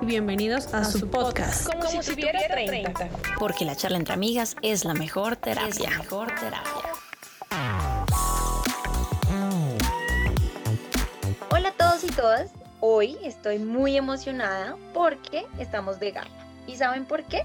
Bienvenidos 0.00 0.72
a, 0.72 0.84
su 0.84 1.08
podcast. 1.10 1.66
Como, 1.66 2.02
si, 2.02 2.12
tuviera 2.12 2.40
30. 2.48 3.08
Porque 3.38 3.64
la 3.64 3.74
charla 3.76 3.98
entre 3.98 4.14
amigas 4.14 4.56
es 4.62 4.84
la 4.84 4.94
mejor 4.94 5.36
terapia. 5.36 5.90
mejor 5.90 6.28
terapia. 6.36 6.88
Hola 11.50 11.68
a 11.68 11.72
todos 11.72 12.04
y 12.04 12.08
todas. 12.08 12.50
Hoy 12.80 13.18
estoy 13.22 13.58
muy 13.58 13.96
emocionada 13.96 14.76
porque 14.94 15.46
estamos 15.58 15.98
de 15.98 16.12
gala. 16.12 16.30
¿Y 16.66 16.76
saben 16.76 17.04
por 17.04 17.24
qué? 17.24 17.42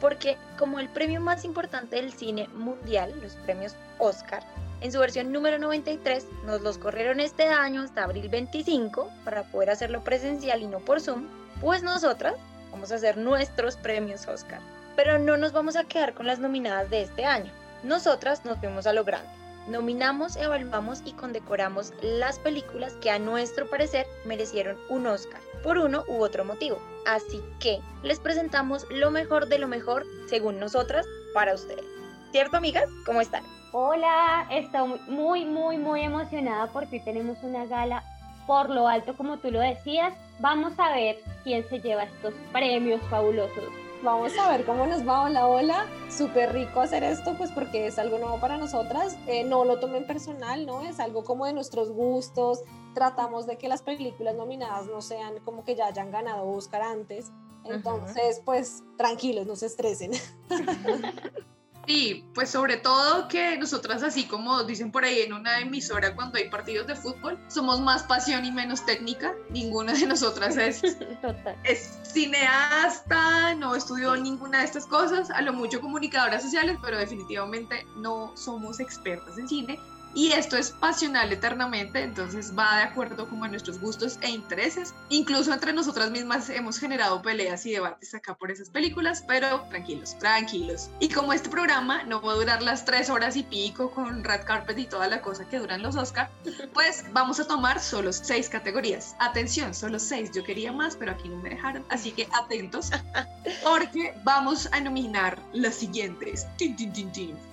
Porque 0.00 0.36
como 0.58 0.80
el 0.80 0.88
premio 0.88 1.20
más 1.20 1.44
importante 1.44 1.96
del 1.96 2.12
cine 2.12 2.48
mundial, 2.48 3.14
los 3.22 3.34
premios 3.44 3.76
Oscar, 3.98 4.42
en 4.82 4.90
su 4.90 4.98
versión 4.98 5.30
número 5.30 5.58
93 5.58 6.26
nos 6.44 6.60
los 6.60 6.76
corrieron 6.76 7.20
este 7.20 7.44
año 7.44 7.82
hasta 7.82 8.02
abril 8.02 8.28
25 8.28 9.10
para 9.24 9.44
poder 9.44 9.70
hacerlo 9.70 10.02
presencial 10.02 10.60
y 10.60 10.66
no 10.66 10.80
por 10.80 11.00
Zoom, 11.00 11.28
pues 11.60 11.84
nosotras 11.84 12.34
vamos 12.72 12.90
a 12.90 12.96
hacer 12.96 13.16
nuestros 13.16 13.76
premios 13.76 14.26
Oscar. 14.26 14.60
Pero 14.96 15.20
no 15.20 15.36
nos 15.36 15.52
vamos 15.52 15.76
a 15.76 15.84
quedar 15.84 16.14
con 16.14 16.26
las 16.26 16.40
nominadas 16.40 16.90
de 16.90 17.02
este 17.02 17.24
año. 17.24 17.50
Nosotras 17.84 18.44
nos 18.44 18.58
fuimos 18.58 18.86
a 18.86 18.92
lo 18.92 19.04
grande. 19.04 19.28
Nominamos, 19.68 20.34
evaluamos 20.34 21.02
y 21.04 21.12
condecoramos 21.12 21.92
las 22.02 22.40
películas 22.40 22.94
que 22.94 23.10
a 23.10 23.20
nuestro 23.20 23.70
parecer 23.70 24.06
merecieron 24.24 24.76
un 24.88 25.06
Oscar, 25.06 25.40
por 25.62 25.78
uno 25.78 26.04
u 26.08 26.20
otro 26.20 26.44
motivo. 26.44 26.82
Así 27.06 27.40
que 27.60 27.78
les 28.02 28.18
presentamos 28.18 28.84
lo 28.90 29.12
mejor 29.12 29.46
de 29.46 29.60
lo 29.60 29.68
mejor, 29.68 30.04
según 30.26 30.58
nosotras, 30.58 31.06
para 31.32 31.54
ustedes. 31.54 31.84
¿Cierto, 32.32 32.56
amigas? 32.56 32.88
¿Cómo 33.06 33.20
están? 33.20 33.44
Hola, 33.74 34.46
estoy 34.50 35.00
muy, 35.08 35.46
muy, 35.46 35.78
muy 35.78 36.02
emocionada 36.02 36.66
porque 36.66 37.00
tenemos 37.00 37.38
una 37.42 37.64
gala 37.64 38.04
por 38.46 38.68
lo 38.68 38.86
alto, 38.86 39.16
como 39.16 39.38
tú 39.38 39.50
lo 39.50 39.60
decías. 39.60 40.12
Vamos 40.40 40.74
a 40.76 40.92
ver 40.92 41.22
quién 41.42 41.66
se 41.70 41.80
lleva 41.80 42.02
estos 42.02 42.34
premios 42.52 43.00
fabulosos. 43.08 43.64
Vamos 44.02 44.36
a 44.36 44.50
ver 44.50 44.66
cómo 44.66 44.86
nos 44.86 45.08
va. 45.08 45.22
Hola, 45.22 45.46
hola. 45.46 45.86
Súper 46.10 46.52
rico 46.52 46.80
hacer 46.80 47.02
esto, 47.02 47.34
pues 47.38 47.50
porque 47.50 47.86
es 47.86 47.98
algo 47.98 48.18
nuevo 48.18 48.38
para 48.40 48.58
nosotras. 48.58 49.16
Eh, 49.26 49.42
no 49.44 49.64
lo 49.64 49.80
tomen 49.80 50.06
personal, 50.06 50.66
¿no? 50.66 50.82
Es 50.82 51.00
algo 51.00 51.24
como 51.24 51.46
de 51.46 51.54
nuestros 51.54 51.90
gustos. 51.90 52.60
Tratamos 52.92 53.46
de 53.46 53.56
que 53.56 53.68
las 53.68 53.80
películas 53.80 54.34
nominadas 54.34 54.84
no 54.84 55.00
sean 55.00 55.38
como 55.46 55.64
que 55.64 55.76
ya 55.76 55.86
hayan 55.86 56.10
ganado 56.10 56.46
Oscar 56.46 56.82
antes. 56.82 57.32
Entonces, 57.64 58.42
pues 58.44 58.82
tranquilos, 58.98 59.46
no 59.46 59.56
se 59.56 59.64
estresen. 59.64 60.10
Sí, 61.86 62.24
pues 62.34 62.50
sobre 62.50 62.76
todo 62.76 63.26
que 63.28 63.56
nosotras, 63.58 64.02
así 64.02 64.24
como 64.24 64.62
dicen 64.62 64.92
por 64.92 65.04
ahí 65.04 65.20
en 65.20 65.32
una 65.32 65.60
emisora 65.60 66.14
cuando 66.14 66.38
hay 66.38 66.48
partidos 66.48 66.86
de 66.86 66.94
fútbol, 66.94 67.38
somos 67.48 67.80
más 67.80 68.04
pasión 68.04 68.44
y 68.44 68.52
menos 68.52 68.86
técnica. 68.86 69.34
Ninguna 69.50 69.92
de 69.92 70.06
nosotras 70.06 70.56
es, 70.56 70.82
es 71.64 71.98
cineasta, 72.04 73.54
no 73.56 73.74
estudió 73.74 74.16
ninguna 74.16 74.58
de 74.58 74.64
estas 74.64 74.86
cosas, 74.86 75.30
a 75.30 75.42
lo 75.42 75.52
mucho 75.52 75.80
comunicadoras 75.80 76.42
sociales, 76.42 76.78
pero 76.82 76.98
definitivamente 76.98 77.84
no 77.96 78.32
somos 78.36 78.78
expertas 78.78 79.36
en 79.38 79.48
cine 79.48 79.78
y 80.14 80.32
esto 80.32 80.56
es 80.56 80.70
pasional 80.70 81.32
eternamente, 81.32 82.02
entonces 82.02 82.52
va 82.56 82.76
de 82.76 82.82
acuerdo 82.84 83.28
como 83.28 83.44
a 83.44 83.48
nuestros 83.48 83.80
gustos 83.80 84.18
e 84.20 84.30
intereses. 84.30 84.94
Incluso 85.08 85.52
entre 85.52 85.72
nosotras 85.72 86.10
mismas 86.10 86.50
hemos 86.50 86.78
generado 86.78 87.22
peleas 87.22 87.64
y 87.66 87.72
debates 87.72 88.14
acá 88.14 88.34
por 88.34 88.50
esas 88.50 88.70
películas, 88.70 89.24
pero 89.26 89.62
tranquilos, 89.70 90.18
tranquilos. 90.18 90.90
Y 91.00 91.08
como 91.08 91.32
este 91.32 91.48
programa 91.48 92.02
no 92.04 92.20
va 92.20 92.32
a 92.32 92.36
durar 92.36 92.62
las 92.62 92.84
tres 92.84 93.10
horas 93.10 93.36
y 93.36 93.42
pico 93.42 93.90
con 93.90 94.24
red 94.24 94.44
carpet 94.44 94.78
y 94.78 94.86
toda 94.86 95.08
la 95.08 95.22
cosa 95.22 95.48
que 95.48 95.58
duran 95.58 95.82
los 95.82 95.96
Oscar, 95.96 96.30
pues 96.74 97.04
vamos 97.12 97.40
a 97.40 97.46
tomar 97.46 97.80
solo 97.80 98.12
seis 98.12 98.48
categorías. 98.48 99.16
Atención, 99.18 99.74
solo 99.74 99.98
seis. 99.98 100.30
Yo 100.34 100.44
quería 100.44 100.72
más, 100.72 100.96
pero 100.96 101.12
aquí 101.12 101.28
no 101.28 101.36
me 101.36 101.50
dejaron, 101.50 101.84
así 101.88 102.12
que 102.12 102.28
atentos, 102.32 102.90
porque 103.64 104.14
vamos 104.24 104.68
a 104.72 104.80
nominar 104.80 105.38
las 105.52 105.76
siguientes. 105.76 106.46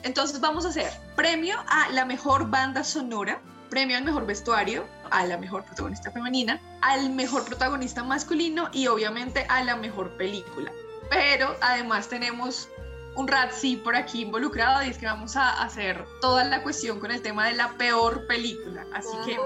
Entonces 0.04 0.40
vamos 0.40 0.66
a 0.66 0.70
hacer 0.70 0.92
premio 1.16 1.58
a 1.68 1.90
la 1.92 2.06
mejor 2.06 2.49
banda 2.50 2.84
sonora, 2.84 3.42
premio 3.70 3.98
al 3.98 4.04
mejor 4.04 4.26
vestuario, 4.26 4.86
a 5.12 5.26
la 5.26 5.38
mejor 5.38 5.64
protagonista 5.64 6.12
femenina, 6.12 6.60
al 6.82 7.10
mejor 7.12 7.46
protagonista 7.46 8.04
masculino 8.04 8.70
y 8.74 8.88
obviamente 8.88 9.46
a 9.50 9.64
la 9.64 9.76
mejor 9.76 10.18
película. 10.18 10.72
Pero 11.10 11.56
además 11.62 12.08
tenemos 12.08 12.70
un 13.16 13.28
Razzie 13.28 13.78
por 13.78 13.96
aquí 13.96 14.22
involucrado 14.22 14.84
y 14.84 14.90
es 14.90 14.98
que 14.98 15.06
vamos 15.06 15.36
a 15.36 15.62
hacer 15.62 16.06
toda 16.22 16.44
la 16.44 16.64
cuestión 16.64 17.00
con 17.00 17.12
el 17.12 17.22
tema 17.22 17.48
de 17.48 17.56
la 17.56 17.70
peor 17.74 18.28
película. 18.28 18.86
Así 18.94 19.16
que 19.26 19.38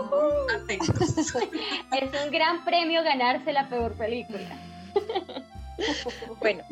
atentos. 0.55 1.17
es 1.17 2.25
un 2.25 2.31
gran 2.31 2.63
premio 2.63 3.03
ganarse 3.03 3.51
la 3.51 3.67
peor 3.67 3.93
película. 3.93 4.57
bueno, 6.39 6.63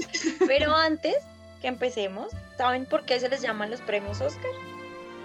pero 0.45 0.75
antes 0.75 1.15
que 1.61 1.67
empecemos, 1.67 2.27
¿saben 2.57 2.85
por 2.85 3.05
qué 3.05 3.19
se 3.19 3.29
les 3.29 3.41
llaman 3.41 3.71
los 3.71 3.81
premios 3.81 4.21
Oscar? 4.21 4.51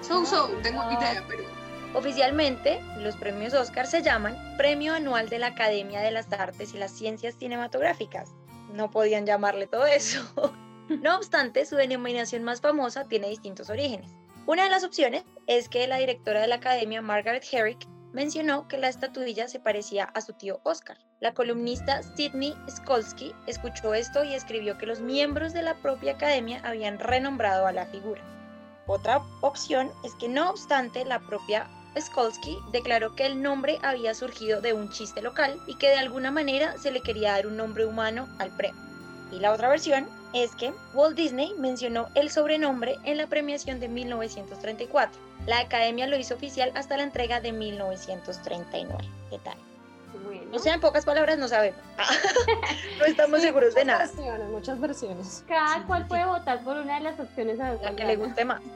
So, 0.00 0.24
so, 0.24 0.48
tengo 0.62 0.82
idea, 0.92 1.24
pero... 1.28 1.44
Oficialmente, 1.94 2.80
los 2.98 3.16
premios 3.16 3.54
Oscar 3.54 3.86
se 3.86 4.02
llaman 4.02 4.36
Premio 4.56 4.94
Anual 4.94 5.28
de 5.28 5.38
la 5.38 5.48
Academia 5.48 6.00
de 6.00 6.10
las 6.10 6.30
Artes 6.32 6.74
y 6.74 6.78
las 6.78 6.92
Ciencias 6.92 7.36
Cinematográficas. 7.38 8.34
No 8.72 8.90
podían 8.90 9.26
llamarle 9.26 9.66
todo 9.66 9.86
eso. 9.86 10.20
No 10.88 11.16
obstante, 11.16 11.66
su 11.66 11.74
denominación 11.74 12.44
más 12.44 12.60
famosa 12.60 13.08
tiene 13.08 13.28
distintos 13.28 13.70
orígenes. 13.70 14.12
Una 14.46 14.62
de 14.62 14.70
las 14.70 14.84
opciones 14.84 15.24
es 15.48 15.68
que 15.68 15.88
la 15.88 15.98
directora 15.98 16.40
de 16.40 16.46
la 16.46 16.54
academia, 16.56 17.02
Margaret 17.02 17.44
Herrick, 17.50 17.88
mencionó 18.12 18.68
que 18.68 18.78
la 18.78 18.88
estatuilla 18.88 19.48
se 19.48 19.58
parecía 19.58 20.04
a 20.04 20.20
su 20.20 20.32
tío 20.34 20.60
Oscar. 20.62 20.96
La 21.18 21.34
columnista 21.34 22.02
Sidney 22.02 22.54
Skolsky 22.70 23.34
escuchó 23.48 23.94
esto 23.94 24.22
y 24.22 24.34
escribió 24.34 24.78
que 24.78 24.86
los 24.86 25.00
miembros 25.00 25.52
de 25.52 25.62
la 25.62 25.74
propia 25.74 26.12
academia 26.12 26.60
habían 26.62 27.00
renombrado 27.00 27.66
a 27.66 27.72
la 27.72 27.86
figura. 27.86 28.22
Otra 28.86 29.22
opción 29.40 29.90
es 30.04 30.14
que 30.14 30.28
no 30.28 30.50
obstante 30.50 31.04
la 31.04 31.18
propia 31.20 31.68
Skolsky 31.98 32.58
declaró 32.72 33.14
que 33.14 33.26
el 33.26 33.42
nombre 33.42 33.78
había 33.82 34.14
surgido 34.14 34.60
de 34.60 34.74
un 34.74 34.90
chiste 34.90 35.22
local 35.22 35.60
y 35.66 35.76
que 35.76 35.88
de 35.88 35.96
alguna 35.96 36.30
manera 36.30 36.76
se 36.78 36.90
le 36.90 37.00
quería 37.00 37.32
dar 37.32 37.46
un 37.46 37.56
nombre 37.56 37.86
humano 37.86 38.28
al 38.38 38.50
premio. 38.50 38.80
Y 39.32 39.38
la 39.38 39.52
otra 39.52 39.68
versión 39.68 40.06
es 40.32 40.54
que 40.54 40.72
Walt 40.94 41.16
Disney 41.16 41.54
mencionó 41.58 42.06
el 42.14 42.30
sobrenombre 42.30 42.96
en 43.04 43.16
la 43.16 43.26
premiación 43.26 43.80
de 43.80 43.88
1934. 43.88 45.20
La 45.46 45.60
academia 45.60 46.06
lo 46.06 46.18
hizo 46.18 46.34
oficial 46.34 46.70
hasta 46.74 46.96
la 46.96 47.02
entrega 47.02 47.40
de 47.40 47.52
1939. 47.52 49.04
¿Qué 49.30 49.38
tal? 49.38 49.56
O 50.52 50.58
sea, 50.58 50.74
en 50.74 50.80
pocas 50.80 51.04
palabras 51.04 51.38
no 51.38 51.48
sabemos. 51.48 51.80
no 52.98 53.04
estamos 53.04 53.40
seguros 53.40 53.74
de 53.74 53.84
nada. 53.84 54.06
Versiones, 54.06 54.48
muchas 54.48 54.80
versiones. 54.80 55.44
Cada 55.46 55.84
cual 55.86 56.06
puede 56.06 56.24
votar 56.24 56.62
por 56.62 56.76
una 56.76 56.94
de 56.94 57.00
las 57.00 57.20
opciones 57.20 57.60
a 57.60 57.74
la 57.74 57.94
que 57.94 58.04
le 58.04 58.16
guste 58.16 58.44
más. 58.44 58.60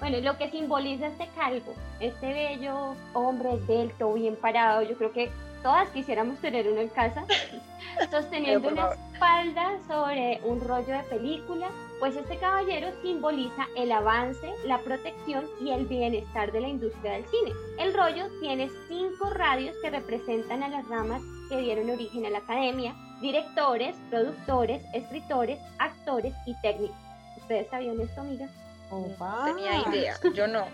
Bueno, 0.00 0.18
lo 0.20 0.38
que 0.38 0.50
simboliza 0.50 1.08
este 1.08 1.28
calvo, 1.36 1.74
este 2.00 2.32
bello 2.32 2.94
hombre 3.12 3.52
esbelto, 3.52 4.14
bien 4.14 4.34
parado, 4.34 4.80
yo 4.80 4.96
creo 4.96 5.12
que 5.12 5.30
todas 5.62 5.88
quisiéramos 5.90 6.38
tener 6.38 6.68
uno 6.68 6.80
en 6.80 6.88
casa, 6.88 7.24
sosteniendo 8.10 8.68
una 8.68 8.90
espalda 9.12 9.78
sobre 9.86 10.40
un 10.44 10.60
rollo 10.60 10.94
de 10.94 11.02
película, 11.04 11.68
pues 11.98 12.16
este 12.16 12.36
caballero 12.38 12.88
simboliza 13.02 13.66
el 13.76 13.92
avance, 13.92 14.52
la 14.64 14.78
protección 14.78 15.44
y 15.60 15.70
el 15.70 15.86
bienestar 15.86 16.50
de 16.52 16.60
la 16.60 16.68
industria 16.68 17.12
del 17.12 17.26
cine. 17.26 17.52
El 17.78 17.94
rollo 17.94 18.26
tiene 18.40 18.70
cinco 18.88 19.30
radios 19.30 19.76
que 19.82 19.90
representan 19.90 20.62
a 20.62 20.68
las 20.68 20.86
ramas 20.88 21.22
que 21.48 21.58
dieron 21.58 21.90
origen 21.90 22.26
a 22.26 22.30
la 22.30 22.38
academia, 22.38 22.94
directores, 23.20 23.94
productores, 24.08 24.82
escritores, 24.94 25.58
actores 25.78 26.34
y 26.46 26.54
técnicos. 26.62 26.96
¿Ustedes 27.36 27.68
sabían 27.68 28.00
esto, 28.00 28.20
amiga? 28.20 28.48
No 28.90 29.44
tenía 29.44 29.88
idea, 29.88 30.16
yo 30.34 30.46
no. 30.48 30.64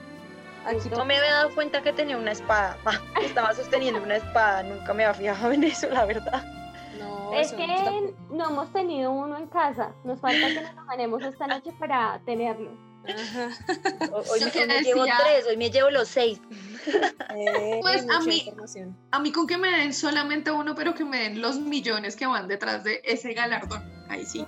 No 0.91 1.04
me 1.04 1.16
había 1.16 1.32
dado 1.32 1.54
cuenta 1.54 1.82
que 1.82 1.93
tenía 1.93 2.16
una 2.16 2.32
espada. 2.32 2.77
Estaba 3.22 3.54
sosteniendo 3.54 4.03
una 4.03 4.16
espada, 4.16 4.62
nunca 4.62 4.93
me 4.94 5.04
había 5.04 5.34
fijado 5.34 5.53
en 5.53 5.65
eso, 5.65 5.88
la 5.88 6.04
verdad. 6.04 6.44
No, 6.99 7.34
es 7.34 7.53
que 7.53 7.66
no 8.31 8.50
hemos 8.50 8.73
tenido 8.73 9.12
uno 9.12 9.37
en 9.38 9.46
casa. 9.49 9.93
Nos 10.05 10.20
falta 10.20 10.49
que 10.49 10.61
nos 10.61 10.87
ganemos 10.87 11.23
esta 11.23 11.46
noche 11.46 11.73
para 11.79 12.20
tenerlo. 12.25 12.70
Hoy, 14.12 14.40
me, 14.67 14.82
llevo 14.82 15.05
tres, 15.05 15.46
hoy 15.49 15.56
me 15.56 15.70
llevo 15.70 15.90
los 15.90 16.08
seis. 16.08 16.40
Eh, 17.35 17.79
pues 17.82 18.05
a 18.11 18.20
mí, 18.20 18.52
a 19.12 19.19
mí 19.20 19.32
con 19.32 19.46
que 19.46 19.56
me 19.56 19.69
den 19.69 19.94
solamente 19.94 20.50
uno, 20.50 20.75
pero 20.75 20.94
que 20.94 21.05
me 21.05 21.20
den 21.20 21.40
los 21.40 21.58
millones 21.58 22.17
que 22.17 22.26
van 22.26 22.49
detrás 22.49 22.82
de 22.82 23.00
ese 23.05 23.32
galardón. 23.32 23.82
Ahí 24.08 24.25
sí. 24.25 24.44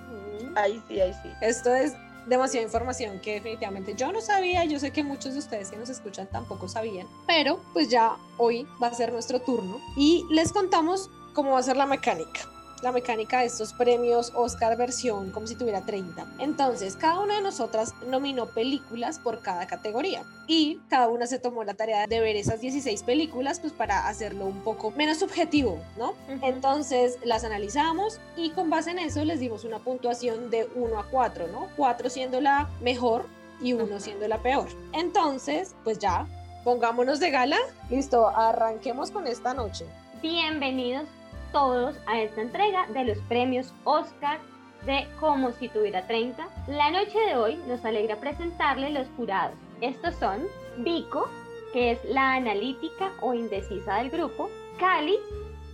Ahí 0.55 0.81
sí, 0.87 0.99
ahí 0.99 1.13
sí. 1.23 1.29
Esto 1.41 1.73
es 1.73 1.95
demasiada 2.27 2.65
información 2.65 3.19
que 3.19 3.35
definitivamente 3.35 3.93
yo 3.95 4.11
no 4.11 4.21
sabía, 4.21 4.65
yo 4.65 4.79
sé 4.79 4.91
que 4.91 5.03
muchos 5.03 5.33
de 5.33 5.39
ustedes 5.39 5.71
que 5.71 5.77
nos 5.77 5.89
escuchan 5.89 6.27
tampoco 6.27 6.67
sabían, 6.67 7.07
pero 7.27 7.59
pues 7.73 7.89
ya 7.89 8.17
hoy 8.37 8.67
va 8.81 8.87
a 8.87 8.93
ser 8.93 9.11
nuestro 9.11 9.41
turno 9.41 9.79
y 9.95 10.25
les 10.29 10.51
contamos 10.51 11.09
cómo 11.33 11.51
va 11.51 11.59
a 11.59 11.63
ser 11.63 11.77
la 11.77 11.85
mecánica. 11.85 12.58
La 12.83 12.91
mecánica 12.91 13.39
de 13.39 13.45
estos 13.45 13.73
premios 13.73 14.31
Oscar 14.35 14.77
versión 14.77 15.31
como 15.31 15.47
si 15.47 15.55
tuviera 15.55 15.81
30. 15.81 16.25
Entonces, 16.39 16.95
cada 16.95 17.19
una 17.19 17.35
de 17.35 17.41
nosotras 17.41 17.93
nominó 18.07 18.47
películas 18.47 19.19
por 19.19 19.41
cada 19.41 19.67
categoría 19.67 20.23
y 20.47 20.79
cada 20.89 21.07
una 21.07 21.27
se 21.27 21.39
tomó 21.39 21.63
la 21.63 21.73
tarea 21.73 22.07
de 22.07 22.19
ver 22.19 22.35
esas 22.35 22.61
16 22.61 23.03
películas 23.03 23.59
pues 23.59 23.73
para 23.73 24.07
hacerlo 24.07 24.45
un 24.45 24.61
poco 24.61 24.91
menos 24.91 25.19
subjetivo, 25.19 25.79
¿no? 25.97 26.13
Entonces, 26.41 27.17
las 27.23 27.43
analizamos 27.43 28.19
y 28.35 28.51
con 28.51 28.69
base 28.69 28.91
en 28.91 28.99
eso 28.99 29.23
les 29.25 29.39
dimos 29.39 29.63
una 29.63 29.79
puntuación 29.79 30.49
de 30.49 30.69
1 30.75 30.99
a 30.99 31.05
4, 31.09 31.47
¿no? 31.47 31.67
4 31.75 32.09
siendo 32.09 32.41
la 32.41 32.69
mejor 32.81 33.25
y 33.61 33.73
1 33.73 33.99
siendo 33.99 34.27
la 34.27 34.37
peor. 34.39 34.67
Entonces, 34.93 35.75
pues 35.83 35.99
ya, 35.99 36.27
pongámonos 36.63 37.19
de 37.19 37.31
gala. 37.31 37.57
Listo, 37.89 38.27
arranquemos 38.27 39.11
con 39.11 39.27
esta 39.27 39.53
noche. 39.53 39.85
Bienvenidos 40.21 41.05
todos 41.51 41.95
a 42.05 42.19
esta 42.19 42.41
entrega 42.41 42.87
de 42.87 43.05
los 43.05 43.17
premios 43.27 43.73
Oscar 43.83 44.39
de 44.85 45.07
Como 45.19 45.51
si 45.51 45.67
tuviera 45.69 46.05
30. 46.07 46.47
La 46.67 46.91
noche 46.91 47.19
de 47.19 47.35
hoy 47.35 47.55
nos 47.67 47.83
alegra 47.83 48.15
presentarle 48.17 48.91
los 48.91 49.07
jurados. 49.17 49.57
Estos 49.81 50.15
son 50.15 50.43
Vico, 50.77 51.29
que 51.73 51.91
es 51.91 51.99
la 52.05 52.33
analítica 52.33 53.11
o 53.21 53.33
indecisa 53.33 53.95
del 53.95 54.09
grupo, 54.09 54.49
Cali, 54.79 55.17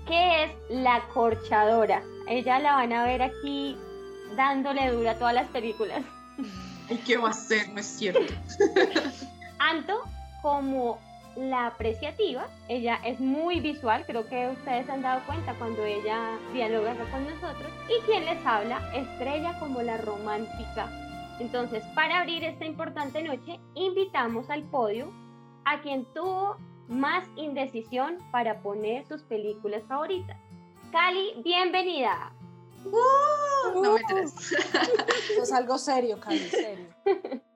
que 0.07 0.43
es 0.43 0.51
la 0.69 1.01
corchadora. 1.13 2.01
Ella 2.27 2.59
la 2.59 2.73
van 2.73 2.93
a 2.93 3.05
ver 3.05 3.21
aquí 3.21 3.77
dándole 4.35 4.91
dura 4.91 5.11
a 5.11 5.15
todas 5.15 5.33
las 5.33 5.47
películas. 5.47 6.01
¿Y 6.89 6.97
qué 6.97 7.17
va 7.17 7.27
a 7.27 7.31
hacer? 7.31 7.69
No 7.69 7.79
es 7.79 7.85
cierto. 7.85 8.33
Anto, 9.59 10.03
como 10.41 10.99
la 11.35 11.67
apreciativa, 11.67 12.47
ella 12.69 12.99
es 13.03 13.19
muy 13.19 13.59
visual, 13.59 14.05
creo 14.05 14.27
que 14.27 14.49
ustedes 14.49 14.85
se 14.85 14.91
han 14.91 15.01
dado 15.01 15.25
cuenta 15.25 15.53
cuando 15.55 15.83
ella 15.83 16.37
dialoga 16.53 16.95
con 17.11 17.25
nosotros. 17.25 17.71
Y 17.89 18.01
quien 18.05 18.25
les 18.25 18.45
habla, 18.45 18.81
Estrella 18.93 19.57
como 19.59 19.81
la 19.81 19.97
romántica. 19.97 20.89
Entonces, 21.39 21.83
para 21.93 22.21
abrir 22.21 22.43
esta 22.43 22.65
importante 22.65 23.21
noche, 23.21 23.59
invitamos 23.73 24.49
al 24.49 24.63
podio 24.63 25.11
a 25.65 25.81
quien 25.81 26.05
tuvo 26.13 26.57
más 26.87 27.27
indecisión 27.35 28.19
para 28.31 28.61
poner 28.61 29.05
sus 29.07 29.23
películas 29.23 29.83
favoritas. 29.87 30.37
Cali, 30.91 31.33
bienvenida. 31.43 32.31
Uh, 32.85 33.81
no 33.81 33.95
me 33.95 34.01
Es 35.41 35.51
algo 35.51 35.77
serio, 35.77 36.19
Cali, 36.19 36.39
serio. 36.39 36.94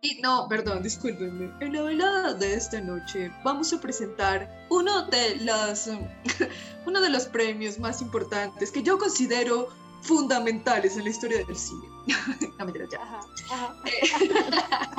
Y 0.02 0.22
no, 0.22 0.48
perdón, 0.48 0.82
discúlpenme. 0.82 1.52
En 1.60 1.74
la 1.74 1.82
velada 1.82 2.34
de 2.34 2.54
esta 2.54 2.80
noche 2.80 3.32
vamos 3.44 3.74
a 3.74 3.82
presentar 3.82 4.50
uno 4.70 5.06
de 5.08 5.38
las 5.38 5.90
uno 6.86 7.02
de 7.02 7.10
los 7.10 7.26
premios 7.26 7.80
más 7.80 8.02
importantes 8.02 8.72
que 8.72 8.84
yo 8.84 8.98
considero 8.98 9.70
fundamentales 10.02 10.96
en 10.96 11.04
la 11.04 11.10
historia 11.10 11.46
del 11.46 11.58
cine. 11.58 11.88
no 12.60 12.66
me 12.66 12.74
ya. 12.90 13.20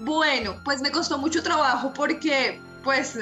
bueno, 0.00 0.60
pues 0.64 0.80
me 0.80 0.90
costó 0.90 1.18
mucho 1.18 1.42
trabajo 1.42 1.92
porque 1.92 2.60
pues 2.84 3.18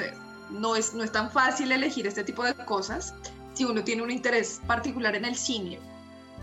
no 0.51 0.75
es, 0.75 0.93
no 0.93 1.03
es 1.03 1.11
tan 1.11 1.31
fácil 1.31 1.71
elegir 1.71 2.05
este 2.05 2.23
tipo 2.23 2.43
de 2.43 2.53
cosas 2.65 3.15
si 3.53 3.65
uno 3.65 3.83
tiene 3.83 4.03
un 4.03 4.11
interés 4.11 4.61
particular 4.67 5.15
en 5.15 5.25
el 5.25 5.35
cine 5.35 5.79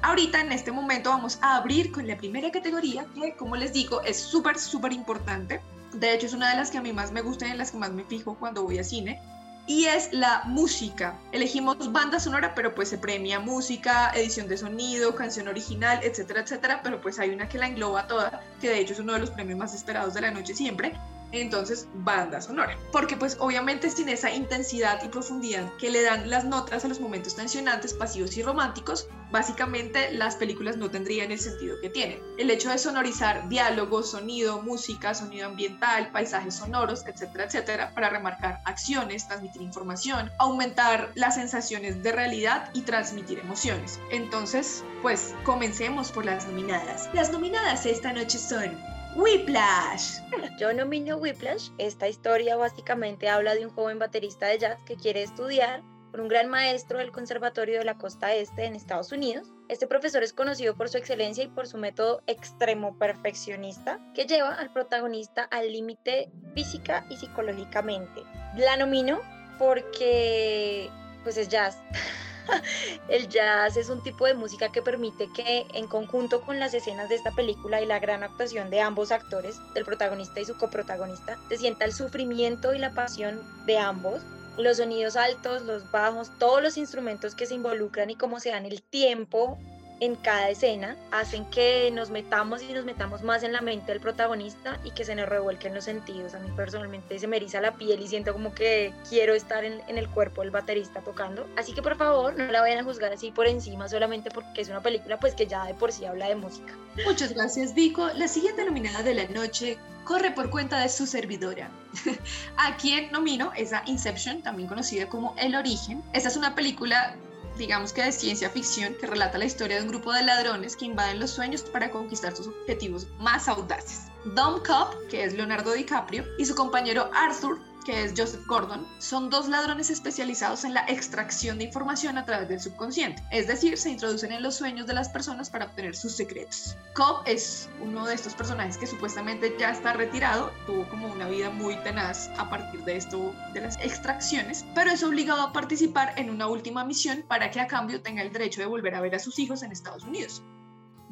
Ahorita 0.02 0.40
en 0.40 0.50
este 0.50 0.72
momento 0.72 1.10
vamos 1.10 1.38
a 1.42 1.56
abrir 1.56 1.92
con 1.92 2.08
la 2.08 2.16
primera 2.16 2.50
categoría 2.50 3.06
que 3.14 3.36
como 3.36 3.54
les 3.54 3.72
digo 3.72 4.02
es 4.02 4.18
súper 4.20 4.58
súper 4.58 4.92
importante. 4.92 5.60
De 5.92 6.12
hecho 6.12 6.26
es 6.26 6.32
una 6.32 6.50
de 6.50 6.56
las 6.56 6.72
que 6.72 6.78
a 6.78 6.82
mí 6.82 6.92
más 6.92 7.12
me 7.12 7.22
gusta 7.22 7.46
y 7.46 7.52
en 7.52 7.58
las 7.58 7.70
que 7.70 7.78
más 7.78 7.92
me 7.92 8.02
fijo 8.04 8.34
cuando 8.34 8.64
voy 8.64 8.78
a 8.78 8.84
cine. 8.84 9.22
Y 9.68 9.84
es 9.84 10.12
la 10.12 10.42
música. 10.44 11.16
Elegimos 11.30 11.92
banda 11.92 12.18
sonora, 12.18 12.52
pero 12.52 12.74
pues 12.74 12.88
se 12.88 12.98
premia 12.98 13.38
música, 13.38 14.10
edición 14.12 14.48
de 14.48 14.56
sonido, 14.56 15.14
canción 15.14 15.46
original, 15.46 16.00
etcétera, 16.02 16.40
etcétera. 16.40 16.80
Pero 16.82 17.00
pues 17.00 17.20
hay 17.20 17.30
una 17.30 17.48
que 17.48 17.58
la 17.58 17.68
engloba 17.68 18.08
toda, 18.08 18.42
que 18.60 18.70
de 18.70 18.80
hecho 18.80 18.94
es 18.94 18.98
uno 18.98 19.12
de 19.12 19.20
los 19.20 19.30
premios 19.30 19.56
más 19.56 19.72
esperados 19.72 20.14
de 20.14 20.22
la 20.22 20.32
noche 20.32 20.52
siempre, 20.52 20.94
entonces 21.32 21.88
banda 21.94 22.40
sonora. 22.40 22.76
Porque 22.92 23.16
pues 23.16 23.36
obviamente 23.40 23.90
sin 23.90 24.08
esa 24.08 24.30
intensidad 24.30 25.02
y 25.02 25.08
profundidad 25.08 25.72
que 25.78 25.90
le 25.90 26.02
dan 26.02 26.30
las 26.30 26.44
notas 26.44 26.84
a 26.84 26.88
los 26.88 27.00
momentos 27.00 27.34
tensionantes, 27.34 27.94
pasivos 27.94 28.36
y 28.36 28.42
románticos, 28.42 29.08
básicamente 29.30 30.12
las 30.12 30.36
películas 30.36 30.76
no 30.76 30.90
tendrían 30.90 31.32
el 31.32 31.40
sentido 31.40 31.76
que 31.80 31.88
tienen. 31.88 32.20
El 32.38 32.50
hecho 32.50 32.70
de 32.70 32.78
sonorizar 32.78 33.48
diálogos, 33.48 34.10
sonido, 34.10 34.62
música, 34.62 35.14
sonido 35.14 35.46
ambiental, 35.46 36.10
paisajes 36.12 36.56
sonoros, 36.56 37.04
etcétera, 37.06 37.44
etcétera, 37.44 37.94
para 37.94 38.10
remarcar 38.10 38.60
acciones, 38.66 39.26
transmitir 39.26 39.62
información, 39.62 40.30
aumentar 40.38 41.10
las 41.14 41.36
sensaciones 41.36 42.02
de 42.02 42.12
realidad 42.12 42.70
y 42.74 42.82
transmitir 42.82 43.38
emociones. 43.38 43.98
Entonces, 44.10 44.84
pues 45.00 45.34
comencemos 45.44 46.12
por 46.12 46.26
las 46.26 46.46
nominadas. 46.46 47.08
Las 47.14 47.32
nominadas 47.32 47.86
esta 47.86 48.12
noche 48.12 48.38
son 48.38 48.78
Whiplash. 49.14 50.20
Yo 50.58 50.72
nomino 50.72 51.16
Whiplash. 51.16 51.68
Esta 51.78 52.08
historia 52.08 52.56
básicamente 52.56 53.28
habla 53.28 53.54
de 53.54 53.66
un 53.66 53.72
joven 53.72 53.98
baterista 53.98 54.46
de 54.46 54.58
jazz 54.58 54.82
que 54.84 54.96
quiere 54.96 55.22
estudiar 55.22 55.82
con 56.10 56.20
un 56.20 56.28
gran 56.28 56.48
maestro 56.48 56.98
del 56.98 57.12
Conservatorio 57.12 57.78
de 57.78 57.84
la 57.84 57.98
Costa 57.98 58.34
Este 58.34 58.64
en 58.64 58.74
Estados 58.74 59.12
Unidos. 59.12 59.48
Este 59.68 59.86
profesor 59.86 60.22
es 60.22 60.32
conocido 60.32 60.74
por 60.74 60.88
su 60.88 60.98
excelencia 60.98 61.44
y 61.44 61.48
por 61.48 61.66
su 61.66 61.78
método 61.78 62.22
extremo 62.26 62.98
perfeccionista 62.98 63.98
que 64.14 64.26
lleva 64.26 64.54
al 64.54 64.72
protagonista 64.72 65.44
al 65.44 65.72
límite 65.72 66.30
física 66.54 67.06
y 67.10 67.16
psicológicamente. 67.16 68.22
La 68.56 68.76
nomino 68.76 69.20
porque 69.58 70.90
pues 71.22 71.36
es 71.36 71.48
jazz. 71.48 71.78
el 73.08 73.28
jazz 73.28 73.76
es 73.76 73.88
un 73.88 74.02
tipo 74.02 74.26
de 74.26 74.34
música 74.34 74.70
que 74.70 74.82
permite 74.82 75.28
que 75.32 75.66
en 75.74 75.86
conjunto 75.86 76.40
con 76.42 76.58
las 76.58 76.74
escenas 76.74 77.08
de 77.08 77.16
esta 77.16 77.30
película 77.32 77.80
y 77.80 77.86
la 77.86 77.98
gran 77.98 78.22
actuación 78.22 78.70
de 78.70 78.80
ambos 78.80 79.12
actores, 79.12 79.56
del 79.74 79.84
protagonista 79.84 80.40
y 80.40 80.44
su 80.44 80.56
coprotagonista, 80.56 81.38
se 81.48 81.58
sienta 81.58 81.84
el 81.84 81.92
sufrimiento 81.92 82.74
y 82.74 82.78
la 82.78 82.92
pasión 82.92 83.40
de 83.66 83.78
ambos. 83.78 84.22
Los 84.58 84.76
sonidos 84.76 85.16
altos, 85.16 85.62
los 85.62 85.90
bajos, 85.90 86.30
todos 86.38 86.62
los 86.62 86.76
instrumentos 86.76 87.34
que 87.34 87.46
se 87.46 87.54
involucran 87.54 88.10
y 88.10 88.16
cómo 88.16 88.38
se 88.38 88.50
dan 88.50 88.66
el 88.66 88.82
tiempo 88.82 89.58
en 90.02 90.16
cada 90.16 90.50
escena 90.50 90.96
hacen 91.12 91.44
que 91.44 91.88
nos 91.92 92.10
metamos 92.10 92.60
y 92.60 92.72
nos 92.72 92.84
metamos 92.84 93.22
más 93.22 93.44
en 93.44 93.52
la 93.52 93.60
mente 93.60 93.92
del 93.92 94.00
protagonista 94.00 94.80
y 94.82 94.90
que 94.90 95.04
se 95.04 95.14
nos 95.14 95.28
revuelquen 95.28 95.76
los 95.76 95.84
sentidos. 95.84 96.34
A 96.34 96.40
mí 96.40 96.50
personalmente 96.56 97.20
se 97.20 97.28
me 97.28 97.36
eriza 97.36 97.60
la 97.60 97.76
piel 97.76 98.00
y 98.00 98.08
siento 98.08 98.32
como 98.32 98.52
que 98.52 98.92
quiero 99.08 99.32
estar 99.32 99.64
en, 99.64 99.80
el 99.86 100.08
cuerpo 100.08 100.40
del 100.40 100.50
baterista 100.50 101.02
tocando. 101.02 101.46
Así 101.56 101.72
que 101.72 101.82
por 101.82 101.96
favor 101.96 102.36
no 102.36 102.50
la 102.50 102.62
vayan 102.62 102.80
a 102.80 102.84
juzgar 102.84 103.12
así 103.12 103.30
por 103.30 103.46
encima 103.46 103.88
solamente 103.88 104.32
porque 104.32 104.62
es 104.62 104.68
una 104.68 104.82
película 104.82 105.20
pues 105.20 105.36
que 105.36 105.46
ya 105.46 105.66
de 105.66 105.74
por 105.74 105.92
sí 105.92 106.04
habla 106.04 106.26
de 106.26 106.34
música. 106.34 106.74
Muchas 107.06 107.32
gracias 107.32 107.72
Vico. 107.72 108.08
La 108.16 108.26
siguiente 108.26 108.64
nominada 108.64 109.04
de 109.04 109.14
la 109.14 109.28
noche 109.28 109.78
corre 110.02 110.32
por 110.32 110.50
cuenta 110.50 110.80
de 110.80 110.88
su 110.88 111.06
servidora. 111.06 111.70
a 112.56 112.76
quien 112.76 113.12
nomino 113.12 113.52
es 113.56 113.70
Inception, 113.86 114.42
también 114.42 114.68
conocida 114.68 115.08
como 115.08 115.32
El 115.38 115.54
Origen. 115.54 116.02
Esta 116.12 116.28
es 116.28 116.36
una 116.36 116.56
película 116.56 117.14
digamos 117.56 117.92
que 117.92 118.02
de 118.02 118.12
ciencia 118.12 118.50
ficción, 118.50 118.94
que 118.94 119.06
relata 119.06 119.38
la 119.38 119.44
historia 119.44 119.76
de 119.76 119.82
un 119.82 119.88
grupo 119.88 120.12
de 120.12 120.22
ladrones 120.22 120.76
que 120.76 120.86
invaden 120.86 121.20
los 121.20 121.30
sueños 121.30 121.62
para 121.62 121.90
conquistar 121.90 122.34
sus 122.36 122.48
objetivos 122.48 123.06
más 123.18 123.48
audaces. 123.48 124.02
Dom 124.24 124.62
Cobb, 124.62 125.08
que 125.08 125.24
es 125.24 125.34
Leonardo 125.34 125.72
DiCaprio, 125.72 126.24
y 126.38 126.46
su 126.46 126.54
compañero 126.54 127.10
Arthur, 127.12 127.58
que 127.84 128.04
es 128.04 128.14
Joseph 128.16 128.46
Gordon, 128.46 128.86
son 128.98 129.30
dos 129.30 129.48
ladrones 129.48 129.90
especializados 129.90 130.64
en 130.64 130.74
la 130.74 130.84
extracción 130.88 131.58
de 131.58 131.64
información 131.64 132.18
a 132.18 132.24
través 132.24 132.48
del 132.48 132.60
subconsciente, 132.60 133.22
es 133.30 133.46
decir, 133.46 133.78
se 133.78 133.90
introducen 133.90 134.32
en 134.32 134.42
los 134.42 134.56
sueños 134.56 134.86
de 134.86 134.94
las 134.94 135.08
personas 135.08 135.50
para 135.50 135.66
obtener 135.66 135.96
sus 135.96 136.12
secretos. 136.12 136.76
Cobb 136.94 137.22
es 137.26 137.68
uno 137.80 138.06
de 138.06 138.14
estos 138.14 138.34
personajes 138.34 138.78
que 138.78 138.86
supuestamente 138.86 139.54
ya 139.58 139.70
está 139.70 139.92
retirado, 139.92 140.52
tuvo 140.66 140.88
como 140.88 141.12
una 141.12 141.28
vida 141.28 141.50
muy 141.50 141.76
tenaz 141.82 142.30
a 142.38 142.48
partir 142.48 142.84
de 142.84 142.96
esto 142.96 143.34
de 143.52 143.60
las 143.60 143.78
extracciones, 143.78 144.64
pero 144.74 144.90
es 144.90 145.02
obligado 145.02 145.42
a 145.42 145.52
participar 145.52 146.14
en 146.16 146.30
una 146.30 146.48
última 146.48 146.84
misión 146.84 147.24
para 147.26 147.50
que 147.50 147.60
a 147.60 147.66
cambio 147.66 148.02
tenga 148.02 148.22
el 148.22 148.32
derecho 148.32 148.60
de 148.60 148.66
volver 148.66 148.94
a 148.94 149.00
ver 149.00 149.14
a 149.14 149.18
sus 149.18 149.38
hijos 149.38 149.62
en 149.62 149.72
Estados 149.72 150.04
Unidos. 150.04 150.42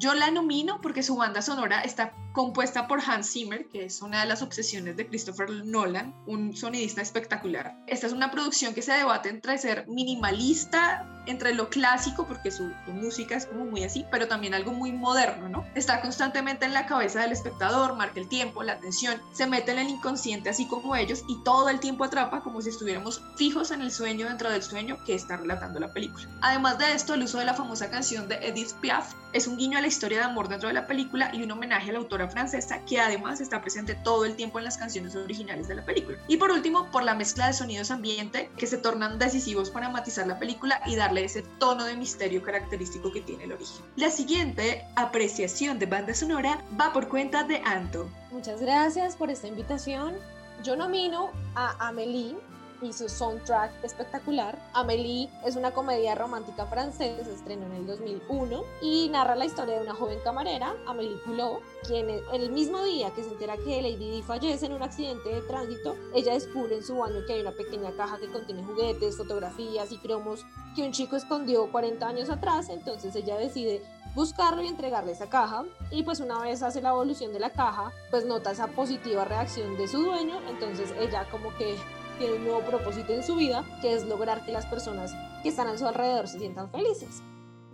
Yo 0.00 0.14
la 0.14 0.30
nomino 0.30 0.80
porque 0.80 1.02
su 1.02 1.14
banda 1.14 1.42
sonora 1.42 1.82
está 1.82 2.14
compuesta 2.32 2.86
por 2.88 3.00
Hans 3.00 3.32
Zimmer, 3.32 3.66
que 3.68 3.84
es 3.84 4.00
una 4.00 4.20
de 4.20 4.26
las 4.26 4.40
obsesiones 4.40 4.96
de 4.96 5.06
Christopher 5.06 5.50
Nolan, 5.50 6.14
un 6.26 6.56
sonidista 6.56 7.02
espectacular. 7.02 7.76
Esta 7.86 8.06
es 8.06 8.14
una 8.14 8.30
producción 8.30 8.72
que 8.72 8.80
se 8.80 8.92
debate 8.92 9.28
entre 9.28 9.58
ser 9.58 9.86
minimalista, 9.88 11.06
entre 11.26 11.54
lo 11.54 11.68
clásico, 11.68 12.26
porque 12.26 12.50
su, 12.50 12.72
música 12.86 13.36
es 13.36 13.44
como 13.46 13.66
muy 13.66 13.84
así, 13.84 14.06
pero 14.10 14.26
también 14.26 14.54
algo 14.54 14.72
muy 14.72 14.90
moderno, 14.90 15.48
¿no? 15.48 15.64
Está 15.74 16.00
constantemente 16.00 16.64
en 16.64 16.72
la 16.72 16.86
cabeza 16.86 17.20
del 17.20 17.32
espectador, 17.32 17.94
marca 17.94 18.20
el 18.20 18.28
tiempo, 18.28 18.62
la 18.62 18.72
atención, 18.72 19.20
se 19.32 19.46
mete 19.46 19.72
en 19.72 19.80
el 19.80 19.88
inconsciente 19.88 20.48
así 20.48 20.66
como 20.66 20.96
ellos 20.96 21.24
y 21.28 21.42
todo 21.44 21.68
el 21.68 21.78
tiempo 21.78 22.04
atrapa 22.04 22.42
como 22.42 22.62
si 22.62 22.70
estuviéramos 22.70 23.22
fijos 23.36 23.70
en 23.70 23.82
el 23.82 23.92
sueño 23.92 24.28
dentro 24.28 24.50
del 24.50 24.62
sueño 24.62 24.98
que 25.04 25.14
está 25.14 25.36
relatando 25.36 25.78
la 25.78 25.92
película. 25.92 26.26
Además 26.40 26.78
de 26.78 26.92
esto, 26.94 27.14
el 27.14 27.22
uso 27.22 27.38
de 27.38 27.44
la 27.44 27.54
famosa 27.54 27.90
canción 27.90 28.28
de 28.28 28.36
Edith 28.36 28.72
Piaf 28.80 29.12
es 29.32 29.46
un 29.46 29.56
guiño 29.56 29.78
a 29.78 29.82
la 29.82 29.89
historia 29.90 30.18
de 30.18 30.24
amor 30.24 30.48
dentro 30.48 30.68
de 30.68 30.74
la 30.74 30.86
película 30.86 31.30
y 31.34 31.42
un 31.42 31.50
homenaje 31.50 31.90
al 31.90 31.96
autor 31.96 32.20
compositora 32.20 32.28
francesa 32.28 32.84
que 32.84 33.00
además 33.00 33.40
está 33.40 33.60
presente 33.60 33.94
todo 33.94 34.24
el 34.24 34.36
tiempo 34.36 34.58
en 34.58 34.64
las 34.64 34.76
canciones 34.76 35.14
originales 35.16 35.68
de 35.68 35.74
la 35.74 35.84
película. 35.84 36.18
Y 36.28 36.36
por 36.36 36.50
último, 36.50 36.90
por 36.90 37.02
la 37.02 37.14
mezcla 37.14 37.46
de 37.46 37.52
sonidos 37.52 37.90
ambiente 37.90 38.50
que 38.56 38.66
se 38.66 38.78
tornan 38.78 39.18
decisivos 39.18 39.70
para 39.70 39.88
matizar 39.88 40.26
la 40.26 40.38
película 40.38 40.80
y 40.86 40.96
darle 40.96 41.24
ese 41.24 41.42
tono 41.58 41.84
de 41.84 41.96
misterio 41.96 42.42
característico 42.42 43.12
que 43.12 43.20
tiene 43.20 43.44
el 43.44 43.52
origen. 43.52 43.84
La 43.96 44.10
siguiente 44.10 44.84
apreciación 44.96 45.78
de 45.78 45.86
banda 45.86 46.14
sonora 46.14 46.62
va 46.78 46.92
por 46.92 47.08
cuenta 47.08 47.44
de 47.44 47.58
Anto. 47.64 48.08
Muchas 48.30 48.60
gracias 48.60 49.16
por 49.16 49.30
esta 49.30 49.48
invitación. 49.48 50.14
Yo 50.62 50.76
nomino 50.76 51.30
a 51.54 51.88
Amelie 51.88 52.36
y 52.82 52.92
su 52.92 53.08
soundtrack 53.08 53.84
espectacular. 53.84 54.58
Amélie 54.72 55.28
es 55.44 55.56
una 55.56 55.72
comedia 55.72 56.14
romántica 56.14 56.66
francesa, 56.66 57.24
se 57.24 57.34
estrenó 57.34 57.66
en 57.66 57.72
el 57.72 57.86
2001 57.86 58.62
y 58.82 59.08
narra 59.08 59.36
la 59.36 59.44
historia 59.44 59.76
de 59.76 59.82
una 59.82 59.94
joven 59.94 60.18
camarera, 60.24 60.74
Amélie 60.86 61.18
Poulot, 61.24 61.60
quien 61.86 62.08
el 62.32 62.50
mismo 62.50 62.82
día 62.84 63.10
que 63.10 63.22
se 63.22 63.30
entera 63.30 63.56
que 63.56 63.82
Lady 63.82 64.10
Di 64.10 64.22
fallece 64.22 64.66
en 64.66 64.72
un 64.72 64.82
accidente 64.82 65.28
de 65.28 65.42
tránsito, 65.42 65.96
ella 66.14 66.34
descubre 66.34 66.76
en 66.76 66.84
su 66.84 66.96
baño 66.96 67.24
que 67.26 67.34
hay 67.34 67.40
una 67.40 67.52
pequeña 67.52 67.92
caja 67.92 68.18
que 68.18 68.30
contiene 68.30 68.64
juguetes, 68.64 69.16
fotografías 69.16 69.92
y 69.92 69.98
cromos 69.98 70.44
que 70.74 70.82
un 70.82 70.92
chico 70.92 71.16
escondió 71.16 71.70
40 71.70 72.06
años 72.06 72.30
atrás, 72.30 72.68
entonces 72.68 73.14
ella 73.16 73.36
decide 73.36 73.82
buscarlo 74.14 74.62
y 74.62 74.68
entregarle 74.68 75.12
esa 75.12 75.28
caja. 75.28 75.64
Y 75.90 76.02
pues 76.02 76.20
una 76.20 76.40
vez 76.40 76.62
hace 76.62 76.80
la 76.80 76.90
evolución 76.90 77.32
de 77.32 77.40
la 77.40 77.50
caja 77.50 77.92
pues 78.10 78.24
nota 78.24 78.50
esa 78.50 78.68
positiva 78.68 79.24
reacción 79.24 79.76
de 79.76 79.88
su 79.88 80.02
dueño. 80.02 80.40
Entonces 80.48 80.92
ella 80.98 81.26
como 81.30 81.54
que 81.56 81.76
tiene 82.20 82.36
un 82.36 82.44
nuevo 82.44 82.60
propósito 82.60 83.14
en 83.14 83.22
su 83.22 83.34
vida, 83.34 83.64
que 83.80 83.94
es 83.94 84.04
lograr 84.04 84.44
que 84.44 84.52
las 84.52 84.66
personas 84.66 85.14
que 85.42 85.48
están 85.48 85.68
a 85.68 85.78
su 85.78 85.86
alrededor 85.86 86.28
se 86.28 86.38
sientan 86.38 86.70
felices. 86.70 87.22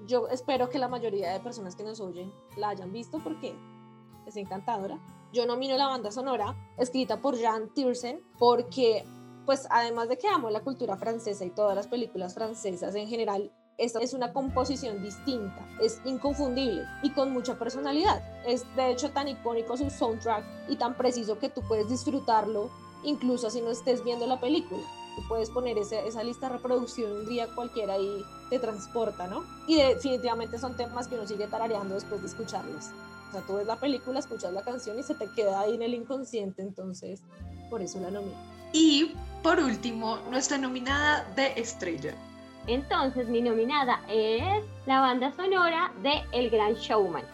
Yo 0.06 0.28
espero 0.28 0.70
que 0.70 0.78
la 0.78 0.86
mayoría 0.86 1.32
de 1.32 1.40
personas 1.40 1.74
que 1.74 1.82
nos 1.82 1.98
oyen 1.98 2.32
la 2.56 2.68
hayan 2.68 2.92
visto 2.92 3.18
porque 3.24 3.56
es 4.24 4.36
encantadora. 4.36 5.00
Yo 5.32 5.46
nomino 5.46 5.76
la 5.76 5.88
banda 5.88 6.12
sonora 6.12 6.54
escrita 6.78 7.20
por 7.20 7.36
Jean 7.36 7.74
Tiersen 7.74 8.22
porque, 8.38 9.04
pues 9.46 9.66
además 9.68 10.08
de 10.08 10.16
que 10.16 10.28
amo 10.28 10.48
la 10.48 10.60
cultura 10.60 10.96
francesa 10.96 11.44
y 11.44 11.50
todas 11.50 11.74
las 11.74 11.88
películas 11.88 12.34
francesas 12.34 12.94
en 12.94 13.08
general, 13.08 13.52
esta 13.78 13.98
es 13.98 14.14
una 14.14 14.32
composición 14.32 15.02
distinta, 15.02 15.66
es 15.82 16.00
inconfundible 16.04 16.84
y 17.02 17.10
con 17.10 17.32
mucha 17.32 17.58
personalidad. 17.58 18.22
Es 18.46 18.64
de 18.76 18.92
hecho 18.92 19.10
tan 19.10 19.26
icónico 19.26 19.76
su 19.76 19.90
soundtrack 19.90 20.44
y 20.68 20.76
tan 20.76 20.96
preciso 20.96 21.40
que 21.40 21.48
tú 21.48 21.62
puedes 21.66 21.88
disfrutarlo 21.88 22.70
incluso 23.06 23.48
si 23.48 23.62
no 23.62 23.70
estés 23.70 24.04
viendo 24.04 24.26
la 24.26 24.38
película. 24.38 24.82
Tú 25.16 25.22
puedes 25.28 25.48
poner 25.48 25.78
esa 25.78 26.22
lista 26.22 26.48
de 26.48 26.56
reproducción 26.56 27.10
un 27.10 27.26
día 27.26 27.46
cualquiera 27.54 27.96
y 27.96 28.22
te 28.50 28.58
transporta, 28.58 29.26
¿no? 29.26 29.44
Y 29.66 29.76
definitivamente 29.76 30.58
son 30.58 30.76
temas 30.76 31.08
que 31.08 31.14
uno 31.14 31.26
sigue 31.26 31.46
tarareando 31.46 31.94
después 31.94 32.20
de 32.20 32.26
escucharlos. 32.26 32.90
O 33.28 33.32
sea, 33.32 33.40
tú 33.46 33.54
ves 33.54 33.66
la 33.66 33.76
película, 33.76 34.18
escuchas 34.18 34.52
la 34.52 34.62
canción 34.62 34.98
y 34.98 35.02
se 35.02 35.14
te 35.14 35.28
queda 35.30 35.60
ahí 35.60 35.74
en 35.74 35.82
el 35.82 35.94
inconsciente, 35.94 36.60
entonces 36.60 37.22
por 37.70 37.80
eso 37.80 37.98
la 38.00 38.10
nomino. 38.10 38.36
Y 38.72 39.14
por 39.42 39.58
último, 39.58 40.18
nuestra 40.30 40.58
nominada 40.58 41.24
de 41.34 41.52
estrella. 41.58 42.14
Entonces, 42.66 43.28
mi 43.28 43.40
nominada 43.40 44.00
es 44.08 44.64
la 44.86 45.00
banda 45.00 45.32
sonora 45.36 45.92
de 46.02 46.22
El 46.32 46.50
Gran 46.50 46.74
Showman. 46.74 47.24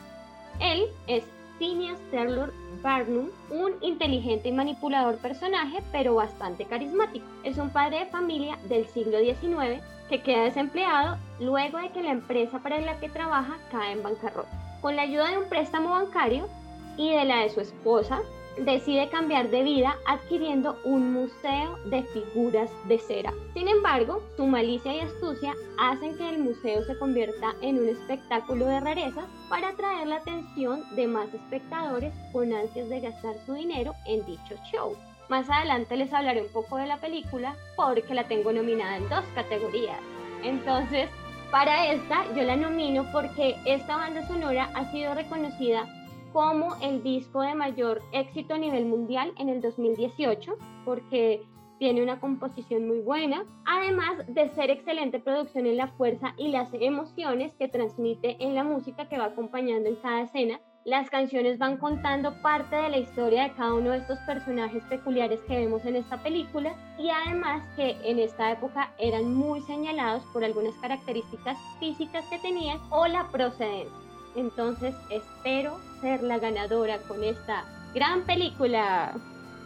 Él 0.60 0.84
es 1.06 1.24
Phineas 1.58 1.98
Taylor 2.10 2.52
Barnum, 2.82 3.28
un 3.50 3.72
inteligente 3.80 4.48
y 4.48 4.52
manipulador 4.52 5.18
personaje, 5.18 5.82
pero 5.92 6.14
bastante 6.14 6.64
carismático. 6.64 7.26
Es 7.44 7.58
un 7.58 7.70
padre 7.70 8.00
de 8.00 8.06
familia 8.06 8.58
del 8.68 8.86
siglo 8.86 9.18
XIX 9.18 9.82
que 10.08 10.22
queda 10.22 10.44
desempleado 10.44 11.16
luego 11.40 11.78
de 11.78 11.90
que 11.90 12.02
la 12.02 12.10
empresa 12.10 12.58
para 12.58 12.80
la 12.80 12.98
que 12.98 13.08
trabaja 13.08 13.56
cae 13.70 13.92
en 13.92 14.02
bancarrota. 14.02 14.50
Con 14.80 14.96
la 14.96 15.02
ayuda 15.02 15.30
de 15.30 15.38
un 15.38 15.48
préstamo 15.48 15.90
bancario 15.90 16.48
y 16.96 17.10
de 17.10 17.24
la 17.24 17.38
de 17.38 17.50
su 17.50 17.60
esposa, 17.60 18.20
decide 18.58 19.08
cambiar 19.08 19.50
de 19.50 19.62
vida 19.62 19.96
adquiriendo 20.06 20.76
un 20.84 21.12
museo 21.12 21.78
de 21.86 22.02
figuras 22.04 22.70
de 22.86 22.98
cera. 22.98 23.32
Sin 23.54 23.68
embargo, 23.68 24.22
su 24.36 24.46
malicia 24.46 24.94
y 24.94 25.00
astucia 25.00 25.54
hacen 25.78 26.16
que 26.16 26.28
el 26.28 26.38
museo 26.38 26.84
se 26.84 26.98
convierta 26.98 27.54
en 27.60 27.78
un 27.78 27.88
espectáculo 27.88 28.66
de 28.66 28.80
rarezas 28.80 29.24
para 29.48 29.70
atraer 29.70 30.06
la 30.06 30.16
atención 30.16 30.84
de 30.94 31.06
más 31.06 31.32
espectadores 31.32 32.12
con 32.32 32.52
ansias 32.52 32.88
de 32.88 33.00
gastar 33.00 33.34
su 33.46 33.54
dinero 33.54 33.94
en 34.06 34.24
dicho 34.26 34.54
show. 34.70 34.96
Más 35.28 35.48
adelante 35.48 35.96
les 35.96 36.12
hablaré 36.12 36.42
un 36.42 36.52
poco 36.52 36.76
de 36.76 36.86
la 36.86 36.98
película 36.98 37.56
porque 37.76 38.14
la 38.14 38.28
tengo 38.28 38.52
nominada 38.52 38.96
en 38.96 39.08
dos 39.08 39.24
categorías. 39.34 40.00
Entonces, 40.42 41.08
para 41.50 41.92
esta 41.92 42.24
yo 42.34 42.42
la 42.42 42.56
nomino 42.56 43.06
porque 43.12 43.56
esta 43.64 43.96
banda 43.96 44.26
sonora 44.26 44.70
ha 44.74 44.90
sido 44.90 45.14
reconocida 45.14 45.86
como 46.32 46.74
el 46.80 47.02
disco 47.02 47.42
de 47.42 47.54
mayor 47.54 48.02
éxito 48.12 48.54
a 48.54 48.58
nivel 48.58 48.86
mundial 48.86 49.32
en 49.38 49.48
el 49.48 49.60
2018, 49.60 50.56
porque 50.84 51.42
tiene 51.82 52.00
una 52.00 52.20
composición 52.20 52.86
muy 52.86 53.00
buena, 53.00 53.44
además 53.66 54.24
de 54.28 54.48
ser 54.50 54.70
excelente 54.70 55.18
producción 55.18 55.66
en 55.66 55.76
la 55.76 55.88
fuerza 55.88 56.32
y 56.36 56.48
las 56.48 56.68
emociones 56.74 57.52
que 57.58 57.66
transmite 57.66 58.36
en 58.38 58.54
la 58.54 58.62
música 58.62 59.08
que 59.08 59.18
va 59.18 59.24
acompañando 59.24 59.88
en 59.88 59.96
cada 59.96 60.22
escena. 60.22 60.60
Las 60.84 61.10
canciones 61.10 61.58
van 61.58 61.78
contando 61.78 62.40
parte 62.40 62.76
de 62.76 62.88
la 62.88 62.98
historia 62.98 63.44
de 63.44 63.54
cada 63.54 63.74
uno 63.74 63.90
de 63.90 63.98
estos 63.98 64.18
personajes 64.20 64.84
peculiares 64.84 65.40
que 65.42 65.56
vemos 65.56 65.84
en 65.84 65.96
esta 65.96 66.22
película 66.22 66.72
y 67.00 67.08
además 67.08 67.64
que 67.74 67.96
en 68.04 68.20
esta 68.20 68.52
época 68.52 68.92
eran 68.98 69.34
muy 69.34 69.60
señalados 69.62 70.22
por 70.32 70.44
algunas 70.44 70.76
características 70.76 71.58
físicas 71.80 72.24
que 72.30 72.38
tenían 72.38 72.78
o 72.90 73.08
la 73.08 73.28
procedencia. 73.32 74.11
Entonces 74.34 74.94
espero 75.10 75.80
ser 76.00 76.22
la 76.22 76.38
ganadora 76.38 76.98
con 76.98 77.22
esta 77.22 77.64
gran 77.94 78.22
película. 78.22 79.12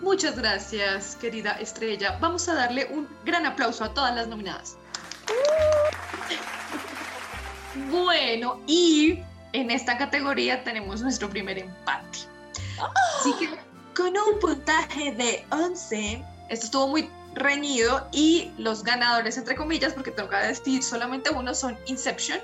Muchas 0.02 0.36
gracias, 0.36 1.16
querida 1.16 1.52
estrella. 1.52 2.18
Vamos 2.20 2.48
a 2.48 2.54
darle 2.54 2.86
un 2.90 3.08
gran 3.24 3.46
aplauso 3.46 3.84
a 3.84 3.94
todas 3.94 4.14
las 4.14 4.28
nominadas. 4.28 4.76
Bueno, 7.90 8.58
y 8.66 9.22
en 9.52 9.70
esta 9.70 9.98
categoría 9.98 10.64
tenemos 10.64 11.02
nuestro 11.02 11.28
primer 11.28 11.58
empate. 11.58 12.20
Así 13.18 13.34
que 13.34 13.50
con 13.94 14.16
un 14.16 14.40
puntaje 14.40 15.12
de 15.12 15.44
11, 15.50 16.24
esto 16.48 16.64
estuvo 16.64 16.88
muy 16.88 17.10
reñido 17.34 18.08
y 18.12 18.50
los 18.56 18.82
ganadores, 18.82 19.36
entre 19.36 19.54
comillas, 19.54 19.92
porque 19.92 20.10
tengo 20.10 20.30
que 20.30 20.36
decir 20.36 20.82
solamente 20.82 21.30
uno, 21.30 21.54
son 21.54 21.76
Inception 21.86 22.40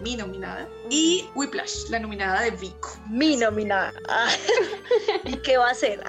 mi 0.00 0.16
nominada, 0.16 0.68
y 0.88 1.28
Whiplash, 1.34 1.88
la 1.90 1.98
nominada 1.98 2.42
de 2.42 2.50
Vico. 2.52 2.90
Mi 3.08 3.36
nominada. 3.36 3.92
Ah. 4.08 4.30
¿Y 5.24 5.36
qué 5.38 5.56
va 5.56 5.68
a 5.68 5.72
hacer? 5.72 6.02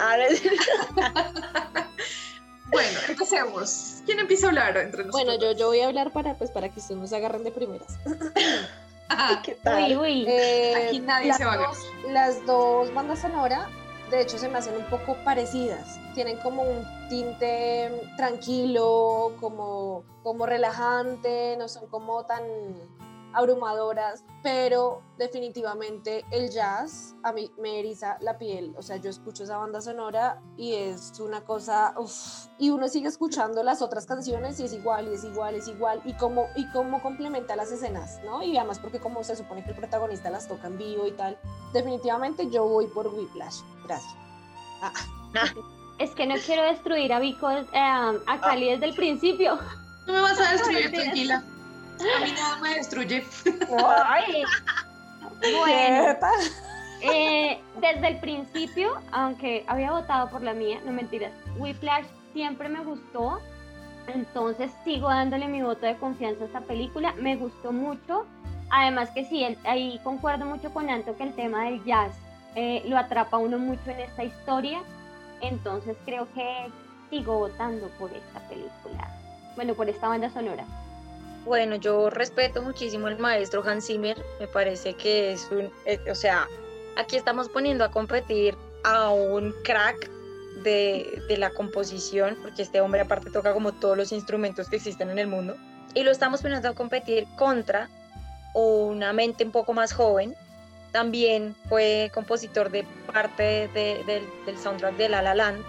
bueno, 2.71 2.99
empecemos. 3.07 4.01
¿Quién 4.05 4.19
empieza 4.19 4.47
a 4.47 4.49
hablar 4.49 4.77
entre 4.77 5.05
nosotros? 5.05 5.25
Bueno, 5.25 5.41
yo, 5.41 5.51
yo 5.57 5.67
voy 5.67 5.81
a 5.81 5.87
hablar 5.87 6.11
para, 6.11 6.37
pues, 6.37 6.51
para 6.51 6.69
que 6.69 6.79
ustedes 6.79 6.99
nos 6.99 7.13
agarren 7.13 7.43
de 7.43 7.51
primeras. 7.51 7.97
¿Qué 9.43 9.55
tal? 9.55 9.83
Uy, 9.83 9.97
uy. 9.97 10.25
Eh, 10.27 10.87
Aquí 10.87 10.99
nadie 10.99 11.33
se 11.33 11.45
va 11.45 11.53
a 11.53 11.57
ver. 11.57 11.67
Las 12.09 12.45
dos 12.45 12.93
bandas 12.93 13.19
sonoras, 13.19 13.67
de 14.09 14.21
hecho, 14.21 14.37
se 14.37 14.49
me 14.49 14.57
hacen 14.57 14.75
un 14.75 14.85
poco 14.85 15.15
parecidas. 15.23 15.99
Tienen 16.13 16.37
como 16.37 16.63
un 16.63 16.85
tinte 17.09 17.91
tranquilo, 18.17 19.33
como, 19.39 20.03
como 20.23 20.45
relajante, 20.45 21.55
no 21.57 21.67
son 21.67 21.87
como 21.87 22.25
tan 22.25 22.41
abrumadoras, 23.33 24.23
pero 24.43 25.01
definitivamente 25.17 26.25
el 26.31 26.49
jazz 26.49 27.15
a 27.23 27.31
mí 27.31 27.51
me 27.57 27.79
eriza 27.79 28.17
la 28.21 28.37
piel, 28.37 28.73
o 28.77 28.81
sea, 28.81 28.97
yo 28.97 29.09
escucho 29.09 29.43
esa 29.43 29.57
banda 29.57 29.81
sonora 29.81 30.41
y 30.57 30.73
es 30.73 31.19
una 31.19 31.41
cosa, 31.41 31.93
y 32.57 32.69
uno 32.69 32.87
sigue 32.87 33.07
escuchando 33.07 33.63
las 33.63 33.81
otras 33.81 34.05
canciones 34.05 34.59
y 34.59 34.65
es 34.65 34.73
igual, 34.73 35.07
y 35.07 35.15
es 35.15 35.23
igual, 35.23 35.55
es 35.55 35.67
igual, 35.67 36.01
y 36.05 36.13
cómo, 36.13 36.47
y 36.55 36.69
cómo 36.71 37.01
complementa 37.01 37.55
las 37.55 37.71
escenas, 37.71 38.19
¿no? 38.23 38.43
Y 38.43 38.57
además 38.57 38.79
porque 38.79 38.99
como 38.99 39.23
se 39.23 39.35
supone 39.35 39.63
que 39.63 39.71
el 39.71 39.75
protagonista 39.75 40.29
las 40.29 40.47
toca 40.47 40.67
en 40.67 40.77
vivo 40.77 41.05
y 41.07 41.11
tal, 41.11 41.37
definitivamente 41.73 42.49
yo 42.49 42.65
voy 42.65 42.87
por 42.87 43.07
Whiplash, 43.07 43.61
gracias. 43.85 44.15
Ah. 44.81 44.91
Es 45.99 46.15
que 46.15 46.25
no 46.25 46.33
quiero 46.43 46.63
destruir 46.63 47.13
a 47.13 47.19
Vico, 47.19 47.49
eh, 47.51 47.67
a 47.73 48.39
Cali 48.41 48.71
desde 48.71 48.85
el 48.85 48.95
principio. 48.95 49.59
No 50.07 50.13
me 50.13 50.21
vas 50.21 50.39
a 50.39 50.53
destruir, 50.53 50.91
tranquila. 50.93 51.43
A 51.99 52.25
mí 52.25 52.31
nada 52.31 52.57
me 52.61 52.75
destruye. 52.75 53.25
Bueno, 55.41 56.17
eh, 57.01 57.59
desde 57.79 58.07
el 58.07 58.19
principio, 58.19 58.93
aunque 59.11 59.63
había 59.67 59.91
votado 59.91 60.29
por 60.29 60.43
la 60.43 60.53
mía, 60.53 60.79
no 60.85 60.91
mentiras, 60.91 61.31
Whiplash 61.57 62.05
siempre 62.33 62.69
me 62.69 62.83
gustó, 62.83 63.39
entonces 64.07 64.71
sigo 64.83 65.09
dándole 65.09 65.47
mi 65.47 65.61
voto 65.63 65.85
de 65.85 65.95
confianza 65.97 66.43
a 66.43 66.47
esta 66.47 66.61
película, 66.61 67.13
me 67.13 67.35
gustó 67.35 67.71
mucho, 67.71 68.25
además 68.69 69.09
que 69.15 69.25
sí, 69.25 69.43
ahí 69.63 69.99
concuerdo 70.03 70.45
mucho 70.45 70.71
con 70.71 70.89
Anto 70.89 71.17
que 71.17 71.23
el 71.23 71.33
tema 71.33 71.65
del 71.65 71.83
jazz 71.83 72.15
eh, 72.55 72.83
lo 72.85 72.97
atrapa 72.97 73.37
uno 73.37 73.57
mucho 73.57 73.89
en 73.89 74.01
esta 74.01 74.23
historia, 74.23 74.81
entonces 75.41 75.97
creo 76.05 76.27
que 76.33 76.67
sigo 77.09 77.39
votando 77.39 77.87
por 77.99 78.11
esta 78.11 78.39
película, 78.47 79.09
bueno, 79.55 79.73
por 79.73 79.89
esta 79.89 80.07
banda 80.07 80.29
sonora. 80.29 80.65
Bueno, 81.45 81.75
yo 81.75 82.09
respeto 82.09 82.61
muchísimo 82.61 83.07
al 83.07 83.17
maestro 83.17 83.63
Hans 83.65 83.87
Zimmer, 83.87 84.23
me 84.39 84.47
parece 84.47 84.93
que 84.93 85.33
es 85.33 85.49
un, 85.51 85.71
eh, 85.85 85.99
o 86.09 86.15
sea, 86.15 86.47
aquí 86.97 87.15
estamos 87.15 87.49
poniendo 87.49 87.83
a 87.83 87.89
competir 87.89 88.55
a 88.83 89.09
un 89.09 89.53
crack 89.63 90.09
de, 90.63 91.23
de, 91.27 91.37
la 91.37 91.49
composición, 91.49 92.37
porque 92.43 92.61
este 92.61 92.79
hombre 92.79 93.01
aparte 93.01 93.31
toca 93.31 93.53
como 93.53 93.71
todos 93.71 93.97
los 93.97 94.11
instrumentos 94.11 94.69
que 94.69 94.75
existen 94.75 95.09
en 95.09 95.17
el 95.17 95.27
mundo, 95.27 95.55
y 95.95 96.03
lo 96.03 96.11
estamos 96.11 96.41
poniendo 96.41 96.69
a 96.69 96.75
competir 96.75 97.25
contra 97.37 97.89
una 98.53 99.13
mente 99.13 99.43
un 99.43 99.51
poco 99.51 99.73
más 99.73 99.93
joven. 99.93 100.35
También 100.91 101.55
fue 101.69 102.11
compositor 102.13 102.69
de 102.69 102.85
parte 103.11 103.69
de, 103.73 104.23
del 104.45 104.57
soundtrack 104.57 104.95
de 104.97 105.09
La 105.09 105.21
La 105.21 105.33
Land, 105.33 105.63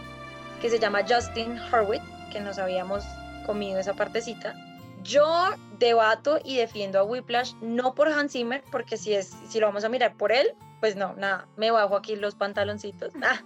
que 0.61 0.69
se 0.69 0.79
llama 0.79 1.01
Justin 1.09 1.59
Hurwitz, 1.73 2.03
que 2.33 2.41
nos 2.41 2.59
habíamos 2.59 3.05
comido 3.47 3.79
esa 3.79 3.95
partecita. 3.95 4.55
Yo 5.03 5.51
debato 5.79 6.39
y 6.45 6.57
defiendo 6.57 6.99
a 6.99 7.05
Whiplash 7.05 7.55
no 7.61 7.95
por 7.95 8.09
Hans 8.09 8.33
Zimmer, 8.33 8.63
porque 8.71 8.97
si, 8.97 9.15
es, 9.15 9.33
si 9.49 9.61
lo 9.61 9.67
vamos 9.67 9.85
a 9.85 9.89
mirar 9.89 10.17
por 10.17 10.33
él, 10.33 10.55
pues 10.81 10.97
no, 10.97 11.15
nada, 11.15 11.47
me 11.57 11.71
bajo 11.71 11.97
aquí 11.97 12.17
los 12.17 12.35
pantaloncitos. 12.35 13.13
Ah, 13.23 13.41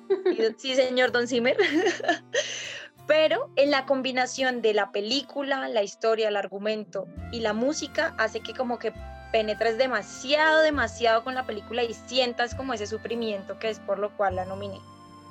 sí, 0.56 0.75
señor 0.75 1.12
Don 1.12 1.28
Zimmer. 1.28 1.56
Pero 3.06 3.50
en 3.56 3.70
la 3.70 3.86
combinación 3.86 4.62
de 4.62 4.75
la 4.75 4.90
película, 4.90 5.68
la 5.68 5.82
historia, 5.82 6.28
el 6.28 6.36
argumento 6.36 7.06
y 7.30 7.40
la 7.40 7.52
música 7.52 8.14
hace 8.18 8.40
que 8.40 8.52
como 8.52 8.78
que 8.78 8.92
penetres 9.32 9.78
demasiado, 9.78 10.62
demasiado 10.62 11.22
con 11.22 11.34
la 11.34 11.46
película 11.46 11.84
y 11.84 11.94
sientas 11.94 12.54
como 12.54 12.75
ese 12.75 12.86
sufrimiento 12.86 13.58
que 13.58 13.68
es 13.68 13.78
por 13.80 13.98
lo 13.98 14.16
cual 14.16 14.36
la 14.36 14.44
nominé. 14.44 14.80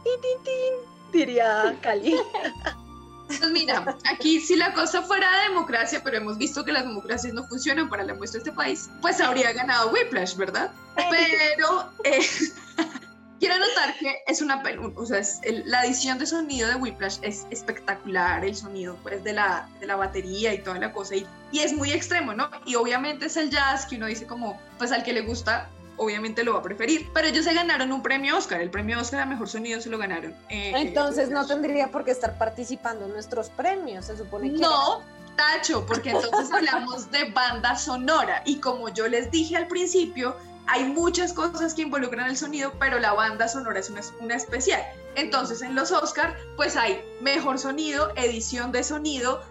¡Tin, 0.03 0.21
tin, 0.21 0.43
tin! 0.43 1.11
Diría 1.11 1.75
Cali. 1.81 2.15
Pues 3.27 3.41
mira, 3.51 3.97
aquí 4.05 4.39
si 4.39 4.55
la 4.55 4.73
cosa 4.73 5.01
fuera 5.01 5.27
democracia, 5.47 6.01
pero 6.03 6.17
hemos 6.17 6.37
visto 6.37 6.63
que 6.63 6.71
las 6.71 6.83
democracias 6.83 7.33
no 7.33 7.43
funcionan 7.47 7.89
para 7.89 8.03
la 8.03 8.13
muestra 8.13 8.39
de 8.39 8.49
este 8.49 8.55
país, 8.55 8.89
pues 9.01 9.19
habría 9.19 9.51
ganado 9.53 9.91
Whiplash, 9.91 10.35
¿verdad? 10.35 10.71
Pero 10.95 11.91
eh, 12.03 12.19
quiero 13.39 13.57
notar 13.57 13.97
que 13.99 14.15
es 14.27 14.41
una, 14.41 14.61
o 14.95 15.05
sea, 15.05 15.21
la 15.65 15.85
edición 15.85 16.19
de 16.19 16.27
sonido 16.27 16.67
de 16.67 16.75
Whiplash 16.75 17.17
es 17.23 17.47
espectacular, 17.49 18.45
el 18.45 18.55
sonido 18.55 18.95
pues 19.01 19.23
de 19.23 19.33
la, 19.33 19.67
de 19.79 19.87
la 19.87 19.95
batería 19.95 20.53
y 20.53 20.59
toda 20.59 20.79
la 20.79 20.91
cosa, 20.91 21.15
y, 21.15 21.25
y 21.51 21.59
es 21.59 21.73
muy 21.73 21.91
extremo, 21.91 22.33
¿no? 22.33 22.49
Y 22.65 22.75
obviamente 22.75 23.25
es 23.25 23.37
el 23.37 23.49
jazz 23.49 23.85
que 23.87 23.95
uno 23.95 24.05
dice 24.05 24.27
como, 24.27 24.59
pues 24.77 24.91
al 24.91 25.03
que 25.03 25.13
le 25.13 25.21
gusta 25.21 25.69
obviamente 25.97 26.43
lo 26.43 26.53
va 26.53 26.59
a 26.59 26.63
preferir. 26.63 27.09
Pero 27.13 27.27
ellos 27.27 27.45
se 27.45 27.53
ganaron 27.53 27.91
un 27.91 28.01
premio 28.01 28.37
Oscar, 28.37 28.61
el 28.61 28.69
premio 28.69 28.99
Oscar 28.99 29.21
a 29.21 29.25
Mejor 29.25 29.47
Sonido 29.47 29.81
se 29.81 29.89
lo 29.89 29.97
ganaron. 29.97 30.35
Eh, 30.49 30.73
entonces 30.75 31.29
no 31.29 31.45
tendría 31.45 31.91
por 31.91 32.03
qué 32.03 32.11
estar 32.11 32.37
participando 32.37 33.05
en 33.05 33.13
nuestros 33.13 33.49
premios, 33.49 34.05
se 34.05 34.17
supone 34.17 34.51
que... 34.51 34.59
No, 34.59 35.01
tacho, 35.35 35.85
porque 35.85 36.11
entonces 36.11 36.51
hablamos 36.51 37.11
de 37.11 37.25
banda 37.31 37.75
sonora 37.75 38.41
y 38.45 38.59
como 38.59 38.89
yo 38.89 39.07
les 39.07 39.31
dije 39.31 39.57
al 39.57 39.67
principio, 39.67 40.35
hay 40.67 40.85
muchas 40.85 41.33
cosas 41.33 41.73
que 41.73 41.83
involucran 41.83 42.29
el 42.29 42.37
sonido, 42.37 42.73
pero 42.79 42.99
la 42.99 43.13
banda 43.13 43.47
sonora 43.47 43.79
es 43.79 43.89
una, 43.89 44.01
una 44.19 44.35
especial. 44.35 44.81
Entonces 45.15 45.61
en 45.61 45.75
los 45.75 45.91
Oscar 45.91 46.35
pues 46.55 46.75
hay 46.75 47.03
Mejor 47.21 47.59
Sonido, 47.59 48.11
edición 48.15 48.71
de 48.71 48.83
sonido, 48.83 49.41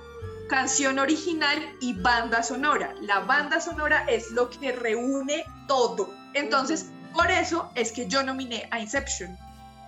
canción 0.49 0.99
original 0.99 1.59
y 1.81 1.95
banda 1.95 2.43
sonora. 2.43 2.95
La 3.01 3.21
banda 3.21 3.61
sonora 3.61 4.05
es 4.09 4.31
lo 4.31 4.51
que 4.51 4.73
reúne 4.73 5.45
todo. 5.67 6.11
Entonces, 6.35 6.91
por 7.15 7.31
eso 7.31 7.71
es 7.75 7.93
que 7.93 8.07
yo 8.07 8.23
nominé 8.23 8.69
a 8.71 8.81
Inception. 8.81 9.39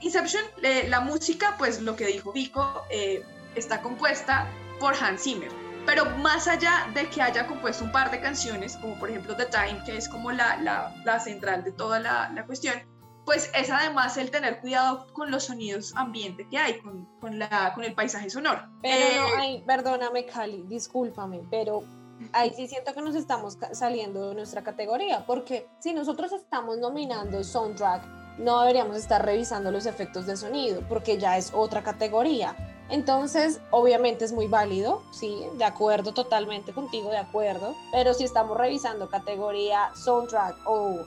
Inception, 0.00 0.42
la 0.88 1.00
música, 1.00 1.54
pues 1.58 1.80
lo 1.80 1.96
que 1.96 2.06
dijo 2.06 2.32
Vico, 2.32 2.84
eh, 2.90 3.24
está 3.54 3.82
compuesta 3.82 4.46
por 4.78 4.94
Hans 4.94 5.22
Zimmer. 5.22 5.50
Pero 5.86 6.04
más 6.18 6.48
allá 6.48 6.90
de 6.94 7.08
que 7.08 7.22
haya 7.22 7.46
compuesto 7.46 7.84
un 7.84 7.92
par 7.92 8.10
de 8.10 8.20
canciones, 8.20 8.76
como 8.76 8.98
por 8.98 9.08
ejemplo 9.08 9.36
The 9.36 9.46
Time, 9.46 9.82
que 9.84 9.96
es 9.96 10.08
como 10.08 10.32
la, 10.32 10.56
la, 11.04 11.20
central 11.20 11.62
de 11.62 11.72
toda 11.72 12.00
la, 12.00 12.30
la, 12.34 12.44
cuestión, 12.44 12.74
pues 13.24 13.50
es 13.54 13.70
además 13.70 14.16
el 14.16 14.30
tener 14.30 14.60
cuidado 14.60 15.06
con 15.12 15.30
los 15.30 15.44
sonidos 15.44 15.94
ambiente 15.96 16.46
que 16.48 16.58
hay, 16.58 16.80
con, 16.80 17.06
con, 17.20 17.38
la, 17.38 17.72
con 17.74 17.84
el 17.84 17.94
paisaje 17.94 18.30
sonoro. 18.30 18.68
Pero 18.82 19.36
no, 19.36 19.44
eh, 19.44 19.62
perdóname 19.64 20.26
Cali, 20.26 20.64
discúlpame, 20.66 21.42
pero 21.50 21.84
ahí 22.32 22.52
sí 22.54 22.68
siento 22.68 22.92
que 22.94 23.02
nos 23.02 23.14
estamos 23.14 23.58
saliendo 23.72 24.28
de 24.28 24.34
nuestra 24.34 24.62
categoría, 24.62 25.24
porque 25.26 25.68
si 25.78 25.92
nosotros 25.92 26.32
estamos 26.32 26.78
nominando 26.78 27.42
soundtrack, 27.42 28.04
no 28.38 28.60
deberíamos 28.60 28.96
estar 28.96 29.24
revisando 29.24 29.70
los 29.70 29.86
efectos 29.86 30.26
de 30.26 30.36
sonido, 30.36 30.82
porque 30.88 31.18
ya 31.18 31.36
es 31.38 31.52
otra 31.54 31.82
categoría. 31.82 32.54
Entonces, 32.88 33.60
obviamente 33.70 34.24
es 34.24 34.32
muy 34.32 34.46
válido, 34.46 35.02
sí, 35.12 35.44
de 35.56 35.64
acuerdo 35.64 36.14
totalmente 36.14 36.72
contigo, 36.72 37.10
de 37.10 37.18
acuerdo, 37.18 37.74
pero 37.90 38.14
si 38.14 38.24
estamos 38.24 38.56
revisando 38.56 39.08
categoría 39.08 39.90
soundtrack 39.96 40.56
o 40.66 41.04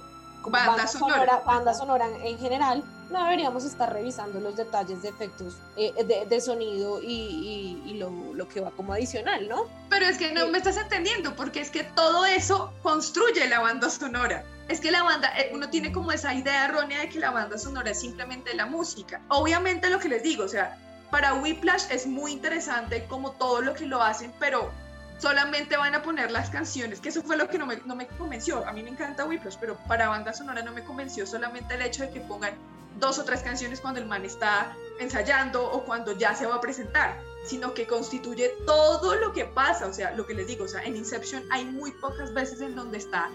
banda, 0.47 0.87
sonora, 0.87 1.41
banda 1.45 1.73
sonora 1.73 2.07
en 2.23 2.37
general, 2.37 2.83
no 3.09 3.23
deberíamos 3.23 3.65
estar 3.65 3.91
revisando 3.91 4.39
los 4.39 4.55
detalles 4.55 5.01
de 5.01 5.09
efectos 5.09 5.55
eh, 5.75 5.93
de, 6.27 6.41
sonido 6.41 7.01
y, 7.01 7.95
lo, 7.97 8.47
que 8.47 8.61
va 8.61 8.71
como 8.71 8.93
adicional, 8.93 9.47
¿no? 9.47 9.67
Pero 9.89 10.05
es 10.05 10.17
que 10.17 10.31
no 10.31 10.47
me 10.47 10.59
estás 10.59 10.77
entendiendo, 10.77 11.35
porque 11.35 11.59
es 11.61 11.69
que 11.69 11.83
todo 11.83 12.25
eso 12.25 12.73
construye 12.81 13.47
la 13.49 13.59
banda 13.59 13.89
sonora. 13.89 14.45
Es 14.67 14.79
que 14.79 14.91
la 14.91 15.03
banda, 15.03 15.31
eh, 15.37 15.49
uno 15.53 15.69
tiene 15.69 15.91
como 15.91 16.11
esa 16.11 16.33
idea 16.33 16.65
errónea 16.65 17.01
de 17.01 17.09
que 17.09 17.19
la 17.19 17.31
banda 17.31 17.57
sonora 17.57 17.91
es 17.91 17.99
simplemente 17.99 18.53
la 18.53 18.65
música. 18.65 19.21
Obviamente 19.29 19.89
lo 19.89 19.99
que 19.99 20.09
les 20.09 20.23
digo, 20.23 20.43
o 20.43 20.47
sea, 20.47 20.77
para 21.09 21.33
Whiplash 21.33 21.85
es 21.89 22.05
muy 22.05 22.33
interesante 22.33 23.05
como 23.05 23.31
todo 23.31 23.61
lo 23.61 23.73
que 23.73 23.85
lo 23.87 24.01
hacen, 24.01 24.31
pero 24.39 24.71
solamente 25.17 25.75
van 25.75 25.95
a 25.95 26.03
poner 26.03 26.31
las 26.31 26.49
canciones, 26.49 27.01
que 27.01 27.09
eso 27.09 27.21
fue 27.23 27.35
lo 27.35 27.49
que 27.49 27.57
no 27.57 27.65
me, 27.65 27.77
no 27.85 27.95
me 27.95 28.07
convenció. 28.07 28.65
A 28.67 28.71
mí 28.71 28.83
me 28.83 28.89
encanta 28.89 29.25
Whiplash, 29.25 29.57
pero 29.59 29.75
para 29.87 30.07
banda 30.07 30.33
sonora 30.33 30.61
no 30.61 30.71
me 30.71 30.83
convenció 30.83 31.25
solamente 31.25 31.73
el 31.73 31.81
hecho 31.81 32.03
de 32.03 32.11
que 32.11 32.21
pongan 32.21 32.53
dos 32.97 33.19
o 33.19 33.23
tres 33.23 33.41
canciones 33.41 33.81
cuando 33.81 33.99
el 33.99 34.07
man 34.07 34.25
está 34.25 34.75
ensayando 34.99 35.63
o 35.63 35.83
cuando 35.85 36.17
ya 36.17 36.35
se 36.35 36.45
va 36.45 36.55
a 36.55 36.61
presentar, 36.61 37.19
sino 37.45 37.73
que 37.73 37.87
constituye 37.87 38.51
todo 38.65 39.15
lo 39.15 39.31
que 39.33 39.45
pasa, 39.45 39.87
o 39.87 39.93
sea, 39.93 40.11
lo 40.11 40.25
que 40.25 40.33
les 40.33 40.47
digo, 40.47 40.65
o 40.65 40.67
sea, 40.67 40.83
en 40.83 40.95
Inception 40.95 41.43
hay 41.51 41.65
muy 41.65 41.91
pocas 41.91 42.33
veces 42.33 42.61
en 42.61 42.75
donde 42.75 42.97
está 42.97 43.29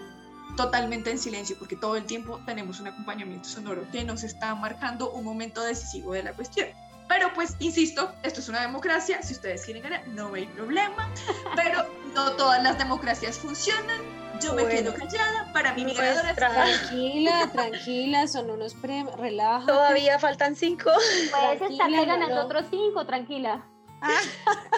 totalmente 0.55 1.11
en 1.11 1.19
silencio, 1.19 1.57
porque 1.57 1.75
todo 1.75 1.95
el 1.95 2.05
tiempo 2.05 2.39
tenemos 2.45 2.79
un 2.79 2.87
acompañamiento 2.87 3.47
sonoro 3.49 3.85
que 3.91 4.03
nos 4.03 4.23
está 4.23 4.55
marcando 4.55 5.11
un 5.11 5.25
momento 5.25 5.61
decisivo 5.61 6.13
de 6.13 6.23
la 6.23 6.33
cuestión. 6.33 6.67
Pero 7.07 7.31
pues, 7.33 7.55
insisto, 7.59 8.13
esto 8.23 8.39
es 8.39 8.49
una 8.49 8.61
democracia, 8.61 9.21
si 9.21 9.33
ustedes 9.33 9.63
quieren 9.63 9.83
ganar, 9.83 10.07
no 10.07 10.33
hay 10.33 10.47
problema, 10.47 11.09
pero 11.55 11.85
no 12.13 12.31
todas 12.31 12.63
las 12.63 12.77
democracias 12.77 13.37
funcionan, 13.37 14.24
yo 14.41 14.53
me 14.53 14.67
quedo 14.67 14.93
callada, 14.93 15.51
para 15.53 15.73
mí 15.73 15.85
mi 15.85 15.93
pues, 15.93 16.21
Tranquila, 16.35 17.49
tranquila, 17.51 18.27
son 18.27 18.49
unos 18.49 18.73
premios, 18.73 19.15
relaja. 19.17 19.65
Todavía 19.65 20.19
faltan 20.19 20.55
cinco. 20.55 20.91
Puedes 21.31 21.71
estarle 21.71 22.05
ganando 22.05 22.41
otros 22.41 22.65
cinco, 22.69 23.05
tranquila. 23.05 23.65
Ah. 24.01 24.19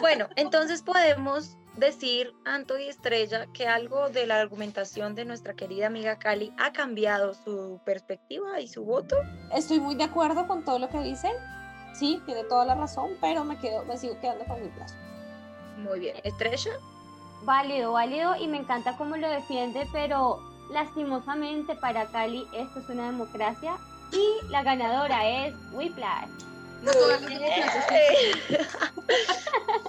bueno, 0.01 0.27
entonces 0.35 0.81
podemos 0.81 1.57
decir, 1.75 2.33
Anto 2.45 2.77
y 2.77 2.87
Estrella, 2.87 3.47
que 3.53 3.67
algo 3.67 4.09
de 4.09 4.25
la 4.25 4.39
argumentación 4.39 5.15
de 5.15 5.25
nuestra 5.25 5.53
querida 5.53 5.87
amiga 5.87 6.17
Cali 6.17 6.53
ha 6.57 6.73
cambiado 6.73 7.33
su 7.33 7.79
perspectiva 7.85 8.59
y 8.59 8.67
su 8.67 8.83
voto. 8.83 9.15
Estoy 9.53 9.79
muy 9.79 9.95
de 9.95 10.05
acuerdo 10.05 10.47
con 10.47 10.63
todo 10.65 10.79
lo 10.79 10.89
que 10.89 10.99
dicen. 10.99 11.33
Sí, 11.93 12.21
tiene 12.25 12.43
toda 12.43 12.65
la 12.65 12.75
razón, 12.75 13.11
pero 13.21 13.43
me 13.43 13.57
quedo, 13.57 13.85
me 13.85 13.97
sigo 13.97 14.19
quedando 14.19 14.45
con 14.45 14.61
mi 14.61 14.69
plazo. 14.69 14.95
Muy 15.77 15.99
bien. 15.99 16.15
Estrella 16.23 16.71
válido, 17.43 17.93
válido 17.93 18.35
y 18.35 18.47
me 18.47 18.57
encanta 18.57 18.97
cómo 18.97 19.17
lo 19.17 19.29
defiende, 19.29 19.87
pero 19.91 20.39
lastimosamente 20.71 21.75
para 21.75 22.07
Cali 22.07 22.47
esto 22.53 22.79
es 22.79 22.89
una 22.89 23.05
democracia 23.05 23.77
y 24.11 24.45
la 24.49 24.63
ganadora 24.63 25.27
es 25.27 25.53
Whiplash. 25.71 26.29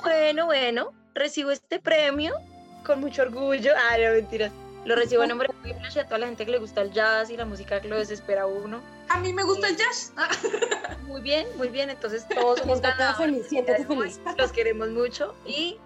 bueno, 0.03 0.47
bueno, 0.47 0.93
recibo 1.15 1.51
este 1.51 1.79
premio 1.79 2.35
con 2.85 3.01
mucho 3.01 3.23
orgullo. 3.23 3.73
Ay, 3.91 4.05
no, 4.05 4.13
mentiras. 4.13 4.53
Lo 4.85 4.97
recibo 4.97 5.23
en 5.23 5.29
nombre 5.31 5.49
de 5.49 5.71
Whiplash 5.71 5.97
y 5.97 5.99
a 6.01 6.07
toda 6.07 6.19
la 6.19 6.27
gente 6.27 6.47
que 6.47 6.53
le 6.53 6.59
gusta 6.59 6.81
el 6.81 6.93
jazz 6.93 7.31
y 7.31 7.37
la 7.37 7.45
música 7.45 7.81
que 7.81 7.89
lo 7.89 7.99
desespera 7.99 8.43
a 8.43 8.47
uno. 8.47 8.81
A 9.11 9.19
mí 9.19 9.33
me 9.33 9.43
gusta 9.43 9.69
el 9.69 9.77
jazz. 9.77 10.13
muy 11.03 11.21
bien, 11.21 11.47
muy 11.57 11.69
bien. 11.69 11.91
Entonces 11.91 12.27
todos 12.35 12.61
somos 12.61 12.81
Feliz, 13.19 13.49
feliz. 13.49 14.21
Los 14.39 14.53
queremos 14.53 14.89
mucho 14.89 15.35
y 15.47 15.79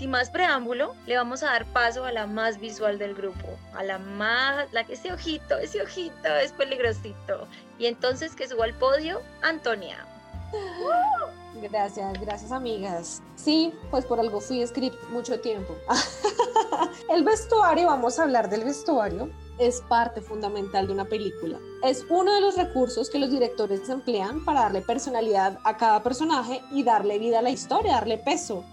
sin 0.00 0.10
más 0.10 0.30
preámbulo, 0.30 0.94
le 1.06 1.16
vamos 1.16 1.42
a 1.42 1.46
dar 1.46 1.66
paso 1.66 2.06
a 2.06 2.12
la 2.12 2.26
más 2.26 2.58
visual 2.58 2.98
del 2.98 3.14
grupo, 3.14 3.46
a 3.74 3.82
la 3.82 3.98
más, 3.98 4.72
la 4.72 4.84
que 4.84 4.94
ese 4.94 5.12
ojito, 5.12 5.58
ese 5.58 5.82
ojito 5.82 6.28
es 6.42 6.52
peligrosito. 6.52 7.46
Y 7.78 7.84
entonces 7.84 8.34
que 8.34 8.48
suba 8.48 8.64
al 8.64 8.72
podio, 8.72 9.20
Antonia. 9.42 10.06
Gracias, 11.62 12.18
gracias 12.20 12.52
amigas. 12.52 13.22
Sí, 13.34 13.74
pues 13.90 14.06
por 14.06 14.20
algo 14.20 14.40
fui 14.40 14.66
script 14.66 14.96
mucho 15.10 15.38
tiempo. 15.40 15.76
El 17.10 17.24
vestuario, 17.24 17.88
vamos 17.88 18.18
a 18.18 18.22
hablar 18.22 18.48
del 18.48 18.64
vestuario, 18.64 19.28
es 19.58 19.82
parte 19.82 20.22
fundamental 20.22 20.86
de 20.86 20.92
una 20.94 21.04
película. 21.04 21.58
Es 21.82 22.06
uno 22.08 22.32
de 22.32 22.40
los 22.40 22.56
recursos 22.56 23.10
que 23.10 23.18
los 23.18 23.30
directores 23.30 23.88
emplean 23.90 24.44
para 24.44 24.60
darle 24.60 24.80
personalidad 24.80 25.58
a 25.64 25.76
cada 25.76 26.02
personaje 26.02 26.62
y 26.70 26.84
darle 26.84 27.18
vida 27.18 27.40
a 27.40 27.42
la 27.42 27.50
historia, 27.50 27.94
darle 27.94 28.16
peso 28.16 28.64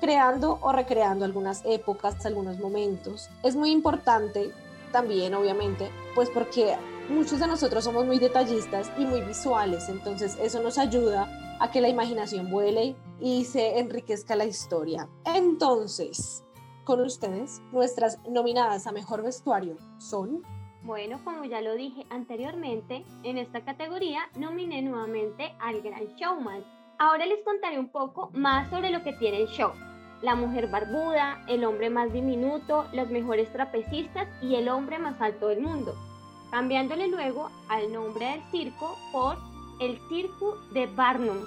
creando 0.00 0.58
o 0.60 0.72
recreando 0.72 1.24
algunas 1.24 1.64
épocas, 1.64 2.24
algunos 2.26 2.58
momentos. 2.58 3.30
Es 3.42 3.56
muy 3.56 3.70
importante 3.70 4.52
también, 4.92 5.34
obviamente, 5.34 5.90
pues 6.14 6.30
porque 6.30 6.76
muchos 7.08 7.40
de 7.40 7.46
nosotros 7.46 7.84
somos 7.84 8.06
muy 8.06 8.18
detallistas 8.18 8.90
y 8.98 9.04
muy 9.04 9.20
visuales, 9.20 9.88
entonces 9.88 10.36
eso 10.40 10.62
nos 10.62 10.78
ayuda 10.78 11.28
a 11.60 11.70
que 11.70 11.80
la 11.80 11.88
imaginación 11.88 12.50
vuele 12.50 12.96
y 13.20 13.44
se 13.44 13.78
enriquezca 13.78 14.34
la 14.34 14.46
historia. 14.46 15.08
Entonces, 15.24 16.42
con 16.84 17.00
ustedes, 17.00 17.60
nuestras 17.70 18.18
nominadas 18.28 18.86
a 18.86 18.92
mejor 18.92 19.22
vestuario 19.22 19.76
son 19.98 20.42
bueno, 20.82 21.20
como 21.24 21.44
ya 21.44 21.60
lo 21.60 21.74
dije 21.74 22.06
anteriormente, 22.08 23.04
en 23.22 23.36
esta 23.36 23.62
categoría 23.62 24.22
nominé 24.36 24.80
nuevamente 24.80 25.54
al 25.60 25.82
Gran 25.82 26.06
Showman. 26.16 26.64
Ahora 26.98 27.26
les 27.26 27.44
contaré 27.44 27.78
un 27.78 27.90
poco 27.90 28.30
más 28.32 28.70
sobre 28.70 28.90
lo 28.90 29.02
que 29.02 29.12
tiene 29.12 29.42
el 29.42 29.48
show. 29.48 29.72
La 30.22 30.34
mujer 30.34 30.68
barbuda, 30.68 31.42
el 31.48 31.64
hombre 31.64 31.88
más 31.88 32.12
diminuto, 32.12 32.86
los 32.92 33.08
mejores 33.08 33.50
trapecistas 33.52 34.28
y 34.42 34.56
el 34.56 34.68
hombre 34.68 34.98
más 34.98 35.18
alto 35.20 35.48
del 35.48 35.62
mundo, 35.62 35.94
cambiándole 36.50 37.08
luego 37.08 37.50
al 37.68 37.90
nombre 37.90 38.26
del 38.26 38.42
circo 38.50 38.98
por 39.12 39.38
el 39.80 39.98
Circo 40.10 40.58
de 40.72 40.86
Barnum. 40.86 41.38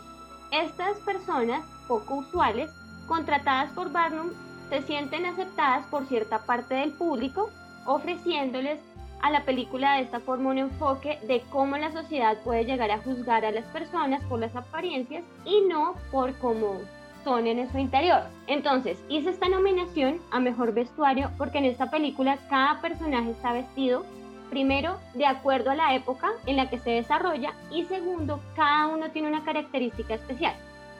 Estas 0.52 0.98
personas 1.06 1.64
poco 1.88 2.16
usuales, 2.16 2.72
contratadas 3.08 3.72
por 3.74 3.92
Barnum, 3.92 4.32
se 4.70 4.82
sienten 4.82 5.28
aceptadas 5.28 5.86
por 5.88 6.08
cierta 6.08 6.40
parte 6.46 6.74
del 6.74 6.94
público, 6.94 7.52
ofreciéndoles 7.86 8.80
a 9.22 9.30
la 9.30 9.46
película 9.46 9.94
de 9.94 10.02
esta 10.02 10.20
forma 10.20 10.50
un 10.50 10.58
enfoque 10.58 11.20
de 11.28 11.42
cómo 11.52 11.78
la 11.78 11.92
sociedad 11.92 12.42
puede 12.44 12.66
llegar 12.66 12.90
a 12.90 13.00
juzgar 13.00 13.46
a 13.46 13.52
las 13.52 13.66
personas 13.66 14.24
por 14.26 14.40
las 14.40 14.56
apariencias 14.56 15.24
y 15.46 15.62
no 15.70 15.94
por 16.12 16.36
cómo 16.40 16.82
son 17.24 17.48
en 17.48 17.72
su 17.72 17.78
interior. 17.78 18.24
Entonces, 18.48 19.04
hice 19.10 19.30
esta 19.30 19.50
nominación 19.50 20.20
a 20.32 20.40
Mejor 20.40 20.74
Vestuario 20.74 21.32
porque 21.38 21.58
en 21.58 21.66
esta 21.66 21.90
película 21.90 22.38
cada 22.50 22.82
personaje 22.82 23.32
está 23.32 23.54
vestido, 23.54 24.06
primero, 24.50 25.00
de 25.14 25.26
acuerdo 25.26 25.72
a 25.72 25.76
la 25.76 25.96
época 25.96 26.32
en 26.46 26.58
la 26.58 26.70
que 26.70 26.80
se 26.80 26.92
desarrolla 26.92 27.54
y 27.72 27.86
segundo, 27.86 28.40
cada 28.56 28.88
uno 28.88 29.10
tiene 29.12 29.30
una 29.30 29.44
característica 29.44 30.16
especial 30.16 30.56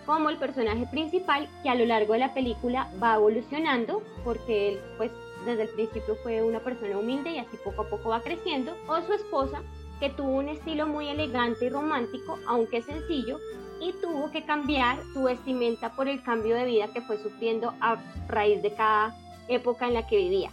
como 0.06 0.30
el 0.30 0.38
personaje 0.38 0.86
principal 0.88 1.48
que 1.62 1.70
a 1.70 1.76
lo 1.76 1.86
largo 1.86 2.12
de 2.12 2.20
la 2.20 2.34
película 2.34 2.90
va 3.02 3.16
evolucionando 3.16 4.04
porque 4.26 4.74
él 4.74 4.80
pues 4.98 5.12
desde 5.46 5.64
el 5.64 5.70
principio 5.70 6.16
fue 6.24 6.42
una 6.42 6.60
persona 6.60 6.98
humilde 6.98 7.32
y 7.32 7.38
así 7.40 7.58
poco 7.64 7.84
a 7.84 7.90
poco 7.90 8.10
va 8.10 8.22
creciendo, 8.22 8.76
o 8.88 9.02
su 9.02 9.14
esposa, 9.14 9.62
que 10.00 10.10
tuvo 10.10 10.32
un 10.32 10.50
estilo 10.50 10.88
muy 10.88 11.10
elegante 11.10 11.66
y 11.66 11.70
romántico, 11.70 12.40
aunque 12.48 12.82
sencillo, 12.82 13.40
y 13.80 13.94
tuvo 14.02 14.32
que 14.32 14.44
cambiar 14.44 14.98
su 15.14 15.24
vestimenta 15.24 15.92
por 15.94 16.08
el 16.08 16.24
cambio 16.24 16.56
de 16.56 16.66
vida 16.66 16.88
que 16.88 17.02
fue 17.02 17.18
sufriendo 17.18 17.74
a 17.82 17.98
raíz 18.28 18.62
de 18.62 18.74
cada 18.74 19.16
época 19.48 19.88
en 19.88 19.94
la 19.94 20.08
que 20.08 20.18
vivía. 20.18 20.50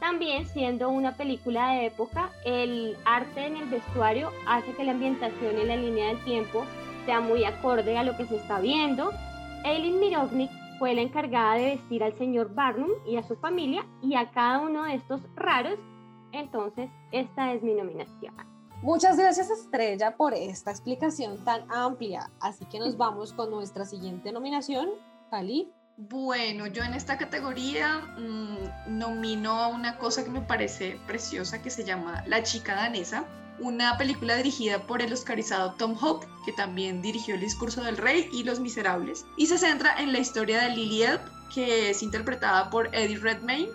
También 0.00 0.46
siendo 0.46 0.90
una 0.90 1.16
película 1.16 1.72
de 1.72 1.86
época, 1.86 2.30
el 2.44 2.96
arte 3.04 3.46
en 3.46 3.56
el 3.56 3.68
vestuario 3.68 4.30
hace 4.46 4.72
que 4.72 4.84
la 4.84 4.92
ambientación 4.92 5.58
en 5.58 5.68
la 5.68 5.76
línea 5.76 6.08
del 6.08 6.22
tiempo 6.24 6.64
sea 7.06 7.20
muy 7.20 7.44
acorde 7.44 7.96
a 7.96 8.04
lo 8.04 8.16
que 8.16 8.26
se 8.26 8.36
está 8.36 8.60
viendo. 8.60 9.10
Eileen 9.64 9.98
Mirovnik 9.98 10.50
fue 10.78 10.94
la 10.94 11.00
encargada 11.00 11.54
de 11.54 11.76
vestir 11.76 12.04
al 12.04 12.16
señor 12.18 12.54
Barnum 12.54 12.90
y 13.06 13.16
a 13.16 13.22
su 13.22 13.36
familia 13.36 13.86
y 14.02 14.14
a 14.14 14.30
cada 14.30 14.60
uno 14.60 14.84
de 14.84 14.94
estos 14.94 15.20
raros. 15.34 15.78
Entonces, 16.32 16.90
esta 17.12 17.54
es 17.54 17.62
mi 17.62 17.72
nominación. 17.72 18.55
Muchas 18.86 19.16
gracias 19.16 19.50
Estrella 19.50 20.16
por 20.16 20.32
esta 20.32 20.70
explicación 20.70 21.44
tan 21.44 21.68
amplia. 21.72 22.30
Así 22.38 22.64
que 22.66 22.78
nos 22.78 22.96
vamos 23.04 23.32
con 23.32 23.50
nuestra 23.50 23.84
siguiente 23.84 24.30
nominación, 24.30 24.90
Cali. 25.28 25.72
Bueno, 25.96 26.68
yo 26.68 26.84
en 26.84 26.94
esta 26.94 27.18
categoría 27.18 27.98
mm, 28.16 28.96
nomino 28.96 29.50
a 29.50 29.66
una 29.66 29.98
cosa 29.98 30.22
que 30.22 30.30
me 30.30 30.40
parece 30.40 31.00
preciosa 31.04 31.60
que 31.60 31.70
se 31.70 31.82
llama 31.82 32.22
La 32.28 32.44
chica 32.44 32.76
danesa 32.76 33.24
una 33.58 33.98
película 33.98 34.36
dirigida 34.36 34.78
por 34.78 35.02
el 35.02 35.12
oscarizado 35.12 35.72
Tom 35.72 35.96
Hope, 36.00 36.28
que 36.44 36.52
también 36.52 37.02
dirigió 37.02 37.34
El 37.34 37.40
discurso 37.40 37.82
del 37.82 37.96
rey 37.96 38.28
y 38.32 38.44
Los 38.44 38.60
miserables, 38.60 39.26
y 39.36 39.46
se 39.46 39.58
centra 39.58 39.96
en 39.98 40.12
la 40.12 40.20
historia 40.20 40.60
de 40.60 40.76
Lily 40.76 41.02
Elb, 41.02 41.20
que 41.52 41.90
es 41.90 42.04
interpretada 42.04 42.70
por 42.70 42.94
Eddie 42.94 43.18
Redmayne. 43.18 43.72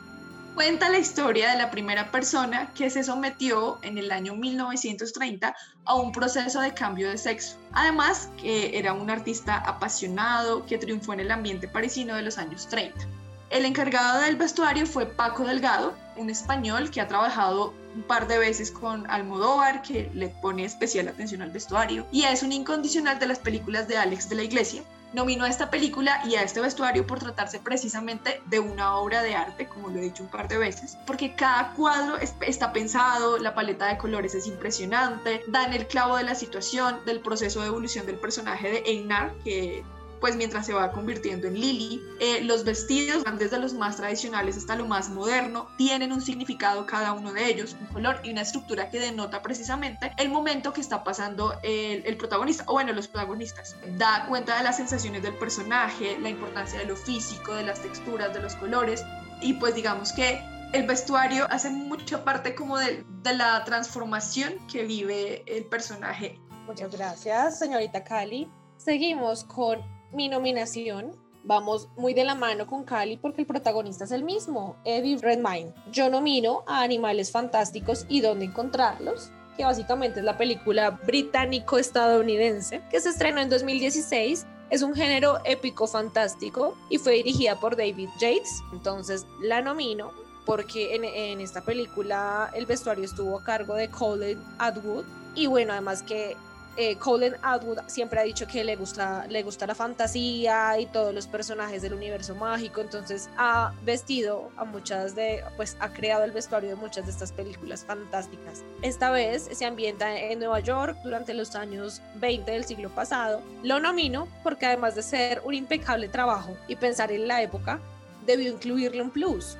Cuenta 0.55 0.89
la 0.89 0.99
historia 0.99 1.49
de 1.51 1.57
la 1.57 1.71
primera 1.71 2.11
persona 2.11 2.73
que 2.73 2.89
se 2.89 3.03
sometió 3.03 3.79
en 3.83 3.97
el 3.97 4.11
año 4.11 4.35
1930 4.35 5.55
a 5.85 5.95
un 5.95 6.11
proceso 6.11 6.59
de 6.59 6.73
cambio 6.73 7.09
de 7.09 7.17
sexo. 7.17 7.57
Además, 7.71 8.29
que 8.37 8.77
era 8.77 8.91
un 8.91 9.09
artista 9.09 9.57
apasionado 9.57 10.65
que 10.65 10.77
triunfó 10.77 11.13
en 11.13 11.21
el 11.21 11.31
ambiente 11.31 11.69
parisino 11.69 12.15
de 12.15 12.23
los 12.23 12.37
años 12.37 12.67
30. 12.67 13.07
El 13.49 13.65
encargado 13.65 14.21
del 14.21 14.35
vestuario 14.35 14.85
fue 14.85 15.05
Paco 15.05 15.45
Delgado, 15.45 15.93
un 16.17 16.29
español 16.29 16.91
que 16.91 17.01
ha 17.01 17.07
trabajado 17.07 17.73
un 17.95 18.03
par 18.03 18.27
de 18.27 18.37
veces 18.37 18.71
con 18.71 19.09
Almodóvar, 19.09 19.81
que 19.81 20.11
le 20.13 20.29
pone 20.29 20.65
especial 20.65 21.07
atención 21.07 21.41
al 21.41 21.51
vestuario, 21.51 22.05
y 22.11 22.23
es 22.23 22.43
un 22.43 22.51
incondicional 22.51 23.19
de 23.19 23.27
las 23.27 23.39
películas 23.39 23.87
de 23.87 23.97
Alex 23.97 24.29
de 24.29 24.35
la 24.35 24.43
Iglesia. 24.43 24.83
Nominó 25.13 25.45
a 25.45 25.49
esta 25.49 25.69
película 25.69 26.21
y 26.25 26.35
a 26.35 26.43
este 26.43 26.61
vestuario 26.61 27.05
por 27.05 27.19
tratarse 27.19 27.59
precisamente 27.59 28.41
de 28.45 28.59
una 28.59 28.95
obra 28.95 29.21
de 29.21 29.35
arte, 29.35 29.67
como 29.67 29.89
lo 29.89 29.99
he 29.99 30.03
dicho 30.03 30.23
un 30.23 30.29
par 30.29 30.47
de 30.47 30.57
veces, 30.57 30.97
porque 31.05 31.35
cada 31.35 31.73
cuadro 31.73 32.17
está 32.17 32.71
pensado, 32.71 33.37
la 33.37 33.53
paleta 33.53 33.87
de 33.87 33.97
colores 33.97 34.35
es 34.35 34.47
impresionante, 34.47 35.43
dan 35.47 35.73
el 35.73 35.87
clavo 35.87 36.17
de 36.17 36.23
la 36.23 36.35
situación, 36.35 36.97
del 37.05 37.19
proceso 37.19 37.61
de 37.61 37.67
evolución 37.67 38.05
del 38.05 38.17
personaje 38.17 38.71
de 38.71 38.83
Einar, 38.85 39.33
que 39.43 39.83
pues 40.21 40.35
mientras 40.35 40.67
se 40.67 40.73
va 40.73 40.91
convirtiendo 40.91 41.47
en 41.47 41.55
Lily. 41.55 42.01
Eh, 42.19 42.41
los 42.43 42.63
vestidos 42.63 43.23
van 43.23 43.37
desde 43.39 43.59
los 43.59 43.73
más 43.73 43.97
tradicionales 43.97 44.55
hasta 44.55 44.75
lo 44.75 44.85
más 44.85 45.09
moderno, 45.09 45.67
tienen 45.77 46.13
un 46.13 46.21
significado 46.21 46.85
cada 46.85 47.11
uno 47.13 47.33
de 47.33 47.47
ellos, 47.47 47.75
un 47.81 47.87
color 47.87 48.21
y 48.23 48.31
una 48.31 48.41
estructura 48.41 48.89
que 48.89 48.99
denota 48.99 49.41
precisamente 49.41 50.13
el 50.17 50.29
momento 50.29 50.71
que 50.71 50.79
está 50.79 51.03
pasando 51.03 51.59
el, 51.63 52.15
protagonista, 52.17 52.63
o 52.67 52.73
bueno, 52.73 52.93
los 52.93 53.07
protagonistas. 53.07 53.75
Da 53.97 54.27
cuenta 54.27 54.55
de 54.57 54.63
las 54.63 54.77
sensaciones 54.77 55.23
del 55.23 55.33
personaje, 55.33 56.17
la 56.19 56.29
importancia 56.29 56.79
de 56.79 56.85
lo 56.85 56.95
físico, 56.95 57.53
de 57.55 57.63
las 57.63 57.81
texturas, 57.81 58.33
de 58.33 58.41
los 58.41 58.55
colores, 58.55 59.03
y 59.41 59.53
pues 59.53 59.73
digamos 59.73 60.13
que 60.13 60.39
el 60.73 60.85
vestuario 60.85 61.47
hace 61.49 61.71
mucha 61.71 62.23
parte 62.23 62.53
como 62.53 62.77
de, 62.77 63.03
de, 63.23 63.33
la 63.33 63.63
transformación 63.65 64.55
que 64.71 64.83
vive 64.83 65.43
el 65.47 65.65
personaje. 65.65 66.39
Muchas 66.67 66.95
gracias, 66.95 67.57
señorita 67.57 68.03
Cali. 68.03 68.47
Seguimos 68.77 69.43
con 69.43 69.81
mi 70.13 70.29
nominación 70.29 71.11
vamos 71.43 71.89
muy 71.97 72.13
de 72.13 72.23
la 72.23 72.35
mano 72.35 72.67
con 72.67 72.83
Cali 72.83 73.17
porque 73.17 73.41
el 73.41 73.47
protagonista 73.47 74.03
es 74.05 74.11
el 74.11 74.23
mismo, 74.23 74.75
Eddie 74.85 75.17
Redmayne. 75.17 75.73
Yo 75.91 76.09
nomino 76.09 76.63
a 76.67 76.83
Animales 76.83 77.31
Fantásticos 77.31 78.05
y 78.09 78.21
dónde 78.21 78.45
encontrarlos, 78.45 79.31
que 79.57 79.63
básicamente 79.63 80.19
es 80.19 80.25
la 80.25 80.37
película 80.37 80.91
británico-estadounidense 80.91 82.81
que 82.89 82.99
se 82.99 83.09
estrenó 83.09 83.41
en 83.41 83.49
2016. 83.49 84.45
Es 84.69 84.83
un 84.83 84.95
género 84.95 85.39
épico 85.43 85.87
fantástico 85.87 86.77
y 86.89 86.97
fue 86.97 87.13
dirigida 87.13 87.59
por 87.59 87.75
David 87.75 88.09
Yates. 88.19 88.61
Entonces 88.71 89.25
la 89.41 89.61
nomino 89.61 90.11
porque 90.45 90.95
en, 90.95 91.03
en 91.03 91.41
esta 91.41 91.61
película 91.61 92.49
el 92.55 92.65
vestuario 92.65 93.03
estuvo 93.03 93.37
a 93.37 93.43
cargo 93.43 93.75
de 93.75 93.89
Colin 93.89 94.41
Atwood. 94.59 95.05
Y 95.35 95.47
bueno, 95.47 95.73
además 95.73 96.03
que 96.03 96.37
eh, 96.77 96.95
Colin 96.97 97.35
Atwood 97.41 97.79
siempre 97.87 98.19
ha 98.19 98.23
dicho 98.23 98.47
que 98.47 98.63
le 98.63 98.75
gusta, 98.75 99.25
le 99.27 99.43
gusta 99.43 99.67
la 99.67 99.75
fantasía 99.75 100.79
y 100.79 100.85
todos 100.85 101.13
los 101.13 101.27
personajes 101.27 101.81
del 101.81 101.93
universo 101.93 102.33
mágico, 102.35 102.81
entonces 102.81 103.29
ha 103.37 103.73
vestido 103.83 104.51
a 104.55 104.63
muchas 104.63 105.15
de, 105.15 105.43
pues 105.57 105.75
ha 105.79 105.91
creado 105.91 106.23
el 106.23 106.31
vestuario 106.31 106.69
de 106.69 106.75
muchas 106.75 107.05
de 107.05 107.11
estas 107.11 107.31
películas 107.31 107.83
fantásticas. 107.85 108.63
Esta 108.81 109.11
vez 109.11 109.49
se 109.51 109.65
ambienta 109.65 110.17
en 110.17 110.39
Nueva 110.39 110.59
York 110.61 110.97
durante 111.03 111.33
los 111.33 111.55
años 111.55 112.01
20 112.15 112.51
del 112.51 112.63
siglo 112.63 112.89
pasado. 112.89 113.41
Lo 113.63 113.79
nomino 113.79 114.27
porque 114.43 114.65
además 114.65 114.95
de 114.95 115.03
ser 115.03 115.41
un 115.43 115.53
impecable 115.53 116.07
trabajo 116.07 116.55
y 116.67 116.75
pensar 116.75 117.11
en 117.11 117.27
la 117.27 117.41
época, 117.41 117.79
debió 118.25 118.51
incluirle 118.51 119.01
un 119.01 119.09
plus, 119.09 119.57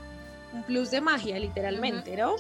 un 0.54 0.64
plus 0.64 0.92
de 0.92 1.02
magia 1.02 1.40
literalmente, 1.40 2.16
¿no? 2.16 2.36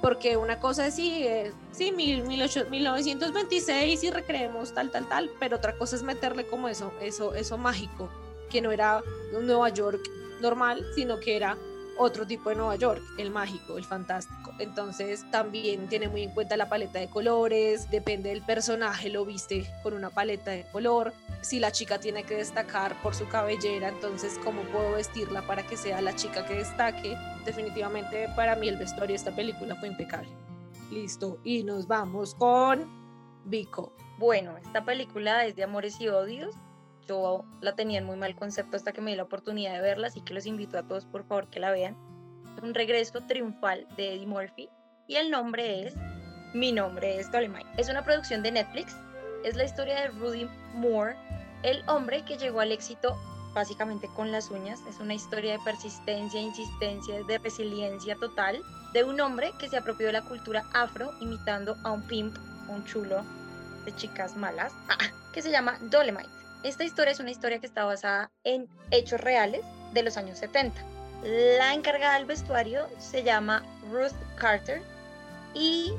Porque 0.00 0.36
una 0.36 0.60
cosa 0.60 0.86
es 0.86 0.94
sí, 0.94 1.26
eh, 1.26 1.52
sí, 1.72 1.90
1926 1.92 4.04
y 4.04 4.10
recreemos 4.10 4.74
tal, 4.74 4.90
tal, 4.90 5.08
tal, 5.08 5.30
pero 5.40 5.56
otra 5.56 5.76
cosa 5.76 5.96
es 5.96 6.02
meterle 6.02 6.46
como 6.46 6.68
eso, 6.68 6.92
eso, 7.00 7.34
eso 7.34 7.58
mágico, 7.58 8.08
que 8.50 8.60
no 8.60 8.72
era 8.72 9.02
un 9.36 9.46
Nueva 9.46 9.70
York 9.70 10.00
normal, 10.40 10.86
sino 10.94 11.18
que 11.18 11.36
era 11.36 11.56
otro 11.98 12.26
tipo 12.26 12.50
de 12.50 12.56
Nueva 12.56 12.76
York, 12.76 13.02
el 13.18 13.30
mágico, 13.30 13.78
el 13.78 13.84
fantástico. 13.84 14.52
Entonces 14.58 15.24
también 15.30 15.88
tiene 15.88 16.08
muy 16.08 16.22
en 16.22 16.30
cuenta 16.30 16.56
la 16.56 16.68
paleta 16.68 16.98
de 16.98 17.08
colores, 17.08 17.90
depende 17.90 18.30
del 18.30 18.42
personaje, 18.42 19.08
lo 19.08 19.24
viste 19.24 19.66
con 19.82 19.94
una 19.94 20.10
paleta 20.10 20.50
de 20.50 20.66
color. 20.70 21.12
Si 21.40 21.58
la 21.58 21.72
chica 21.72 21.98
tiene 21.98 22.24
que 22.24 22.36
destacar 22.36 23.00
por 23.02 23.14
su 23.14 23.28
cabellera, 23.28 23.88
entonces 23.88 24.38
cómo 24.44 24.62
puedo 24.62 24.92
vestirla 24.92 25.46
para 25.46 25.66
que 25.66 25.76
sea 25.76 26.00
la 26.00 26.14
chica 26.14 26.44
que 26.46 26.54
destaque. 26.54 27.16
Definitivamente 27.44 28.28
para 28.36 28.56
mí 28.56 28.68
el 28.68 28.76
vestuario 28.76 29.08
de 29.08 29.14
esta 29.14 29.34
película 29.34 29.76
fue 29.76 29.88
impecable. 29.88 30.30
Listo, 30.90 31.38
y 31.44 31.64
nos 31.64 31.86
vamos 31.86 32.34
con 32.34 32.86
Vico. 33.44 33.92
Bueno, 34.18 34.56
esta 34.56 34.84
película 34.84 35.44
es 35.44 35.56
de 35.56 35.64
amores 35.64 36.00
y 36.00 36.08
odios 36.08 36.54
yo 37.06 37.44
la 37.60 37.74
tenía 37.74 37.98
en 37.98 38.04
muy 38.04 38.16
mal 38.16 38.34
concepto 38.34 38.76
hasta 38.76 38.92
que 38.92 39.00
me 39.00 39.12
di 39.12 39.16
la 39.16 39.24
oportunidad 39.24 39.72
de 39.72 39.80
verla, 39.80 40.08
así 40.08 40.20
que 40.22 40.34
los 40.34 40.46
invito 40.46 40.78
a 40.78 40.82
todos 40.82 41.04
por 41.06 41.24
favor 41.24 41.48
que 41.48 41.60
la 41.60 41.70
vean. 41.70 41.96
Es 42.56 42.62
un 42.62 42.74
regreso 42.74 43.20
triunfal 43.22 43.86
de 43.96 44.14
Eddie 44.14 44.26
Murphy 44.26 44.68
y 45.06 45.16
el 45.16 45.30
nombre 45.30 45.86
es 45.86 45.94
Mi 46.54 46.72
nombre 46.72 47.18
es 47.18 47.30
Dolemite. 47.30 47.68
Es 47.76 47.88
una 47.88 48.04
producción 48.04 48.42
de 48.42 48.52
Netflix. 48.52 48.96
Es 49.44 49.56
la 49.56 49.64
historia 49.64 50.00
de 50.00 50.08
Rudy 50.08 50.48
Moore, 50.74 51.16
el 51.62 51.82
hombre 51.88 52.24
que 52.24 52.38
llegó 52.38 52.60
al 52.60 52.72
éxito 52.72 53.16
básicamente 53.54 54.08
con 54.14 54.32
las 54.32 54.50
uñas. 54.50 54.80
Es 54.88 54.98
una 54.98 55.14
historia 55.14 55.52
de 55.52 55.64
persistencia, 55.64 56.40
insistencia, 56.40 57.22
de 57.24 57.38
resiliencia 57.38 58.16
total 58.16 58.62
de 58.92 59.04
un 59.04 59.20
hombre 59.20 59.52
que 59.58 59.68
se 59.68 59.76
apropió 59.76 60.06
de 60.06 60.14
la 60.14 60.22
cultura 60.22 60.64
afro 60.72 61.12
imitando 61.20 61.76
a 61.84 61.90
un 61.90 62.02
pimp, 62.02 62.36
un 62.68 62.84
chulo 62.84 63.22
de 63.84 63.94
chicas 63.96 64.36
malas, 64.36 64.72
que 65.32 65.42
se 65.42 65.50
llama 65.50 65.78
Dolemite. 65.82 66.35
Esta 66.66 66.82
historia 66.82 67.12
es 67.12 67.20
una 67.20 67.30
historia 67.30 67.60
que 67.60 67.66
está 67.66 67.84
basada 67.84 68.32
en 68.42 68.66
hechos 68.90 69.20
reales 69.20 69.60
de 69.92 70.02
los 70.02 70.16
años 70.16 70.40
70. 70.40 70.82
La 71.58 71.72
encargada 71.72 72.14
del 72.14 72.24
vestuario 72.24 72.88
se 72.98 73.22
llama 73.22 73.62
Ruth 73.88 74.16
Carter 74.34 74.82
y 75.54 75.92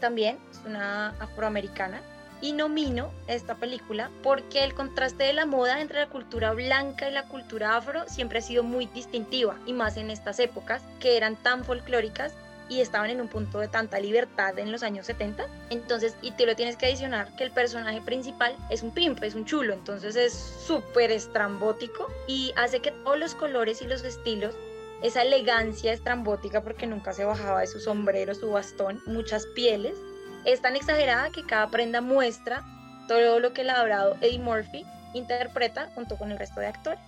también 0.00 0.38
es 0.50 0.62
una 0.64 1.10
afroamericana. 1.20 2.00
Y 2.40 2.52
nomino 2.52 3.10
esta 3.28 3.56
película 3.56 4.10
porque 4.22 4.64
el 4.64 4.72
contraste 4.72 5.24
de 5.24 5.34
la 5.34 5.44
moda 5.44 5.82
entre 5.82 6.00
la 6.00 6.08
cultura 6.08 6.52
blanca 6.52 7.10
y 7.10 7.12
la 7.12 7.28
cultura 7.28 7.76
afro 7.76 8.08
siempre 8.08 8.38
ha 8.38 8.42
sido 8.42 8.62
muy 8.62 8.86
distintiva 8.86 9.58
y 9.66 9.74
más 9.74 9.98
en 9.98 10.10
estas 10.10 10.40
épocas 10.40 10.80
que 10.98 11.18
eran 11.18 11.36
tan 11.36 11.62
folclóricas 11.62 12.32
y 12.68 12.80
estaban 12.80 13.10
en 13.10 13.20
un 13.20 13.28
punto 13.28 13.58
de 13.60 13.68
tanta 13.68 14.00
libertad 14.00 14.58
en 14.58 14.72
los 14.72 14.82
años 14.82 15.06
70. 15.06 15.46
Entonces, 15.70 16.16
y 16.22 16.32
te 16.32 16.46
lo 16.46 16.56
tienes 16.56 16.76
que 16.76 16.86
adicionar 16.86 17.34
que 17.36 17.44
el 17.44 17.50
personaje 17.50 18.00
principal 18.00 18.56
es 18.70 18.82
un 18.82 18.92
pimp, 18.92 19.22
es 19.22 19.34
un 19.34 19.44
chulo, 19.44 19.72
entonces 19.72 20.16
es 20.16 20.32
súper 20.32 21.10
estrambótico 21.10 22.08
y 22.26 22.52
hace 22.56 22.80
que 22.80 22.90
todos 22.90 23.18
los 23.18 23.34
colores 23.34 23.82
y 23.82 23.86
los 23.86 24.02
estilos, 24.02 24.54
esa 25.02 25.22
elegancia 25.22 25.92
estrambótica 25.92 26.62
porque 26.62 26.86
nunca 26.86 27.12
se 27.12 27.24
bajaba 27.24 27.60
de 27.60 27.66
su 27.66 27.80
sombrero, 27.80 28.34
su 28.34 28.50
bastón, 28.50 29.00
muchas 29.06 29.46
pieles, 29.54 29.96
es 30.44 30.60
tan 30.60 30.76
exagerada 30.76 31.30
que 31.30 31.44
cada 31.44 31.68
prenda 31.68 32.00
muestra 32.00 32.64
todo 33.08 33.40
lo 33.40 33.52
que 33.52 33.60
el 33.60 33.68
labrado 33.68 34.16
Eddie 34.20 34.38
Murphy 34.38 34.84
interpreta 35.14 35.90
junto 35.94 36.16
con 36.16 36.32
el 36.32 36.38
resto 36.38 36.60
de 36.60 36.66
actores. 36.66 37.00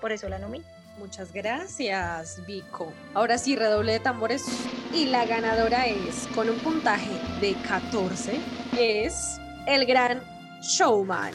Por 0.00 0.12
eso 0.12 0.28
la 0.28 0.38
nomino. 0.38 0.64
Muchas 1.02 1.32
gracias, 1.32 2.46
Vico. 2.46 2.92
Ahora 3.12 3.36
sí, 3.36 3.56
redoble 3.56 3.90
de 3.90 3.98
tambores. 3.98 4.46
Y 4.94 5.06
la 5.06 5.26
ganadora 5.26 5.88
es, 5.88 6.28
con 6.32 6.48
un 6.48 6.56
puntaje 6.60 7.10
de 7.40 7.54
14, 7.66 8.38
es 8.78 9.40
el 9.66 9.84
gran 9.84 10.22
showman. 10.60 11.32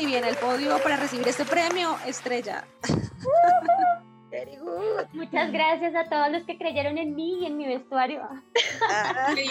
Y 0.00 0.06
viene 0.06 0.30
el 0.30 0.36
podio 0.36 0.82
para 0.82 0.96
recibir 0.96 1.28
este 1.28 1.44
premio, 1.44 1.94
Estrella. 2.06 2.64
Muchas 5.12 5.52
gracias 5.52 5.94
a 5.94 6.08
todos 6.08 6.30
los 6.30 6.44
que 6.44 6.56
creyeron 6.56 6.96
en 6.96 7.14
mí 7.14 7.40
y 7.42 7.46
en 7.46 7.58
mi 7.58 7.66
vestuario. 7.66 8.22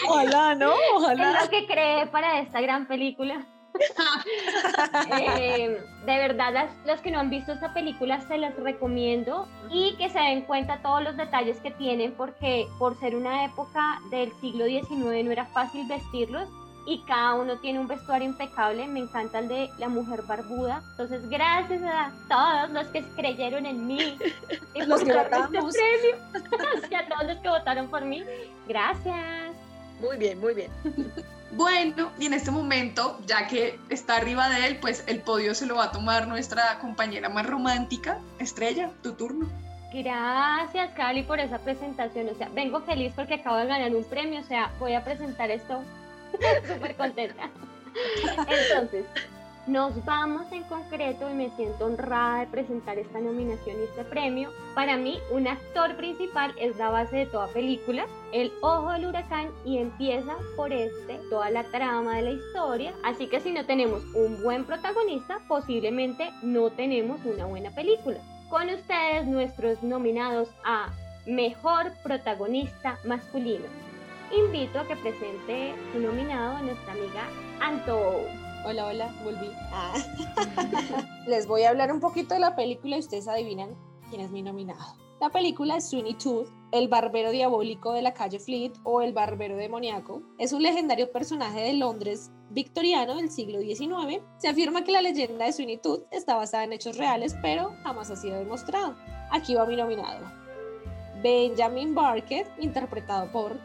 ojalá, 0.10 0.56
¿no? 0.56 0.74
Ojalá. 0.96 1.34
Es 1.34 1.44
lo 1.44 1.50
que 1.52 1.68
creé 1.68 2.08
para 2.08 2.40
esta 2.40 2.62
gran 2.62 2.88
película. 2.88 3.46
Eh, 5.38 5.82
de 6.06 6.18
verdad, 6.18 6.70
los 6.86 7.00
que 7.02 7.12
no 7.12 7.20
han 7.20 7.30
visto 7.30 7.52
esta 7.52 7.74
película 7.74 8.22
se 8.22 8.38
las 8.38 8.56
recomiendo 8.56 9.48
y 9.70 9.96
que 9.96 10.10
se 10.10 10.20
den 10.20 10.42
cuenta 10.42 10.82
todos 10.82 11.04
los 11.04 11.18
detalles 11.18 11.60
que 11.60 11.72
tienen 11.72 12.14
porque 12.14 12.68
por 12.80 13.00
ser 13.00 13.16
una 13.16 13.46
época 13.46 14.02
del 14.10 14.32
siglo 14.40 14.66
XIX 14.66 15.24
no 15.24 15.32
era 15.32 15.46
fácil 15.46 15.88
vestirlos 15.88 16.50
y 16.86 17.04
cada 17.04 17.36
uno 17.36 17.58
tiene 17.60 17.80
un 17.80 17.88
vestuario 17.88 18.28
impecable. 18.28 18.88
Me 18.88 19.02
encanta 19.02 19.40
el 19.40 19.48
de 19.48 19.70
la 19.78 19.88
mujer 19.88 20.24
barbuda. 20.24 20.82
Entonces, 20.92 21.30
gracias 21.30 21.82
a 21.84 22.12
todos 22.28 22.72
los 22.72 22.88
que 22.88 23.04
creyeron 23.16 23.66
en 23.66 23.86
mí 23.88 24.18
y 24.74 24.82
los 24.84 25.04
que 25.04 25.12
este 25.12 25.18
a 26.96 27.08
todos 27.08 27.26
los 27.26 27.38
que 27.38 27.50
votaron 27.50 27.88
por 27.90 28.04
mí. 28.04 28.24
Gracias. 28.68 29.54
Muy 30.00 30.18
bien, 30.18 30.40
muy 30.40 30.54
bien. 30.54 30.72
Bueno, 31.54 32.12
y 32.18 32.28
en 32.28 32.34
este 32.34 32.50
momento, 32.50 33.20
ya 33.26 33.48
que 33.48 33.78
está 33.90 34.18
arriba 34.18 34.50
de 34.50 34.68
él, 34.68 34.78
pues 34.80 35.04
el 35.08 35.22
podio 35.22 35.54
se 35.54 35.66
lo 35.66 35.76
va 35.76 35.86
a 35.86 35.92
tomar 35.92 36.28
nuestra 36.28 36.80
compañera 36.80 37.28
más 37.30 37.46
romántica, 37.46 38.20
Estrella, 38.40 38.90
tu 39.04 39.14
turno. 39.14 39.50
Gracias, 39.94 40.92
Cali, 40.96 41.24
por 41.24 41.40
esa 41.40 41.60
presentación. 41.60 42.30
O 42.30 42.36
sea, 42.36 42.48
vengo 42.50 42.82
feliz 42.82 43.12
porque 43.14 43.36
acabo 43.36 43.58
de 43.58 43.66
ganar 43.66 43.94
un 43.94 44.06
premio. 44.06 44.40
O 44.40 44.44
sea, 44.44 44.72
voy 44.80 44.94
a 44.94 45.04
presentar 45.04 45.52
esto 45.52 45.84
súper 46.74 46.96
contenta. 46.96 47.50
Entonces, 48.48 49.06
nos 49.68 50.04
vamos 50.06 50.52
en 50.52 50.64
concreto 50.64 51.30
y 51.30 51.34
me 51.34 51.50
siento 51.52 51.86
honrada 51.86 52.40
de 52.40 52.48
presentar 52.48 52.98
esta 52.98 53.20
nominación 53.20 53.78
y 53.80 53.84
este 53.84 54.04
premio. 54.04 54.50
Para 54.74 54.98
mí, 54.98 55.20
un 55.32 55.48
actor 55.48 55.96
principal 55.96 56.54
es 56.58 56.78
la 56.78 56.90
base 56.90 57.18
de 57.18 57.26
toda 57.28 57.48
película, 57.48 58.06
el 58.34 58.52
ojo 58.62 58.92
del 58.92 59.06
huracán 59.06 59.50
y 59.66 59.78
empieza 59.78 60.36
por 60.56 60.74
este 60.74 61.20
toda 61.30 61.50
la 61.52 61.64
trama 61.66 62.18
de 62.18 62.22
la 62.24 62.32
historia. 62.32 62.94
Así 63.04 63.28
que 63.28 63.40
si 63.40 63.52
no 63.52 63.66
tenemos 63.66 64.04
un 64.16 64.42
buen 64.42 64.66
protagonista, 64.66 65.40
posiblemente 65.48 66.32
no 66.42 66.72
tenemos 66.72 67.24
una 67.26 67.46
buena 67.46 67.72
película. 67.72 68.20
Con 68.50 68.68
ustedes 68.70 69.28
nuestros 69.28 69.82
nominados 69.84 70.50
a 70.66 70.90
Mejor 71.26 71.94
Protagonista 72.04 72.98
Masculino. 73.06 73.66
Invito 74.36 74.80
a 74.80 74.88
que 74.88 74.96
presente 74.96 75.76
su 75.92 76.00
nominado 76.00 76.58
a 76.58 76.62
nuestra 76.62 76.94
amiga 76.94 77.28
Anto. 77.60 78.51
Hola, 78.64 78.86
hola, 78.86 79.16
volví. 79.24 79.50
Ah. 79.72 79.94
Les 81.28 81.48
voy 81.48 81.64
a 81.64 81.70
hablar 81.70 81.92
un 81.92 82.00
poquito 82.00 82.36
de 82.36 82.40
la 82.40 82.56
película 82.56 82.96
y 82.96 83.00
ustedes 83.00 83.28
adivinan 83.28 83.76
quién 84.10 84.22
es 84.22 84.30
mi 84.30 84.44
nominado. 84.44 84.96
La 85.20 85.30
película 85.30 85.78
es 85.78 85.90
Sweeney 85.90 86.14
Tooth, 86.14 86.48
el 86.72 86.88
barbero 86.88 87.32
diabólico 87.32 87.94
de 87.94 88.04
la 88.04 88.14
calle 88.14 88.40
Fleet 88.40 88.74
o 88.84 89.02
el 89.02 89.14
barbero 89.14 89.56
demoníaco. 89.56 90.22
Es 90.38 90.54
un 90.54 90.62
legendario 90.62 91.12
personaje 91.12 91.60
de 91.62 91.74
Londres 91.74 92.30
victoriano 92.52 93.16
del 93.16 93.32
siglo 93.32 93.60
XIX. 93.60 94.22
Se 94.38 94.48
afirma 94.48 94.84
que 94.84 94.92
la 94.92 95.02
leyenda 95.02 95.46
de 95.46 95.54
Sweeney 95.54 95.78
Tooth 95.78 96.04
está 96.12 96.36
basada 96.36 96.64
en 96.64 96.74
hechos 96.74 96.98
reales, 96.98 97.36
pero 97.42 97.74
jamás 97.84 98.12
ha 98.12 98.16
sido 98.16 98.38
demostrado. 98.38 98.96
Aquí 99.32 99.56
va 99.56 99.66
mi 99.66 99.76
nominado. 99.76 100.32
Benjamin 101.24 101.96
Barker, 101.96 102.48
interpretado 102.60 103.32
por 103.32 103.60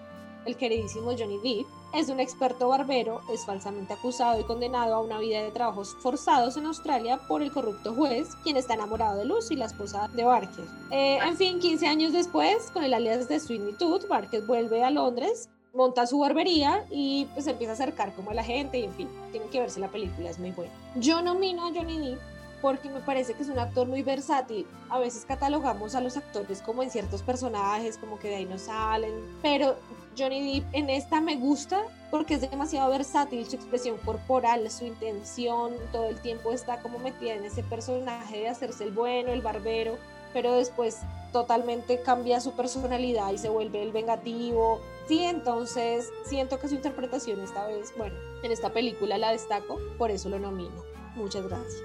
el 0.47 0.57
queridísimo 0.57 1.13
Johnny 1.19 1.39
Depp, 1.39 1.67
es 1.93 2.09
un 2.09 2.21
experto 2.21 2.69
barbero, 2.69 3.23
es 3.33 3.45
falsamente 3.45 3.95
acusado 3.95 4.41
y 4.41 4.45
condenado 4.45 4.95
a 4.95 5.01
una 5.01 5.19
vida 5.19 5.43
de 5.43 5.51
trabajos 5.51 5.97
forzados 6.01 6.57
en 6.57 6.67
Australia 6.67 7.19
por 7.29 7.43
el 7.43 7.53
corrupto 7.53 7.95
juez, 7.95 8.35
quien 8.43 8.57
está 8.57 8.75
enamorado 8.75 9.19
de 9.19 9.25
Lucy, 9.25 9.57
la 9.57 9.67
esposa 9.67 10.09
de 10.09 10.25
Barker. 10.25 10.65
Eh, 10.91 11.19
en 11.19 11.37
fin, 11.37 11.59
15 11.59 11.87
años 11.87 12.13
después, 12.13 12.71
con 12.71 12.85
el 12.85 12.95
alias 12.95 13.29
de 13.29 13.41
Todd, 13.79 14.07
Barker 14.09 14.43
vuelve 14.43 14.83
a 14.83 14.91
Londres, 14.91 15.49
monta 15.75 16.07
su 16.07 16.19
barbería 16.19 16.85
y 16.91 17.27
pues 17.35 17.47
empieza 17.47 17.73
a 17.73 17.75
acercar 17.75 18.15
como 18.15 18.31
a 18.31 18.35
la 18.35 18.43
gente 18.43 18.79
y 18.79 18.85
en 18.85 18.93
fin, 18.95 19.09
tienen 19.31 19.49
que 19.51 19.61
verse 19.61 19.79
la 19.81 19.89
película, 19.89 20.31
es 20.31 20.39
muy 20.39 20.51
buena. 20.51 20.73
Yo 20.97 21.23
nomino 21.23 21.67
a 21.67 21.73
Johnny 21.73 21.99
Depp 21.99 22.21
porque 22.63 22.89
me 22.89 23.01
parece 23.01 23.35
que 23.35 23.43
es 23.43 23.49
un 23.49 23.59
actor 23.59 23.87
muy 23.87 24.03
versátil. 24.03 24.67
A 24.89 24.99
veces 24.99 25.25
catalogamos 25.27 25.95
a 25.95 26.01
los 26.01 26.17
actores 26.17 26.63
como 26.63 26.83
en 26.83 26.91
ciertos 26.91 27.23
personajes, 27.23 27.99
como 27.99 28.19
que 28.19 28.29
de 28.29 28.37
ahí 28.37 28.45
no 28.47 28.59
salen, 28.59 29.13
pero 29.43 29.77
Johnny 30.17 30.61
Depp 30.61 30.75
en 30.75 30.91
esta 30.91 31.21
me 31.21 31.37
gusta 31.37 31.83
porque 32.11 32.35
es 32.35 32.41
demasiado 32.41 32.91
versátil, 32.91 33.45
su 33.47 33.57
expresión 33.57 33.99
corporal, 33.99 34.71
su 34.71 34.87
intención, 34.87 35.75
todo 35.93 36.09
el 36.09 36.21
tiempo 36.21 36.53
está 36.53 36.81
como 36.81 36.99
metida 36.99 37.35
en 37.35 37.45
ese 37.45 37.63
personaje 37.63 38.39
de 38.39 38.49
hacerse 38.49 38.85
el 38.85 38.93
bueno, 38.93 39.33
el 39.33 39.43
barbero, 39.43 39.99
pero 40.33 40.53
después 40.53 41.01
totalmente 41.33 42.01
cambia 42.03 42.41
su 42.41 42.53
personalidad 42.53 43.33
y 43.33 43.39
se 43.39 43.49
vuelve 43.49 43.83
el 43.83 43.93
vengativo. 43.93 44.81
Sí, 45.09 45.23
entonces 45.23 46.11
siento 46.25 46.59
que 46.59 46.69
su 46.69 46.75
interpretación 46.77 47.41
esta 47.41 47.67
vez, 47.67 47.93
bueno, 47.97 48.17
en 48.43 48.53
esta 48.53 48.71
película 48.71 49.19
la 49.19 49.33
destaco, 49.33 49.79
por 49.99 50.11
eso 50.11 50.29
lo 50.29 50.39
nomino. 50.39 50.85
Muchas 51.15 51.47
gracias. 51.47 51.83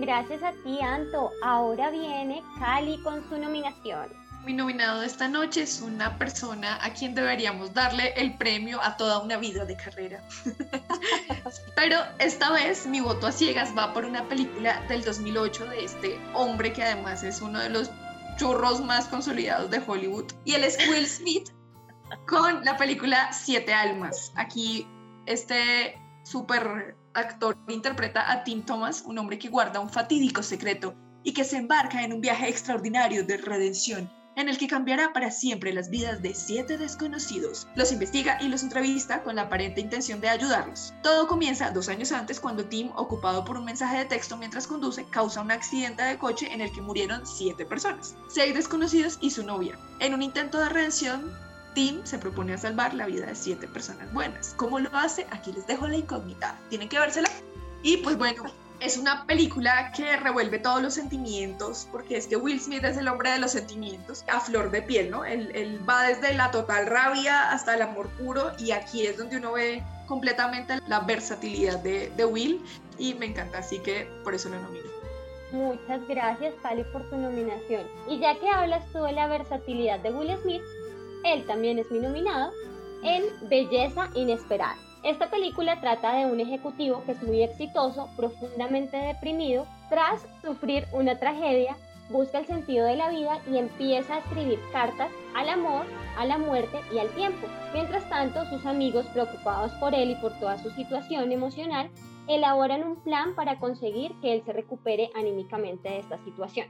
Gracias 0.00 0.42
a 0.42 0.52
ti, 0.64 0.80
Anto. 0.80 1.30
Ahora 1.42 1.90
viene 1.90 2.42
Cali 2.58 2.98
con 3.02 3.28
su 3.28 3.38
nominación. 3.38 4.21
Mi 4.44 4.54
nominado 4.54 5.00
de 5.00 5.06
esta 5.06 5.28
noche 5.28 5.62
es 5.62 5.80
una 5.80 6.18
persona 6.18 6.76
a 6.84 6.92
quien 6.92 7.14
deberíamos 7.14 7.72
darle 7.74 8.12
el 8.16 8.36
premio 8.36 8.82
a 8.82 8.96
toda 8.96 9.20
una 9.20 9.36
vida 9.36 9.64
de 9.64 9.76
carrera. 9.76 10.20
Pero 11.76 11.98
esta 12.18 12.50
vez 12.50 12.84
mi 12.88 13.00
voto 13.00 13.28
a 13.28 13.32
ciegas 13.32 13.72
va 13.78 13.94
por 13.94 14.04
una 14.04 14.28
película 14.28 14.82
del 14.88 15.04
2008 15.04 15.66
de 15.66 15.84
este 15.84 16.20
hombre 16.34 16.72
que 16.72 16.82
además 16.82 17.22
es 17.22 17.40
uno 17.40 17.60
de 17.60 17.68
los 17.68 17.88
churros 18.36 18.80
más 18.80 19.06
consolidados 19.06 19.70
de 19.70 19.80
Hollywood. 19.86 20.32
Y 20.44 20.54
él 20.54 20.64
es 20.64 20.76
Will 20.88 21.06
Smith 21.06 21.50
con 22.26 22.64
la 22.64 22.76
película 22.76 23.32
Siete 23.32 23.72
Almas. 23.72 24.32
Aquí 24.34 24.88
este 25.26 25.96
super 26.24 26.96
actor 27.14 27.56
interpreta 27.68 28.28
a 28.32 28.42
Tim 28.42 28.64
Thomas, 28.64 29.04
un 29.06 29.18
hombre 29.18 29.38
que 29.38 29.48
guarda 29.48 29.78
un 29.78 29.88
fatídico 29.88 30.42
secreto 30.42 30.96
y 31.22 31.32
que 31.32 31.44
se 31.44 31.58
embarca 31.58 32.02
en 32.02 32.12
un 32.12 32.20
viaje 32.20 32.48
extraordinario 32.48 33.24
de 33.24 33.36
redención 33.36 34.10
en 34.36 34.48
el 34.48 34.58
que 34.58 34.68
cambiará 34.68 35.12
para 35.12 35.30
siempre 35.30 35.72
las 35.72 35.90
vidas 35.90 36.22
de 36.22 36.34
siete 36.34 36.78
desconocidos. 36.78 37.66
Los 37.74 37.92
investiga 37.92 38.38
y 38.40 38.48
los 38.48 38.62
entrevista 38.62 39.22
con 39.22 39.36
la 39.36 39.42
aparente 39.42 39.80
intención 39.80 40.20
de 40.20 40.28
ayudarlos. 40.28 40.94
Todo 41.02 41.26
comienza 41.26 41.70
dos 41.70 41.88
años 41.88 42.12
antes 42.12 42.40
cuando 42.40 42.64
Tim, 42.64 42.90
ocupado 42.96 43.44
por 43.44 43.56
un 43.56 43.64
mensaje 43.64 43.98
de 43.98 44.04
texto 44.04 44.36
mientras 44.36 44.66
conduce, 44.66 45.04
causa 45.06 45.40
un 45.40 45.50
accidente 45.50 46.02
de 46.02 46.18
coche 46.18 46.52
en 46.52 46.60
el 46.60 46.72
que 46.72 46.80
murieron 46.80 47.26
siete 47.26 47.64
personas, 47.64 48.16
seis 48.28 48.54
desconocidos 48.54 49.18
y 49.20 49.30
su 49.30 49.44
novia. 49.44 49.78
En 49.98 50.14
un 50.14 50.22
intento 50.22 50.58
de 50.58 50.68
redención, 50.68 51.32
Tim 51.74 52.04
se 52.04 52.18
propone 52.18 52.54
a 52.54 52.58
salvar 52.58 52.94
la 52.94 53.06
vida 53.06 53.26
de 53.26 53.34
siete 53.34 53.66
personas 53.66 54.12
buenas. 54.12 54.54
¿Cómo 54.56 54.78
lo 54.78 54.94
hace? 54.96 55.26
Aquí 55.30 55.52
les 55.52 55.66
dejo 55.66 55.88
la 55.88 55.96
incógnita. 55.96 56.58
Tienen 56.68 56.88
que 56.88 56.98
vérsela. 56.98 57.30
Y 57.82 57.98
pues 57.98 58.16
bueno, 58.16 58.44
es 58.80 58.96
una 58.96 59.26
película 59.26 59.92
que 59.92 60.16
revuelve 60.16 60.58
todos 60.58 60.82
los 60.82 60.94
sentimientos, 60.94 61.88
porque 61.92 62.16
es 62.16 62.26
que 62.26 62.36
Will 62.36 62.60
Smith 62.60 62.84
es 62.84 62.96
el 62.96 63.08
hombre 63.08 63.30
de 63.30 63.38
los 63.38 63.52
sentimientos, 63.52 64.24
a 64.28 64.40
flor 64.40 64.70
de 64.70 64.82
piel, 64.82 65.10
¿no? 65.10 65.24
Él, 65.24 65.80
va 65.88 66.04
desde 66.04 66.34
la 66.34 66.50
total 66.50 66.86
rabia 66.86 67.50
hasta 67.50 67.74
el 67.74 67.82
amor 67.82 68.08
puro 68.10 68.52
y 68.58 68.72
aquí 68.72 69.06
es 69.06 69.18
donde 69.18 69.36
uno 69.36 69.52
ve 69.52 69.82
completamente 70.06 70.80
la 70.88 71.00
versatilidad 71.00 71.78
de, 71.78 72.10
de 72.16 72.24
Will 72.24 72.60
y 72.98 73.14
me 73.14 73.26
encanta, 73.26 73.58
así 73.58 73.78
que 73.78 74.08
por 74.24 74.34
eso 74.34 74.48
lo 74.48 74.60
nomino. 74.60 74.86
Muchas 75.52 76.06
gracias, 76.08 76.54
Pali, 76.62 76.82
por 76.92 77.08
tu 77.10 77.16
nominación. 77.16 77.86
Y 78.08 78.18
ya 78.18 78.38
que 78.38 78.48
hablas 78.48 78.84
tú 78.92 79.02
de 79.02 79.12
la 79.12 79.26
versatilidad 79.26 80.00
de 80.00 80.10
Will 80.10 80.36
Smith, 80.42 80.62
él 81.24 81.46
también 81.46 81.78
es 81.78 81.90
mi 81.90 81.98
nominado 81.98 82.52
en 83.02 83.24
Belleza 83.48 84.08
Inesperada. 84.14 84.76
Esta 85.02 85.28
película 85.30 85.80
trata 85.80 86.14
de 86.14 86.26
un 86.26 86.38
ejecutivo 86.38 87.02
que 87.04 87.12
es 87.12 87.22
muy 87.24 87.42
exitoso, 87.42 88.08
profundamente 88.16 88.96
deprimido, 88.96 89.66
tras 89.88 90.24
sufrir 90.44 90.86
una 90.92 91.18
tragedia, 91.18 91.76
busca 92.08 92.38
el 92.38 92.46
sentido 92.46 92.86
de 92.86 92.94
la 92.94 93.08
vida 93.10 93.40
y 93.50 93.58
empieza 93.58 94.14
a 94.14 94.18
escribir 94.18 94.60
cartas 94.70 95.10
al 95.34 95.48
amor, 95.48 95.86
a 96.16 96.24
la 96.24 96.38
muerte 96.38 96.78
y 96.94 96.98
al 96.98 97.08
tiempo. 97.16 97.48
Mientras 97.72 98.08
tanto, 98.08 98.44
sus 98.46 98.64
amigos, 98.64 99.06
preocupados 99.06 99.72
por 99.72 99.92
él 99.92 100.12
y 100.12 100.14
por 100.16 100.38
toda 100.38 100.58
su 100.58 100.70
situación 100.70 101.32
emocional, 101.32 101.90
elaboran 102.28 102.84
un 102.84 102.96
plan 103.02 103.34
para 103.34 103.58
conseguir 103.58 104.12
que 104.20 104.32
él 104.34 104.42
se 104.44 104.52
recupere 104.52 105.10
anímicamente 105.16 105.88
de 105.88 105.98
esta 105.98 106.18
situación. 106.18 106.68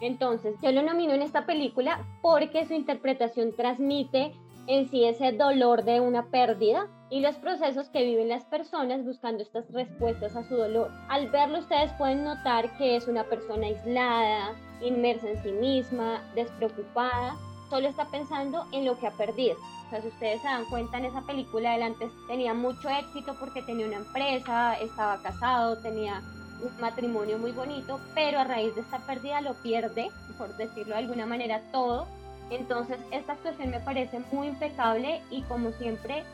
Entonces, 0.00 0.56
yo 0.62 0.72
lo 0.72 0.82
nomino 0.82 1.12
en 1.12 1.22
esta 1.22 1.44
película 1.44 2.04
porque 2.22 2.64
su 2.66 2.72
interpretación 2.72 3.54
transmite 3.54 4.32
en 4.66 4.88
sí 4.88 5.04
ese 5.04 5.32
dolor 5.32 5.84
de 5.84 6.00
una 6.00 6.26
pérdida 6.26 6.88
y 7.10 7.20
los 7.20 7.36
procesos 7.36 7.88
que 7.90 8.04
viven 8.04 8.28
las 8.28 8.44
personas 8.44 9.04
buscando 9.04 9.42
estas 9.42 9.70
respuestas 9.70 10.34
a 10.34 10.42
su 10.48 10.56
dolor. 10.56 10.90
Al 11.08 11.30
verlo 11.30 11.58
ustedes 11.58 11.92
pueden 11.92 12.24
notar 12.24 12.76
que 12.76 12.96
es 12.96 13.06
una 13.06 13.24
persona 13.24 13.66
aislada, 13.66 14.54
inmersa 14.80 15.30
en 15.30 15.42
sí 15.42 15.52
misma, 15.52 16.22
despreocupada, 16.34 17.36
solo 17.70 17.88
está 17.88 18.06
pensando 18.06 18.64
en 18.72 18.84
lo 18.84 18.98
que 18.98 19.06
ha 19.06 19.12
perdido. 19.12 19.56
O 19.86 19.90
sea, 19.90 20.00
si 20.00 20.08
ustedes 20.08 20.40
se 20.40 20.48
dan 20.48 20.64
cuenta 20.66 20.98
en 20.98 21.06
esa 21.06 21.22
película, 21.22 21.76
él 21.76 21.82
antes 21.82 22.10
tenía 22.26 22.54
mucho 22.54 22.88
éxito 22.88 23.36
porque 23.38 23.62
tenía 23.62 23.86
una 23.86 23.96
empresa, 23.96 24.74
estaba 24.80 25.20
casado, 25.22 25.78
tenía 25.78 26.22
un 26.62 26.80
matrimonio 26.80 27.38
muy 27.38 27.52
bonito, 27.52 28.00
pero 28.14 28.38
a 28.38 28.44
raíz 28.44 28.74
de 28.74 28.80
esta 28.80 28.98
pérdida 28.98 29.40
lo 29.40 29.54
pierde, 29.54 30.10
por 30.38 30.56
decirlo 30.56 30.94
de 30.94 31.00
alguna 31.00 31.26
manera, 31.26 31.62
todo 31.72 32.06
entonces, 32.50 32.98
esta 33.10 33.32
actuación 33.32 33.70
me 33.70 33.80
parece 33.80 34.20
muy 34.32 34.48
impecable 34.48 35.22
y 35.30 35.42
como 35.42 35.72
siempre 35.72 36.24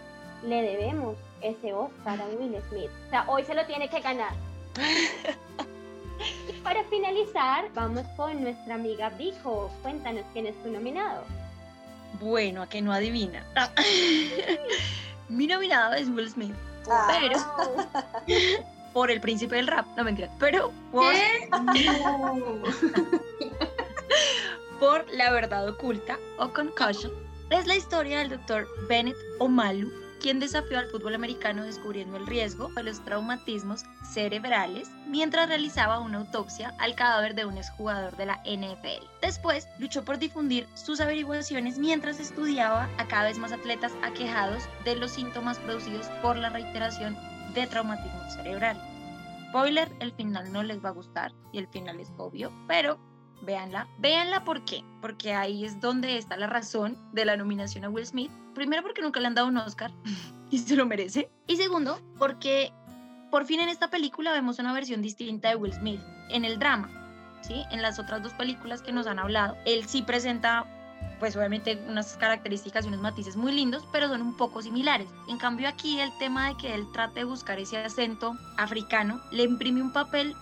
le 0.44 0.62
debemos 0.62 1.16
ese 1.42 1.73
Oscar 1.73 2.20
a 2.20 2.27
Will 2.27 2.57
Smith. 2.68 2.90
O 3.07 3.11
sea, 3.11 3.25
hoy 3.29 3.44
se 3.44 3.55
lo 3.55 3.64
tiene 3.66 3.88
que 3.88 4.01
ganar. 4.01 4.33
y 6.49 6.53
para 6.61 6.83
finalizar, 6.85 7.70
vamos 7.75 8.05
con 8.16 8.42
nuestra 8.42 8.75
amiga 8.75 9.11
Vico. 9.11 9.70
Cuéntanos 9.83 10.25
quién 10.33 10.46
es 10.46 10.62
tu 10.62 10.70
nominado. 10.70 11.23
Bueno, 12.20 12.62
a 12.62 12.68
que 12.68 12.83
no 12.83 12.92
adivina. 12.92 13.44
Mi 15.29 15.46
nominado 15.46 15.94
es 15.94 16.09
Will 16.09 16.29
Smith. 16.29 16.55
Pero 17.09 17.38
por 18.92 19.11
el 19.11 19.20
príncipe 19.20 19.57
del 19.57 19.66
rap, 19.66 19.87
no 19.96 20.05
mentira, 20.05 20.29
pero 20.38 20.73
por 20.90 21.14
por 24.81 25.05
La 25.12 25.31
verdad 25.31 25.69
oculta 25.69 26.19
o 26.38 26.49
Concussion 26.49 27.12
es 27.51 27.66
la 27.66 27.77
historia 27.77 28.21
del 28.21 28.31
doctor 28.31 28.66
Bennett 28.88 29.16
Omalu, 29.38 29.93
quien 30.21 30.40
desafió 30.40 30.79
al 30.79 30.88
fútbol 30.88 31.14
americano 31.14 31.64
descubriendo 31.64 32.16
el 32.16 32.27
riesgo 32.27 32.69
de 32.69 32.85
los 32.85 33.05
traumatismos 33.05 33.85
cerebrales 34.11 34.88
mientras 35.07 35.49
realizaba 35.49 36.01
una 36.01 36.19
autopsia 36.19 36.75
al 36.79 36.95
cadáver 36.95 37.35
de 37.35 37.45
un 37.45 37.59
exjugador 37.59 38.16
de 38.16 38.27
la 38.27 38.40
NFL. 38.45 39.05
Después 39.21 39.69
luchó 39.79 40.03
por 40.03 40.19
difundir 40.19 40.66
sus 40.75 41.01
averiguaciones 41.01 41.79
mientras 41.79 42.19
estudiaba 42.19 42.88
a 42.97 43.07
cada 43.07 43.25
vez 43.25 43.38
más 43.38 43.53
atletas 43.53 43.93
aquejados 44.03 44.62
de 44.85 44.97
los 44.97 45.11
síntomas 45.11 45.59
producidos 45.59 46.07
por 46.23 46.37
la 46.37 46.49
reiteración 46.49 47.16
de 47.55 47.66
traumatismo 47.66 48.31
cerebral. 48.31 48.81
Spoiler, 49.51 49.90
el 50.01 50.12
final 50.12 50.53
no 50.53 50.62
les 50.62 50.83
va 50.83 50.90
a 50.90 50.93
gustar 50.93 51.33
y 51.53 51.59
el 51.59 51.66
final 51.69 51.99
es 51.99 52.09
obvio, 52.16 52.53
pero 52.69 53.10
véanla. 53.42 53.87
Véanla 53.98 54.44
¿por 54.44 54.64
qué? 54.64 54.85
Porque 55.00 55.35
ahí 55.35 55.64
es 55.64 55.81
donde 55.81 56.16
está 56.16 56.37
la 56.37 56.46
razón 56.46 56.96
de 57.12 57.24
la 57.24 57.37
nominación 57.37 57.85
a 57.85 57.90
Will 57.90 58.07
Smith. 58.07 58.31
Primero 58.55 58.83
porque 58.83 59.03
nunca 59.03 59.20
le 59.20 59.26
han 59.26 59.35
dado 59.35 59.48
un 59.48 59.57
Oscar 59.57 59.92
y 60.50 60.59
se 60.59 60.76
lo 60.76 60.87
merece. 60.87 61.31
Y 61.46 61.57
segundo 61.57 62.00
porque 62.18 62.72
por 63.31 63.46
fin 63.46 63.61
en 63.61 63.68
esta 63.68 63.88
película 63.88 64.33
vemos 64.33 64.59
una 64.59 64.72
versión 64.72 65.03
distinta 65.03 65.50
de 65.50 65.57
Will 65.57 65.72
Smith 65.72 66.00
en 66.31 66.44
el 66.44 66.59
drama. 66.59 66.90
¿sí? 67.42 67.64
En 67.70 67.83
las 67.83 67.98
otras 67.98 68.22
dos 68.22 68.33
películas 68.35 68.83
que 68.83 68.92
nos 68.92 69.07
han 69.07 69.18
hablado, 69.18 69.57
él 69.64 69.87
sí 69.87 70.03
presenta 70.03 70.66
pues 71.18 71.37
obviamente 71.37 71.79
unas 71.87 72.16
características 72.16 72.85
y 72.85 72.88
unos 72.88 73.00
matices 73.00 73.37
muy 73.37 73.53
lindos, 73.53 73.87
pero 73.92 74.09
son 74.09 74.22
un 74.22 74.37
poco 74.37 74.62
similares. 74.62 75.09
En 75.29 75.38
cambio 75.38 75.68
aquí 75.68 76.00
el 76.00 76.11
tema 76.18 76.48
de 76.48 76.57
que 76.57 76.74
él 76.74 76.90
trate 76.92 77.20
de 77.20 77.24
buscar 77.24 77.59
ese 77.59 77.79
acento 77.79 78.37
africano 78.57 79.20
le 79.31 79.44
imprime 79.44 79.83
un 79.83 79.92
papel 79.92 80.35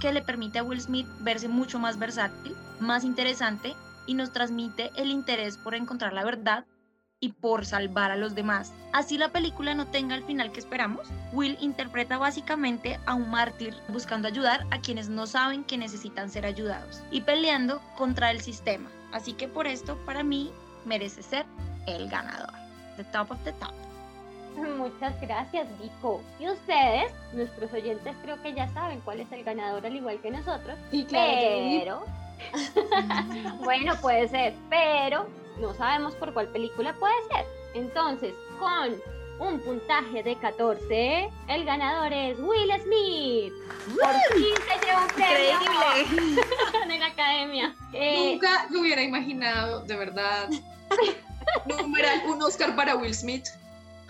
que 0.00 0.12
le 0.12 0.22
permite 0.22 0.58
a 0.58 0.62
Will 0.62 0.80
Smith 0.80 1.06
verse 1.20 1.48
mucho 1.48 1.78
más 1.78 1.98
versátil, 1.98 2.54
más 2.80 3.04
interesante 3.04 3.74
y 4.06 4.14
nos 4.14 4.32
transmite 4.32 4.90
el 4.96 5.10
interés 5.10 5.56
por 5.56 5.74
encontrar 5.74 6.12
la 6.12 6.24
verdad 6.24 6.64
y 7.20 7.28
por 7.28 7.64
salvar 7.64 8.10
a 8.10 8.16
los 8.16 8.34
demás. 8.34 8.72
Así 8.92 9.16
la 9.16 9.30
película 9.30 9.74
no 9.74 9.86
tenga 9.86 10.16
el 10.16 10.24
final 10.24 10.50
que 10.50 10.58
esperamos, 10.58 11.06
Will 11.32 11.56
interpreta 11.60 12.18
básicamente 12.18 12.98
a 13.06 13.14
un 13.14 13.30
mártir 13.30 13.76
buscando 13.88 14.26
ayudar 14.26 14.66
a 14.72 14.80
quienes 14.80 15.08
no 15.08 15.28
saben 15.28 15.62
que 15.62 15.78
necesitan 15.78 16.30
ser 16.30 16.44
ayudados 16.44 17.00
y 17.12 17.20
peleando 17.20 17.80
contra 17.96 18.32
el 18.32 18.40
sistema. 18.40 18.90
Así 19.12 19.34
que 19.34 19.46
por 19.46 19.68
esto 19.68 19.96
para 20.04 20.24
mí 20.24 20.50
merece 20.84 21.22
ser 21.22 21.46
el 21.86 22.08
ganador. 22.08 22.52
The 22.96 23.04
top 23.04 23.30
of 23.30 23.38
the 23.44 23.52
top. 23.52 23.91
Muchas 24.78 25.20
gracias, 25.20 25.66
Vico. 25.80 26.20
Y 26.38 26.48
ustedes, 26.48 27.12
nuestros 27.32 27.72
oyentes, 27.72 28.14
creo 28.22 28.40
que 28.42 28.54
ya 28.54 28.68
saben 28.72 29.00
cuál 29.00 29.20
es 29.20 29.30
el 29.32 29.44
ganador, 29.44 29.84
al 29.84 29.96
igual 29.96 30.20
que 30.20 30.30
nosotros. 30.30 30.78
Y 30.90 31.04
claro, 31.04 31.32
pero. 31.32 32.04
bueno, 33.64 33.94
puede 34.00 34.28
ser, 34.28 34.54
pero 34.68 35.26
no 35.60 35.74
sabemos 35.74 36.14
por 36.16 36.32
cuál 36.32 36.48
película 36.48 36.94
puede 36.94 37.14
ser. 37.30 37.46
Entonces, 37.74 38.34
con 38.58 38.96
un 39.38 39.60
puntaje 39.60 40.22
de 40.22 40.36
14, 40.36 41.30
el 41.48 41.64
ganador 41.64 42.12
es 42.12 42.38
Will 42.38 42.70
Smith. 42.82 43.52
Por 44.00 44.36
fin 44.36 44.54
se 44.68 44.86
llevó 44.86 45.02
un 45.02 45.08
premio 45.08 46.92
en 46.92 47.00
la 47.00 47.06
academia. 47.06 47.74
Eh, 47.92 48.32
Nunca 48.32 48.66
lo 48.70 48.80
hubiera 48.80 49.02
imaginado, 49.02 49.84
de 49.84 49.96
verdad. 49.96 50.48
un 52.26 52.42
Oscar 52.42 52.76
para 52.76 52.96
Will 52.96 53.14
Smith. 53.14 53.46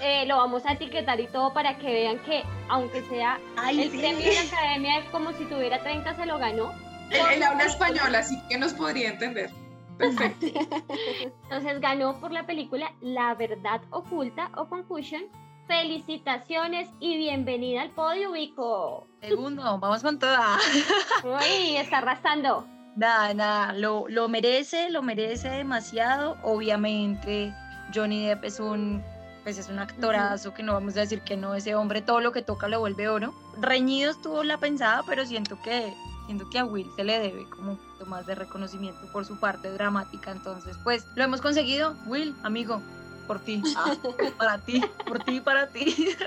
Eh, 0.05 0.27
lo 0.27 0.37
vamos 0.37 0.67
a 0.67 0.73
etiquetar 0.73 1.21
y 1.21 1.29
todo 1.29 1.55
para 1.55 1.79
que 1.79 1.87
vean 1.87 2.19
que, 2.25 2.43
aunque 2.69 3.03
sea 3.03 3.39
el 3.71 3.89
premio 3.89 4.19
de 4.19 4.35
la 4.35 4.41
academia, 4.41 5.11
como 5.13 5.33
si 5.33 5.45
tuviera 5.45 5.81
30, 5.81 6.17
se 6.17 6.27
lo 6.27 6.39
ganó. 6.39 6.73
Él, 7.11 7.41
habla 7.41 7.65
español, 7.67 8.13
así 8.17 8.37
que 8.49 8.59
nos 8.59 8.73
podría 8.73 9.11
entender. 9.11 9.51
Perfecto. 9.99 10.47
Entonces 11.45 11.81
ganó 11.81 12.19
por 12.19 12.33
la 12.33 12.47
película 12.47 12.93
La 13.01 13.35
Verdad 13.35 13.81
Oculta 13.91 14.51
o 14.57 14.67
Confusion. 14.67 15.23
Felicitaciones 15.69 16.89
y 16.99 17.17
bienvenida 17.19 17.83
al 17.83 17.91
podio, 17.91 18.33
Vico. 18.33 19.07
Segundo, 19.21 19.63
vamos 19.79 20.03
con 20.03 20.19
toda. 20.19 20.59
Uy, 21.25 21.77
está 21.77 21.99
arrasando. 21.99 22.67
Nada, 22.97 23.35
nada, 23.35 23.73
lo, 23.75 24.07
lo 24.09 24.29
merece, 24.29 24.91
lo 24.91 25.01
merece 25.03 25.49
demasiado. 25.49 26.37
Obviamente, 26.43 27.55
Johnny 27.95 28.27
Depp 28.27 28.45
es 28.45 28.59
un 28.59 29.01
pues 29.43 29.59
es 29.59 29.69
un 29.69 29.79
actorazo 29.79 30.55
que 30.55 30.63
no 30.63 30.75
vamos 30.75 30.97
a 30.97 31.01
decir 31.01 31.23
que 31.23 31.37
no, 31.37 31.55
ese 31.55 31.75
hombre 31.75 32.03
todo 32.03 32.21
lo 32.21 32.33
que 32.33 32.43
toca 32.43 32.69
lo 32.69 32.81
vuelve 32.81 33.09
oro. 33.09 33.35
Reñido 33.61 34.11
estuvo 34.11 34.45
la 34.45 34.59
pensada, 34.59 35.03
pero 35.07 35.27
siento 35.27 35.61
que, 35.63 35.93
siento 36.27 36.49
que 36.51 36.59
a 36.59 36.65
Will 36.65 36.91
se 36.97 37.05
le 37.05 37.19
debe 37.19 37.49
como 37.51 37.73
un 37.73 37.77
poquito 37.79 38.07
más 38.07 38.27
de 38.27 38.35
reconocimiento 38.35 39.01
por 39.13 39.25
su 39.25 39.39
parte 39.39 39.71
dramática, 39.71 40.31
entonces 40.31 40.77
pues 40.85 41.05
lo 41.17 41.25
hemos 41.25 41.41
conseguido, 41.41 41.97
Will, 42.07 42.35
amigo, 42.43 42.81
por 43.27 43.41
ti, 43.41 43.63
ah, 43.77 43.95
para 44.39 44.59
ti, 44.59 44.83
por 45.07 45.23
ti 45.25 45.41
para 45.41 45.69
ti. 45.69 46.17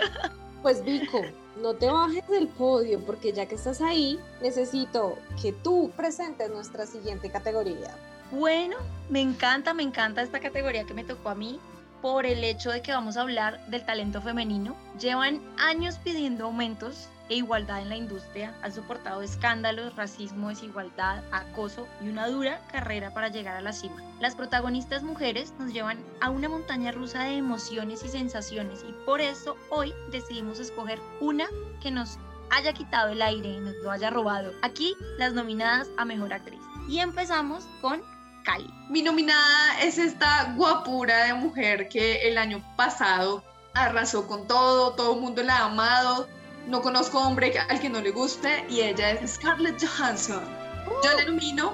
Pues 0.61 0.83
Vico, 0.83 1.21
no 1.61 1.75
te 1.75 1.91
bajes 1.91 2.27
del 2.27 2.47
podio 2.47 2.99
porque 3.05 3.31
ya 3.31 3.45
que 3.45 3.53
estás 3.53 3.81
ahí, 3.81 4.19
necesito 4.41 5.15
que 5.39 5.51
tú 5.53 5.91
presentes 5.95 6.49
nuestra 6.49 6.87
siguiente 6.87 7.29
categoría. 7.29 7.95
Bueno, 8.31 8.75
me 9.07 9.21
encanta, 9.21 9.75
me 9.75 9.83
encanta 9.83 10.23
esta 10.23 10.39
categoría 10.39 10.85
que 10.85 10.95
me 10.95 11.03
tocó 11.03 11.29
a 11.29 11.35
mí 11.35 11.59
por 12.05 12.27
el 12.27 12.43
hecho 12.43 12.69
de 12.69 12.83
que 12.83 12.91
vamos 12.91 13.17
a 13.17 13.21
hablar 13.21 13.65
del 13.65 13.83
talento 13.83 14.21
femenino. 14.21 14.75
Llevan 14.99 15.41
años 15.57 15.97
pidiendo 16.03 16.45
aumentos 16.45 17.09
e 17.29 17.37
igualdad 17.37 17.81
en 17.81 17.89
la 17.89 17.95
industria, 17.95 18.53
han 18.61 18.71
soportado 18.71 19.23
escándalos, 19.23 19.95
racismo, 19.95 20.49
desigualdad, 20.49 21.23
acoso 21.31 21.87
y 22.03 22.09
una 22.09 22.27
dura 22.27 22.61
carrera 22.71 23.11
para 23.11 23.29
llegar 23.29 23.57
a 23.57 23.61
la 23.61 23.73
cima. 23.73 24.03
Las 24.19 24.35
protagonistas 24.35 25.01
mujeres 25.01 25.51
nos 25.57 25.73
llevan 25.73 25.97
a 26.21 26.29
una 26.29 26.47
montaña 26.47 26.91
rusa 26.91 27.23
de 27.23 27.37
emociones 27.37 28.03
y 28.05 28.09
sensaciones 28.09 28.85
y 28.87 28.91
por 29.07 29.19
eso 29.19 29.57
hoy 29.71 29.91
decidimos 30.11 30.59
escoger 30.59 30.99
una 31.21 31.47
que 31.81 31.89
nos 31.89 32.19
haya 32.51 32.71
quitado 32.71 33.13
el 33.13 33.23
aire 33.23 33.49
y 33.49 33.59
nos 33.61 33.77
lo 33.77 33.89
haya 33.89 34.11
robado. 34.11 34.53
Aquí 34.61 34.93
las 35.17 35.33
nominadas 35.33 35.89
a 35.97 36.05
Mejor 36.05 36.33
Actriz. 36.33 36.61
Y 36.87 36.99
empezamos 36.99 37.65
con 37.81 38.03
Mi 38.89 39.01
nominada 39.01 39.81
es 39.81 39.97
esta 39.97 40.53
guapura 40.55 41.25
de 41.25 41.33
mujer 41.33 41.89
que 41.89 42.27
el 42.27 42.37
año 42.37 42.63
pasado 42.77 43.43
arrasó 43.73 44.27
con 44.27 44.47
todo, 44.47 44.93
todo 44.93 45.15
el 45.15 45.21
mundo 45.21 45.43
la 45.43 45.57
ha 45.57 45.65
amado, 45.65 46.29
no 46.67 46.81
conozco 46.81 47.19
hombre 47.19 47.57
al 47.57 47.79
que 47.79 47.89
no 47.89 48.01
le 48.01 48.11
guste 48.11 48.65
y 48.69 48.81
ella 48.81 49.11
es 49.11 49.33
Scarlett 49.33 49.83
Johansson. 49.83 50.43
Yo 51.03 51.17
la 51.17 51.25
nomino 51.25 51.73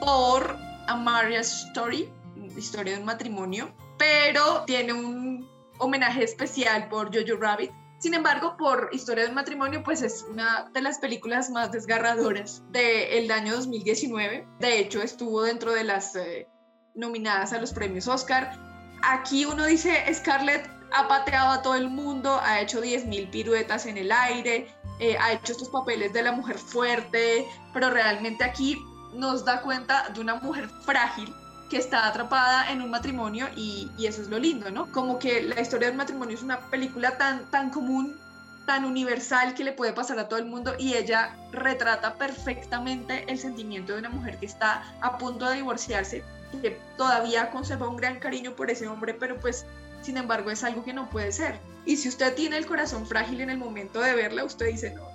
por 0.00 0.56
A 0.88 1.22
Story, 1.40 2.10
historia 2.56 2.94
de 2.94 3.00
un 3.00 3.06
matrimonio, 3.06 3.70
pero 3.98 4.64
tiene 4.64 4.92
un 4.92 5.48
homenaje 5.78 6.24
especial 6.24 6.88
por 6.88 7.14
Jojo 7.14 7.40
Rabbit. 7.40 7.70
Sin 8.00 8.14
embargo, 8.14 8.56
por 8.56 8.88
Historia 8.92 9.24
de 9.24 9.28
un 9.28 9.34
matrimonio, 9.34 9.82
pues 9.84 10.00
es 10.00 10.24
una 10.30 10.70
de 10.72 10.80
las 10.80 10.98
películas 10.98 11.50
más 11.50 11.70
desgarradoras 11.70 12.62
del 12.70 13.30
año 13.30 13.54
2019. 13.54 14.48
De 14.58 14.78
hecho, 14.78 15.02
estuvo 15.02 15.42
dentro 15.42 15.72
de 15.72 15.84
las 15.84 16.16
eh, 16.16 16.48
nominadas 16.94 17.52
a 17.52 17.60
los 17.60 17.74
premios 17.74 18.08
Oscar. 18.08 18.58
Aquí 19.02 19.44
uno 19.44 19.66
dice, 19.66 20.02
Scarlett 20.14 20.66
ha 20.92 21.08
pateado 21.08 21.50
a 21.50 21.60
todo 21.60 21.74
el 21.74 21.90
mundo, 21.90 22.40
ha 22.42 22.62
hecho 22.62 22.82
10.000 22.82 23.30
piruetas 23.30 23.84
en 23.84 23.98
el 23.98 24.10
aire, 24.10 24.74
eh, 24.98 25.18
ha 25.20 25.34
hecho 25.34 25.52
estos 25.52 25.68
papeles 25.68 26.14
de 26.14 26.22
la 26.22 26.32
mujer 26.32 26.56
fuerte, 26.56 27.46
pero 27.74 27.90
realmente 27.90 28.44
aquí 28.44 28.78
nos 29.12 29.44
da 29.44 29.60
cuenta 29.60 30.08
de 30.08 30.20
una 30.20 30.36
mujer 30.36 30.70
frágil 30.86 31.34
que 31.70 31.78
está 31.78 32.06
atrapada 32.06 32.70
en 32.72 32.82
un 32.82 32.90
matrimonio 32.90 33.48
y, 33.56 33.90
y, 33.96 34.06
eso 34.06 34.20
es 34.20 34.28
lo 34.28 34.38
lindo, 34.38 34.70
¿no? 34.70 34.90
Como 34.92 35.18
que 35.18 35.42
la 35.42 35.60
historia 35.60 35.88
del 35.88 35.96
matrimonio 35.96 36.36
es 36.36 36.42
una 36.42 36.58
película 36.68 37.16
tan, 37.16 37.44
tan 37.50 37.70
común, 37.70 38.18
tan 38.66 38.84
universal 38.84 39.54
que 39.54 39.64
le 39.64 39.72
puede 39.72 39.92
pasar 39.92 40.18
a 40.18 40.28
todo 40.28 40.38
el 40.38 40.46
mundo 40.46 40.74
y 40.78 40.94
ella 40.94 41.36
retrata 41.52 42.14
perfectamente 42.14 43.24
el 43.28 43.38
sentimiento 43.38 43.92
de 43.92 44.00
una 44.00 44.10
mujer 44.10 44.38
que 44.38 44.46
está 44.46 44.82
a 45.00 45.16
punto 45.16 45.48
de 45.48 45.56
divorciarse, 45.56 46.24
que 46.60 46.78
todavía 46.96 47.50
conserva 47.50 47.88
un 47.88 47.96
gran 47.96 48.18
cariño 48.18 48.52
por 48.52 48.70
ese 48.70 48.88
hombre, 48.88 49.14
pero 49.14 49.38
pues 49.38 49.64
sin 50.02 50.16
embargo, 50.16 50.50
es 50.50 50.64
algo 50.64 50.84
que 50.84 50.92
no 50.92 51.08
puede 51.10 51.32
ser. 51.32 51.58
Y 51.84 51.96
si 51.96 52.08
usted 52.08 52.34
tiene 52.34 52.56
el 52.56 52.66
corazón 52.66 53.06
frágil 53.06 53.40
en 53.40 53.50
el 53.50 53.58
momento 53.58 54.00
de 54.00 54.14
verla, 54.14 54.44
usted 54.44 54.66
dice, 54.66 54.94
no, 54.94 55.08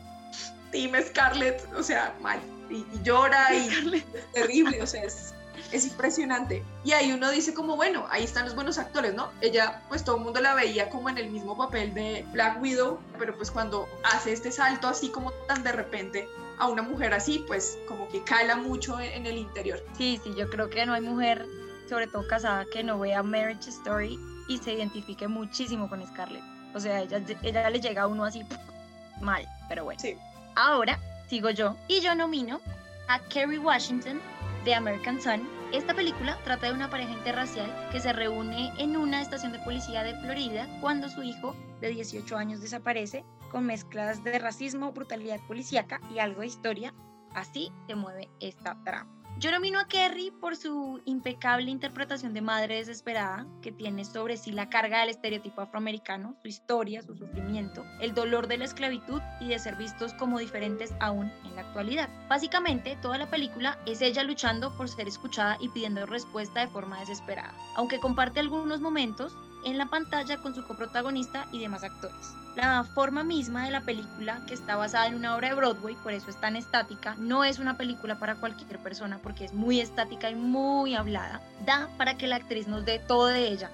dime 0.72 1.02
Scarlett, 1.04 1.68
o 1.76 1.84
sea, 1.84 2.16
mal. 2.22 2.40
Y, 2.70 2.84
llora 3.04 3.54
y 3.54 3.68
es 3.68 4.32
terrible, 4.34 4.82
o 4.82 4.88
sea, 4.88 5.04
es, 5.04 5.35
es 5.72 5.86
impresionante. 5.86 6.64
Y 6.84 6.92
ahí 6.94 7.12
uno 7.12 7.30
dice 7.32 7.54
como, 7.54 7.76
bueno, 7.76 8.06
ahí 8.10 8.24
están 8.24 8.46
los 8.46 8.56
buenos 8.56 8.78
actores, 8.78 9.14
¿no? 9.14 9.30
Ella, 9.42 9.82
pues 9.90 10.04
todo 10.04 10.18
el 10.18 10.24
mundo 10.24 10.42
la 10.42 10.54
veía 10.54 10.90
como 10.90 11.10
en 11.10 11.18
el 11.18 11.30
mismo 11.30 11.58
papel 11.58 11.94
de 11.94 12.26
Black 12.32 12.62
Widow, 12.62 13.00
pero 13.18 13.36
pues 13.36 13.52
cuando 13.52 13.88
hace 14.04 14.34
este 14.34 14.52
salto 14.52 14.88
así 14.88 15.10
como 15.10 15.32
tan 15.48 15.64
de 15.64 15.72
repente 15.72 16.28
a 16.58 16.68
una 16.68 16.82
mujer 16.82 17.14
así, 17.14 17.44
pues 17.48 17.78
como 17.88 18.08
que 18.10 18.24
cala 18.24 18.56
mucho 18.56 19.00
en, 19.00 19.12
en 19.12 19.26
el 19.26 19.38
interior. 19.38 19.84
Sí, 19.98 20.20
sí, 20.24 20.34
yo 20.36 20.50
creo 20.50 20.70
que 20.70 20.86
no 20.86 20.94
hay 20.94 21.02
mujer, 21.02 21.46
sobre 21.90 22.08
todo 22.08 22.28
casada, 22.28 22.66
que 22.72 22.84
no 22.84 23.00
vea 23.00 23.24
Marriage 23.24 23.70
Story 23.70 24.20
y 24.48 24.58
se 24.58 24.74
identifique 24.74 25.28
muchísimo 25.28 25.90
con 25.90 26.06
Scarlett. 26.06 26.44
O 26.74 26.80
sea, 26.80 27.02
ella, 27.02 27.22
ella 27.42 27.70
le 27.70 27.80
llega 27.80 28.04
a 28.04 28.08
uno 28.08 28.26
así 28.26 28.44
mal, 29.22 29.48
pero 29.70 29.86
bueno. 29.86 30.00
Sí. 30.00 30.16
Ahora 30.56 31.00
sigo 31.28 31.50
yo 31.50 31.76
y 31.88 32.02
yo 32.02 32.16
nomino 32.16 32.62
a 33.08 33.20
Kerry 33.20 33.58
Washington 33.58 34.22
de 34.66 34.74
American 34.74 35.22
Sun. 35.22 35.48
Esta 35.72 35.94
película 35.94 36.40
trata 36.44 36.68
de 36.68 36.74
una 36.74 36.90
pareja 36.90 37.12
interracial 37.12 37.72
que 37.92 38.00
se 38.00 38.12
reúne 38.12 38.74
en 38.80 38.98
una 38.98 39.22
estación 39.22 39.52
de 39.52 39.60
policía 39.60 40.04
de 40.04 40.16
Florida 40.16 40.68
cuando 40.82 41.08
su 41.08 41.22
hijo 41.22 41.56
de 41.82 41.90
18 41.90 42.36
años 42.36 42.62
desaparece 42.62 43.24
con 43.52 43.68
mezclas 43.68 44.24
de 44.24 44.40
racismo, 44.40 44.92
brutalidad 44.92 45.40
policíaca 45.48 46.02
y 46.14 46.20
algo 46.20 46.42
de 46.42 46.48
historia. 46.48 46.94
Así 47.34 47.72
se 47.88 47.96
mueve 47.96 48.30
esta 48.40 48.82
trama. 48.84 49.25
Yo 49.38 49.52
nomino 49.52 49.80
a 49.80 49.88
Kerry 49.90 50.32
por 50.32 50.56
su 50.56 51.02
impecable 51.04 51.70
interpretación 51.70 52.34
de 52.34 52.40
madre 52.40 52.76
desesperada, 52.76 53.46
que 53.62 53.74
tiene 53.74 54.06
sobre 54.06 54.38
sí 54.38 54.54
la 54.54 54.70
carga 54.70 55.02
del 55.02 55.10
estereotipo 55.10 55.60
afroamericano, 55.60 56.38
su 56.42 56.48
historia, 56.48 57.02
su 57.02 57.18
sufrimiento, 57.18 57.84
el 58.00 58.14
dolor 58.14 58.48
de 58.48 58.58
la 58.58 58.64
esclavitud 58.64 59.22
y 59.42 59.50
de 59.50 59.60
ser 59.60 59.76
vistos 59.76 60.14
como 60.14 60.40
diferentes 60.40 60.94
aún 61.02 61.34
en 61.44 61.54
la 61.54 61.64
actualidad. 61.64 62.10
Básicamente, 62.30 62.98
toda 63.02 63.18
la 63.18 63.30
película 63.30 63.78
es 63.86 64.02
ella 64.02 64.24
luchando 64.24 64.76
por 64.78 64.88
ser 64.88 65.10
escuchada 65.10 65.58
y 65.60 65.68
pidiendo 65.68 66.06
respuesta 66.06 66.62
de 66.62 66.70
forma 66.70 67.02
desesperada, 67.02 67.54
aunque 67.76 68.00
comparte 68.00 68.40
algunos 68.40 68.80
momentos 68.80 69.36
en 69.66 69.78
la 69.78 69.88
pantalla 69.88 70.38
con 70.38 70.56
su 70.56 70.64
coprotagonista 70.64 71.48
y 71.52 71.60
demás 71.60 71.84
actores. 71.84 72.34
La 72.56 72.84
forma 72.86 73.24
misma 73.24 73.66
de 73.66 73.72
la 73.72 73.82
película, 73.82 74.40
que 74.48 74.54
está 74.54 74.78
basada 74.78 75.08
en 75.08 75.16
una 75.16 75.36
obra 75.36 75.50
de 75.50 75.56
Broadway, 75.56 75.96
por 75.96 76.14
eso 76.14 76.30
es 76.30 76.40
tan 76.40 76.56
estática, 76.56 77.16
no 77.18 77.44
es 77.44 77.60
una 77.60 77.76
película 77.76 78.18
para 78.18 78.36
cualquier 78.36 78.80
persona 78.80 79.20
porque 79.22 79.44
es 79.44 79.54
muy 79.54 79.82
estática 79.82 80.30
y 80.30 80.36
muy 80.36 80.96
hablada, 80.96 81.42
da 81.66 81.90
para 81.98 82.16
que 82.16 82.28
la 82.28 82.38
actriz 82.38 82.68
nos 82.68 82.86
dé 82.86 83.00
todo 83.00 83.28
de 83.28 83.50
ella 83.50 83.70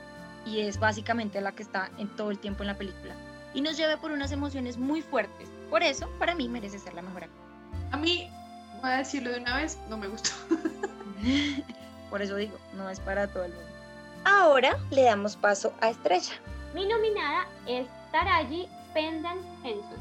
y 0.45 0.61
es 0.61 0.79
básicamente 0.79 1.39
la 1.41 1.51
que 1.51 1.61
está 1.61 1.91
en 1.99 2.07
todo 2.07 2.31
el 2.31 2.39
tiempo 2.39 2.63
en 2.63 2.67
la 2.67 2.77
película 2.77 3.13
y 3.53 3.61
nos 3.61 3.77
lleve 3.77 3.97
por 3.97 4.11
unas 4.11 4.31
emociones 4.31 4.77
muy 4.77 5.01
fuertes. 5.01 5.49
Por 5.69 5.83
eso, 5.83 6.09
para 6.19 6.35
mí 6.35 6.47
merece 6.47 6.79
ser 6.79 6.93
la 6.93 7.01
mejor 7.01 7.25
actriz. 7.25 7.41
A 7.91 7.97
mí, 7.97 8.29
voy 8.81 8.91
a 8.91 8.97
decirlo 8.97 9.31
de 9.31 9.39
una 9.39 9.57
vez, 9.57 9.77
no 9.89 9.97
me 9.97 10.07
gustó. 10.07 10.31
por 12.09 12.21
eso 12.21 12.35
digo, 12.35 12.57
no 12.73 12.89
es 12.89 12.99
para 12.99 13.27
todo 13.27 13.45
el 13.45 13.53
mundo. 13.53 13.70
Ahora 14.23 14.77
le 14.91 15.03
damos 15.03 15.35
paso 15.35 15.73
a 15.81 15.89
Estrella. 15.89 16.33
Mi 16.75 16.85
nominada 16.85 17.47
es 17.67 17.87
Taraji 18.11 18.67
Pendan 18.93 19.39
Henson 19.63 19.99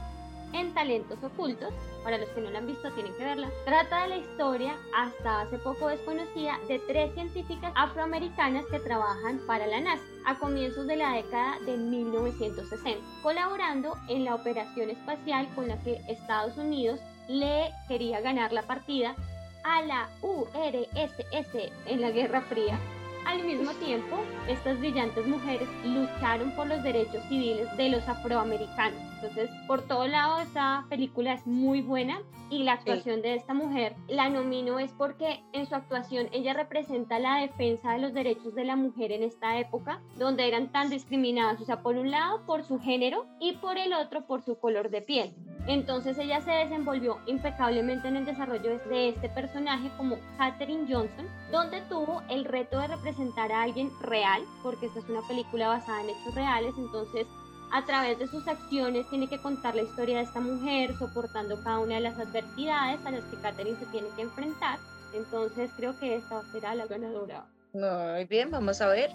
en 0.53 0.75
Talentos 0.75 1.23
Ocultos. 1.23 1.73
Para 2.05 2.19
los 2.19 2.29
que 2.31 2.41
no 2.41 2.51
la 2.51 2.59
han 2.59 2.67
visto, 2.67 2.91
tienen 2.93 3.15
que 3.15 3.25
verla. 3.25 3.51
Trata 3.65 4.03
de 4.03 4.09
la 4.09 4.17
historia, 4.17 4.75
hasta 4.97 5.43
hace 5.43 5.59
poco 5.59 5.89
desconocida, 5.89 6.59
de 6.69 6.79
tres 6.81 7.13
científicas 7.15 7.73
afroamericanas 7.77 8.65
que 8.67 8.81
trabajan 8.81 9.41
para 9.47 9.67
la 9.67 9.81
NASA 9.81 10.03
a 10.27 10.39
comienzos 10.39 10.87
de 10.87 10.97
la 10.97 11.13
década 11.13 11.59
de 11.65 11.77
1960, 11.77 13.05
colaborando 13.23 13.97
en 14.09 14.25
la 14.25 14.35
operación 14.35 14.91
espacial 14.91 15.49
con 15.55 15.69
la 15.69 15.79
que 15.83 16.03
Estados 16.09 16.57
Unidos 16.57 17.01
le 17.29 17.71
quería 17.87 18.21
ganar 18.21 18.53
la 18.53 18.63
partida 18.63 19.15
a 19.63 19.83
la 19.83 20.09
URSS 20.23 21.71
en 21.87 22.01
la 22.01 22.11
Guerra 22.11 22.41
Fría 22.43 22.79
al 23.27 23.45
mismo 23.45 23.73
tiempo, 23.75 24.21
estas 24.49 24.79
brillantes 24.79 25.27
mujeres 25.27 25.69
lucharon 25.85 26.51
por 26.53 26.67
los 26.67 26.83
derechos 26.83 27.23
civiles 27.29 27.69
de 27.77 27.91
los 27.91 28.09
afroamericanos. 28.09 29.10
Entonces, 29.21 29.51
por 29.67 29.83
todo 29.83 30.07
lado, 30.07 30.41
esta 30.41 30.87
película 30.89 31.35
es 31.35 31.47
muy 31.47 31.83
buena 31.83 32.21
y 32.49 32.63
la 32.63 32.73
actuación 32.73 33.21
de 33.21 33.35
esta 33.35 33.55
mujer 33.55 33.95
la 34.09 34.29
nomino 34.29 34.79
es 34.79 34.91
porque 34.93 35.45
en 35.53 35.67
su 35.67 35.75
actuación 35.75 36.29
ella 36.33 36.55
representa 36.55 37.19
la 37.19 37.37
defensa 37.37 37.93
de 37.93 37.99
los 37.99 38.15
derechos 38.15 38.55
de 38.55 38.65
la 38.65 38.77
mujer 38.77 39.13
en 39.13 39.23
esta 39.23 39.59
época, 39.59 40.01
donde 40.17 40.49
eran 40.49 40.73
tan 40.73 40.89
discriminadas, 40.89 41.61
o 41.61 41.65
sea, 41.65 41.83
por 41.83 41.97
un 41.97 42.11
lado 42.11 42.45
por 42.47 42.65
su 42.65 42.81
género 42.81 43.27
y 43.41 43.53
por 43.53 43.77
el 43.77 43.93
otro 43.93 44.27
por 44.27 44.43
su 44.43 44.59
color 44.59 44.91
de 44.91 45.03
piel. 45.03 45.35
Entonces 45.67 46.19
ella 46.19 46.41
se 46.41 46.51
desenvolvió 46.51 47.19
impecablemente 47.27 48.09
en 48.09 48.17
el 48.17 48.25
desarrollo 48.25 48.79
de 48.79 49.11
este 49.11 49.29
personaje 49.29 49.91
como 49.99 50.17
Katherine 50.39 50.87
Johnson, 50.93 51.27
donde 51.53 51.83
tuvo 51.83 52.23
el 52.31 52.47
reto 52.47 52.79
de 52.79 52.89
representar 52.89 53.53
a 53.53 53.63
alguien 53.63 53.91
real, 54.01 54.43
porque 54.63 54.87
esta 54.87 55.01
es 55.01 55.09
una 55.09 55.21
película 55.29 55.69
basada 55.69 56.03
en 56.03 56.11
hechos 56.11 56.35
reales, 56.35 56.75
entonces 56.79 57.27
a 57.73 57.85
través 57.85 58.19
de 58.19 58.27
sus 58.27 58.47
acciones 58.49 59.09
tiene 59.09 59.29
que 59.29 59.39
contar 59.39 59.75
la 59.75 59.83
historia 59.83 60.19
de 60.19 60.25
esta 60.25 60.41
mujer, 60.41 60.97
soportando 60.99 61.63
cada 61.63 61.79
una 61.79 61.95
de 61.97 62.01
las 62.01 62.19
adversidades 62.19 63.05
a 63.05 63.11
las 63.11 63.25
que 63.25 63.37
Katherine 63.37 63.79
se 63.79 63.87
tiene 63.87 64.09
que 64.17 64.23
enfrentar. 64.23 64.79
Entonces 65.15 65.71
creo 65.77 65.99
que 65.99 66.17
esta 66.17 66.43
será 66.53 66.75
la 66.75 66.87
ganadora. 66.87 67.45
Muy 67.73 68.25
bien, 68.25 68.51
vamos 68.51 68.81
a 68.81 68.89
ver. 68.89 69.11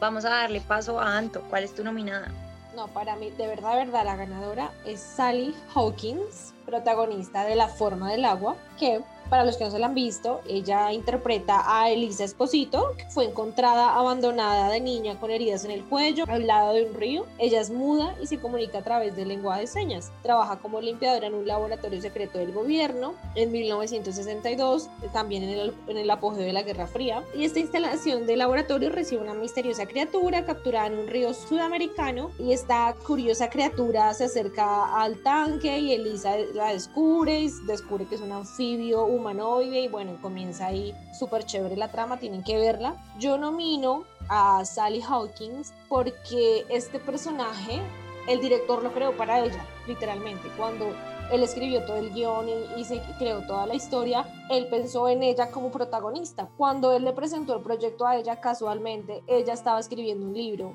Vamos 0.00 0.24
a 0.24 0.30
darle 0.30 0.60
paso 0.60 1.00
a 1.00 1.16
Anto. 1.16 1.42
¿Cuál 1.48 1.64
es 1.64 1.74
tu 1.74 1.82
nominada? 1.82 2.28
No, 2.74 2.88
para 2.88 3.16
mí, 3.16 3.30
de 3.30 3.46
verdad, 3.46 3.72
de 3.72 3.86
verdad, 3.86 4.04
la 4.04 4.16
ganadora 4.16 4.70
es 4.84 5.00
Sally 5.00 5.54
Hawkins, 5.74 6.52
protagonista 6.66 7.44
de 7.44 7.56
La 7.56 7.68
forma 7.68 8.10
del 8.10 8.26
agua, 8.26 8.56
que 8.78 9.00
para 9.28 9.44
los 9.44 9.56
que 9.56 9.64
no 9.64 9.70
se 9.70 9.78
la 9.78 9.86
han 9.86 9.94
visto, 9.94 10.40
ella 10.48 10.92
interpreta 10.92 11.62
a 11.66 11.90
Elisa 11.90 12.24
Esposito, 12.24 12.94
que 12.96 13.08
fue 13.10 13.24
encontrada 13.24 13.94
abandonada 13.96 14.70
de 14.70 14.80
niña 14.80 15.18
con 15.18 15.30
heridas 15.30 15.64
en 15.64 15.70
el 15.70 15.84
cuello 15.84 16.24
al 16.28 16.46
lado 16.46 16.74
de 16.74 16.86
un 16.86 16.94
río. 16.94 17.26
Ella 17.38 17.60
es 17.60 17.70
muda 17.70 18.14
y 18.22 18.26
se 18.26 18.38
comunica 18.38 18.78
a 18.78 18.82
través 18.82 19.16
del 19.16 19.28
lenguaje 19.28 19.62
de 19.62 19.66
señas. 19.66 20.12
Trabaja 20.22 20.58
como 20.58 20.80
limpiadora 20.80 21.26
en 21.26 21.34
un 21.34 21.46
laboratorio 21.46 22.00
secreto 22.00 22.38
del 22.38 22.52
gobierno 22.52 23.14
en 23.34 23.52
1962, 23.52 24.88
también 25.12 25.42
en 25.44 25.50
el, 25.50 25.74
en 25.88 25.96
el 25.96 26.10
apogeo 26.10 26.42
de 26.42 26.52
la 26.52 26.62
Guerra 26.62 26.86
Fría. 26.86 27.22
Y 27.34 27.44
esta 27.44 27.60
instalación 27.60 28.26
de 28.26 28.36
laboratorio 28.36 28.90
recibe 28.90 29.22
una 29.22 29.34
misteriosa 29.34 29.86
criatura 29.86 30.44
capturada 30.44 30.86
en 30.86 30.98
un 30.98 31.08
río 31.08 31.34
sudamericano 31.34 32.30
y 32.38 32.52
esta 32.52 32.94
curiosa 33.06 33.50
criatura 33.50 34.12
se 34.14 34.24
acerca 34.24 35.00
al 35.00 35.22
tanque 35.22 35.78
y 35.78 35.92
Elisa 35.92 36.36
la 36.54 36.72
descubre 36.72 37.40
y 37.40 37.50
descubre 37.66 38.06
que 38.06 38.16
es 38.16 38.20
un 38.20 38.32
anfibio 38.32 39.04
humanoide 39.16 39.80
y 39.80 39.88
bueno, 39.88 40.18
comienza 40.22 40.66
ahí 40.66 40.94
súper 41.18 41.44
chévere 41.44 41.76
la 41.76 41.90
trama, 41.90 42.18
tienen 42.18 42.42
que 42.42 42.56
verla. 42.56 42.96
Yo 43.18 43.38
nomino 43.38 44.04
a 44.28 44.64
Sally 44.64 45.02
Hawkins 45.02 45.72
porque 45.88 46.66
este 46.68 46.98
personaje, 46.98 47.80
el 48.28 48.40
director 48.40 48.82
lo 48.82 48.92
creó 48.92 49.16
para 49.16 49.40
ella, 49.40 49.64
literalmente. 49.86 50.48
Cuando 50.56 50.94
él 51.32 51.42
escribió 51.42 51.84
todo 51.84 51.96
el 51.96 52.12
guion 52.12 52.48
y, 52.48 52.80
y, 52.80 52.84
se 52.84 53.00
creó 53.18 53.42
toda 53.46 53.66
la 53.66 53.74
historia, 53.74 54.26
él 54.50 54.68
pensó 54.68 55.08
en 55.08 55.22
ella 55.22 55.50
como 55.50 55.70
protagonista. 55.70 56.48
Cuando 56.56 56.92
él 56.92 57.04
le 57.04 57.12
presentó 57.12 57.56
el 57.56 57.62
proyecto 57.62 58.06
a 58.06 58.16
ella, 58.16 58.40
casualmente, 58.40 59.22
ella 59.26 59.52
estaba 59.52 59.80
escribiendo 59.80 60.26
un 60.26 60.34
libro 60.34 60.74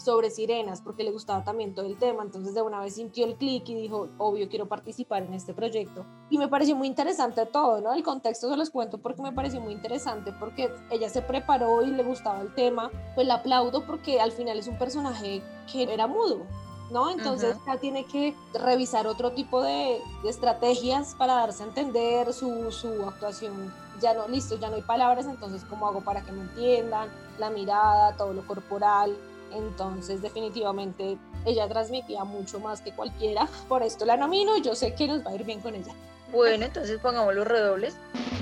sobre 0.00 0.30
sirenas 0.30 0.80
porque 0.80 1.04
le 1.04 1.12
gustaba 1.12 1.44
también 1.44 1.74
todo 1.74 1.86
el 1.86 1.96
tema, 1.98 2.22
entonces 2.22 2.54
de 2.54 2.62
una 2.62 2.80
vez 2.80 2.94
sintió 2.94 3.26
el 3.26 3.36
clic 3.36 3.68
y 3.68 3.74
dijo, 3.74 4.08
obvio, 4.18 4.48
quiero 4.48 4.66
participar 4.66 5.22
en 5.22 5.34
este 5.34 5.54
proyecto. 5.54 6.04
Y 6.30 6.38
me 6.38 6.48
pareció 6.48 6.74
muy 6.74 6.88
interesante 6.88 7.46
todo, 7.46 7.80
¿no? 7.80 7.92
El 7.92 8.02
contexto 8.02 8.50
se 8.50 8.56
los 8.56 8.70
cuento 8.70 8.98
porque 8.98 9.22
me 9.22 9.32
pareció 9.32 9.60
muy 9.60 9.72
interesante, 9.72 10.32
porque 10.32 10.70
ella 10.90 11.08
se 11.08 11.22
preparó 11.22 11.82
y 11.82 11.90
le 11.90 12.02
gustaba 12.02 12.40
el 12.40 12.54
tema, 12.54 12.90
pues 13.14 13.26
la 13.26 13.34
aplaudo 13.34 13.86
porque 13.86 14.20
al 14.20 14.32
final 14.32 14.58
es 14.58 14.66
un 14.66 14.78
personaje 14.78 15.42
que 15.70 15.82
era 15.82 16.06
mudo, 16.06 16.46
¿no? 16.90 17.10
Entonces 17.10 17.56
ya 17.66 17.76
tiene 17.78 18.04
que 18.04 18.34
revisar 18.54 19.06
otro 19.06 19.32
tipo 19.32 19.62
de, 19.62 20.00
de, 20.22 20.30
estrategias 20.30 21.14
para 21.14 21.34
darse 21.34 21.62
a 21.62 21.66
entender 21.66 22.32
su, 22.32 22.70
su 22.72 22.88
actuación. 23.04 23.72
Ya 24.00 24.14
no, 24.14 24.26
listo, 24.28 24.58
ya 24.58 24.70
no 24.70 24.76
hay 24.76 24.82
palabras, 24.82 25.26
entonces 25.26 25.64
¿cómo 25.68 25.86
hago 25.86 26.00
para 26.00 26.22
que 26.22 26.32
me 26.32 26.42
entiendan? 26.42 27.08
La 27.38 27.50
mirada, 27.50 28.16
todo 28.16 28.32
lo 28.32 28.46
corporal, 28.46 29.16
entonces, 29.52 30.22
definitivamente, 30.22 31.18
ella 31.44 31.68
transmitía 31.68 32.24
mucho 32.24 32.60
más 32.60 32.80
que 32.80 32.92
cualquiera. 32.92 33.48
Por 33.68 33.82
esto 33.82 34.04
la 34.04 34.16
nomino 34.16 34.56
y 34.56 34.62
yo 34.62 34.74
sé 34.74 34.94
que 34.94 35.06
nos 35.06 35.24
va 35.24 35.30
a 35.30 35.34
ir 35.34 35.44
bien 35.44 35.60
con 35.60 35.74
ella. 35.74 35.92
Bueno, 36.32 36.64
entonces 36.64 36.98
pongamos 37.00 37.34
los 37.34 37.46
redobles. 37.46 37.94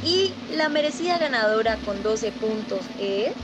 Y 0.05 0.35
la 0.55 0.69
merecida 0.69 1.19
ganadora 1.19 1.77
con 1.85 2.03
12 2.03 2.33
puntos 2.33 2.81
es. 2.99 3.35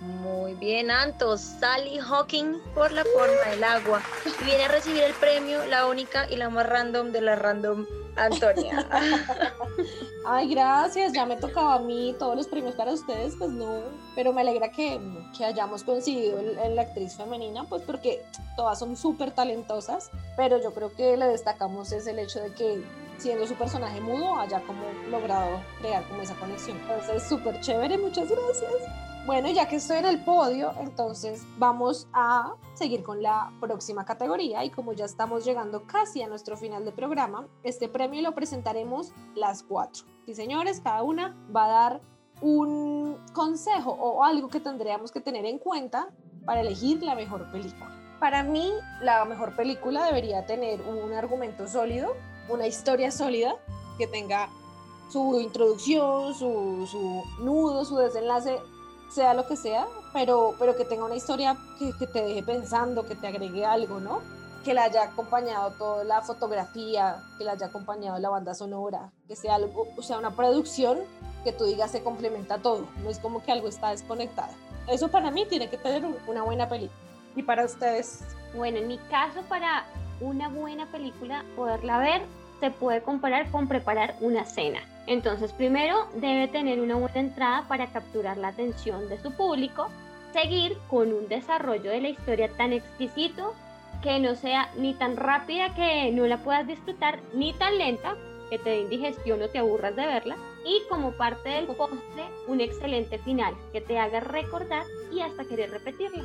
Muy 0.00 0.54
bien, 0.54 0.90
Antos, 0.90 1.40
Sally 1.40 1.98
Hawking 1.98 2.58
por 2.74 2.92
la 2.92 3.04
forma 3.04 3.50
del 3.50 3.64
agua. 3.64 4.02
Y 4.40 4.44
viene 4.44 4.64
a 4.64 4.68
recibir 4.68 5.02
el 5.02 5.14
premio, 5.14 5.64
la 5.66 5.86
única 5.86 6.30
y 6.30 6.36
la 6.36 6.50
más 6.50 6.66
random 6.66 7.12
de 7.12 7.20
la 7.20 7.36
random 7.36 7.86
Antonia. 8.16 8.86
Ay, 10.26 10.48
gracias, 10.48 11.12
ya 11.12 11.26
me 11.26 11.36
tocaba 11.36 11.74
a 11.74 11.78
mí 11.80 12.14
todos 12.18 12.34
los 12.34 12.46
premios 12.46 12.74
para 12.74 12.92
ustedes, 12.92 13.34
pues 13.36 13.50
no, 13.50 13.82
pero 14.14 14.32
me 14.32 14.40
alegra 14.40 14.70
que, 14.70 14.98
que 15.36 15.44
hayamos 15.44 15.84
coincidido 15.84 16.38
en, 16.38 16.74
la 16.74 16.82
actriz 16.82 17.14
femenina, 17.14 17.64
pues 17.64 17.82
porque 17.82 18.24
todas 18.56 18.78
son 18.78 18.96
súper 18.96 19.32
talentosas, 19.32 20.10
pero 20.34 20.62
yo 20.62 20.72
creo 20.72 20.90
que 20.94 21.18
le 21.18 21.26
destacamos 21.26 21.92
es 21.92 22.06
el 22.06 22.18
hecho 22.18 22.40
de 22.40 22.54
que 22.54 22.82
siendo 23.18 23.46
su 23.46 23.54
personaje 23.54 24.00
mudo 24.00 24.38
haya 24.38 24.60
como 24.62 24.82
logrado 25.10 25.60
crear 25.80 26.02
como 26.08 26.22
esa 26.22 26.34
conexión. 26.36 26.78
Entonces, 26.78 27.22
súper 27.28 27.60
chévere, 27.60 27.98
muchas 27.98 28.30
gracias. 28.30 29.13
Bueno, 29.26 29.48
ya 29.50 29.66
que 29.66 29.76
estoy 29.76 29.96
en 29.96 30.04
el 30.04 30.22
podio, 30.22 30.74
entonces 30.80 31.46
vamos 31.56 32.06
a 32.12 32.56
seguir 32.74 33.02
con 33.02 33.22
la 33.22 33.50
próxima 33.58 34.04
categoría 34.04 34.62
y 34.66 34.70
como 34.70 34.92
ya 34.92 35.06
estamos 35.06 35.46
llegando 35.46 35.84
casi 35.86 36.20
a 36.20 36.28
nuestro 36.28 36.58
final 36.58 36.84
de 36.84 36.92
programa, 36.92 37.48
este 37.62 37.88
premio 37.88 38.20
lo 38.20 38.34
presentaremos 38.34 39.12
las 39.34 39.62
cuatro. 39.62 40.04
Sí, 40.26 40.34
señores, 40.34 40.82
cada 40.84 41.02
una 41.02 41.34
va 41.56 41.64
a 41.64 41.68
dar 41.68 42.00
un 42.42 43.16
consejo 43.32 43.92
o 43.92 44.22
algo 44.24 44.48
que 44.48 44.60
tendríamos 44.60 45.10
que 45.10 45.22
tener 45.22 45.46
en 45.46 45.58
cuenta 45.58 46.10
para 46.44 46.60
elegir 46.60 47.02
la 47.02 47.14
mejor 47.14 47.50
película. 47.50 48.18
Para 48.20 48.42
mí, 48.42 48.70
la 49.00 49.24
mejor 49.24 49.56
película 49.56 50.04
debería 50.04 50.44
tener 50.44 50.82
un 50.82 51.14
argumento 51.14 51.66
sólido, 51.66 52.14
una 52.50 52.66
historia 52.66 53.10
sólida, 53.10 53.56
que 53.96 54.06
tenga 54.06 54.50
su 55.08 55.40
introducción, 55.40 56.34
su, 56.34 56.86
su 56.90 57.22
nudo, 57.42 57.86
su 57.86 57.96
desenlace 57.96 58.58
sea 59.14 59.34
lo 59.34 59.46
que 59.46 59.56
sea, 59.56 59.86
pero, 60.12 60.54
pero 60.58 60.76
que 60.76 60.84
tenga 60.84 61.04
una 61.04 61.14
historia 61.14 61.56
que, 61.78 61.92
que, 61.92 62.06
te 62.06 62.22
deje 62.22 62.42
pensando, 62.42 63.06
que 63.06 63.14
te 63.14 63.26
agregue 63.26 63.64
algo, 63.64 64.00
¿no? 64.00 64.20
Que 64.64 64.74
la 64.74 64.84
haya 64.84 65.04
acompañado 65.04 65.70
toda 65.72 66.04
la 66.04 66.22
fotografía, 66.22 67.22
que 67.38 67.44
la 67.44 67.52
haya 67.52 67.66
acompañado 67.66 68.18
la 68.18 68.30
banda 68.30 68.54
sonora, 68.54 69.12
que 69.28 69.36
sea 69.36 69.54
algo, 69.54 69.86
o 69.96 70.02
sea, 70.02 70.18
una 70.18 70.34
producción 70.34 70.98
que 71.44 71.52
tú 71.52 71.64
digas 71.64 71.92
se 71.92 72.02
complementa 72.02 72.58
todo, 72.58 72.88
no 73.02 73.10
es 73.10 73.18
como 73.18 73.42
que 73.42 73.52
algo 73.52 73.68
está 73.68 73.90
desconectado. 73.90 74.52
Eso 74.88 75.08
para 75.08 75.30
mí 75.30 75.46
tiene 75.46 75.70
que 75.70 75.78
tener 75.78 76.04
una 76.26 76.42
buena 76.42 76.68
película. 76.68 76.98
¿Y 77.36 77.42
para 77.42 77.64
ustedes? 77.64 78.20
Bueno, 78.54 78.78
en 78.78 78.88
mi 78.88 78.98
caso, 78.98 79.42
para 79.48 79.84
una 80.20 80.48
buena 80.48 80.86
película, 80.86 81.44
poderla 81.56 81.98
ver, 81.98 82.22
se 82.60 82.70
puede 82.70 83.02
comparar 83.02 83.50
con 83.50 83.68
preparar 83.68 84.16
una 84.20 84.44
cena. 84.44 84.80
Entonces, 85.06 85.52
primero 85.52 86.08
debe 86.14 86.48
tener 86.48 86.80
una 86.80 86.96
buena 86.96 87.20
entrada 87.20 87.64
para 87.68 87.88
capturar 87.88 88.36
la 88.36 88.48
atención 88.48 89.08
de 89.08 89.20
su 89.20 89.32
público, 89.32 89.88
seguir 90.32 90.76
con 90.88 91.12
un 91.12 91.28
desarrollo 91.28 91.90
de 91.90 92.00
la 92.00 92.08
historia 92.08 92.48
tan 92.56 92.72
exquisito 92.72 93.54
que 94.02 94.18
no 94.18 94.34
sea 94.34 94.70
ni 94.76 94.94
tan 94.94 95.16
rápida 95.16 95.74
que 95.74 96.10
no 96.12 96.26
la 96.26 96.38
puedas 96.38 96.66
disfrutar, 96.66 97.20
ni 97.32 97.52
tan 97.54 97.78
lenta 97.78 98.16
que 98.50 98.58
te 98.58 98.70
dé 98.70 98.80
indigestión 98.80 99.40
o 99.40 99.48
te 99.48 99.58
aburras 99.58 99.96
de 99.96 100.06
verla, 100.06 100.36
y 100.66 100.82
como 100.88 101.12
parte 101.12 101.48
del 101.48 101.66
postre, 101.66 102.24
un 102.46 102.60
excelente 102.60 103.18
final 103.18 103.54
que 103.72 103.80
te 103.80 103.98
haga 103.98 104.20
recordar 104.20 104.84
y 105.12 105.20
hasta 105.20 105.44
querer 105.44 105.70
repetirla. 105.70 106.22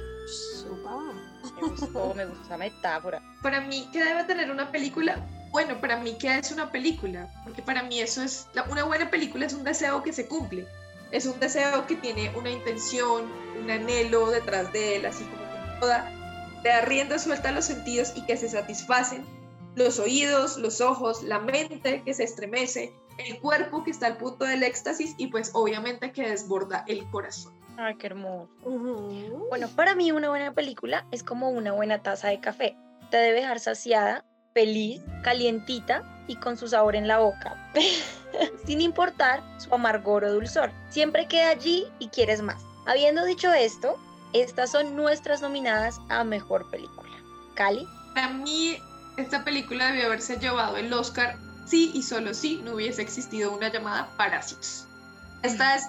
Me 1.56 1.68
gustó, 1.68 2.14
me 2.16 2.26
gustó 2.26 2.44
esa 2.46 2.58
metáfora. 2.58 3.22
Para 3.42 3.62
mí, 3.62 3.88
¿qué 3.92 4.04
debe 4.04 4.24
tener 4.26 4.52
una 4.52 4.70
película? 4.72 5.26
Bueno, 5.52 5.80
para 5.82 5.98
mí, 5.98 6.16
¿qué 6.20 6.38
es 6.38 6.52
una 6.52 6.72
película? 6.72 7.28
Porque 7.44 7.62
para 7.62 7.84
mí 7.84 8.00
eso 8.00 8.22
es, 8.22 8.48
una 8.70 8.84
buena 8.84 9.10
película 9.10 9.46
es 9.46 9.54
un 9.54 9.64
deseo 9.64 10.04
que 10.04 10.14
se 10.14 10.28
cumple. 10.28 10.68
Es 11.12 11.26
un 11.26 11.40
deseo 11.40 11.88
que 11.88 11.96
tiene 11.96 12.32
una 12.36 12.52
intención, 12.52 13.32
un 13.60 13.72
anhelo 13.72 14.30
detrás 14.30 14.72
de 14.72 14.98
él, 14.98 15.06
así 15.08 15.24
como 15.24 15.42
toda, 15.80 16.12
te 16.62 16.70
da 16.70 16.82
rienda 16.82 17.18
suelta 17.18 17.50
a 17.50 17.52
los 17.52 17.66
sentidos 17.66 18.14
y 18.16 18.26
que 18.26 18.38
se 18.38 18.50
satisfacen. 18.50 19.26
Los 19.76 19.98
oídos, 19.98 20.58
los 20.58 20.82
ojos, 20.82 21.24
la 21.24 21.40
mente 21.40 22.04
que 22.04 22.14
se 22.14 22.24
estremece, 22.24 22.94
el 23.18 23.40
cuerpo 23.40 23.84
que 23.84 23.92
está 23.92 24.08
al 24.08 24.18
punto 24.18 24.46
del 24.46 24.62
éxtasis 24.64 25.16
y 25.18 25.28
pues 25.28 25.52
obviamente 25.54 26.12
que 26.12 26.30
desborda 26.30 26.84
el 26.88 27.10
corazón. 27.10 27.54
Ay, 27.78 27.96
qué 27.96 28.08
hermoso. 28.08 28.50
Uh 28.64 28.78
-huh. 28.78 29.50
Bueno, 29.50 29.68
para 29.76 29.96
mí 29.96 30.12
una 30.12 30.30
buena 30.30 30.54
película 30.54 31.08
es 31.12 31.24
como 31.24 31.50
una 31.50 31.72
buena 31.72 32.04
taza 32.04 32.28
de 32.28 32.40
café. 32.40 32.76
Te 33.10 33.18
debe 33.18 33.40
dejar 33.40 33.60
saciada 33.60 34.26
feliz, 34.60 35.02
calientita 35.24 36.04
y 36.28 36.36
con 36.36 36.58
su 36.58 36.68
sabor 36.68 36.98
en 36.98 37.08
la 37.08 37.20
boca, 37.20 37.56
sin 38.66 38.82
importar 38.82 39.42
su 39.58 39.74
amargor 39.74 40.26
o 40.26 40.34
dulzor. 40.34 40.70
Siempre 40.90 41.30
queda 41.30 41.52
allí 41.52 41.86
y 41.98 42.10
quieres 42.10 42.42
más. 42.42 42.62
Habiendo 42.86 43.24
dicho 43.24 43.54
esto, 43.54 43.98
estas 44.34 44.72
son 44.72 44.98
nuestras 44.98 45.42
nominadas 45.42 46.02
a 46.10 46.26
Mejor 46.26 46.70
Película. 46.70 47.10
Cali. 47.56 47.88
Para 48.14 48.28
mí, 48.34 48.78
esta 49.16 49.46
película 49.46 49.92
debió 49.92 50.08
haberse 50.08 50.38
llevado 50.38 50.76
el 50.76 50.92
Oscar 50.92 51.38
si 51.66 51.92
y 51.94 52.04
solo 52.04 52.34
si 52.34 52.58
no 52.58 52.74
hubiese 52.74 53.02
existido 53.02 53.54
una 53.54 53.72
llamada 53.72 54.10
Parásitos. 54.18 54.86
Esta 55.42 55.76
es 55.76 55.84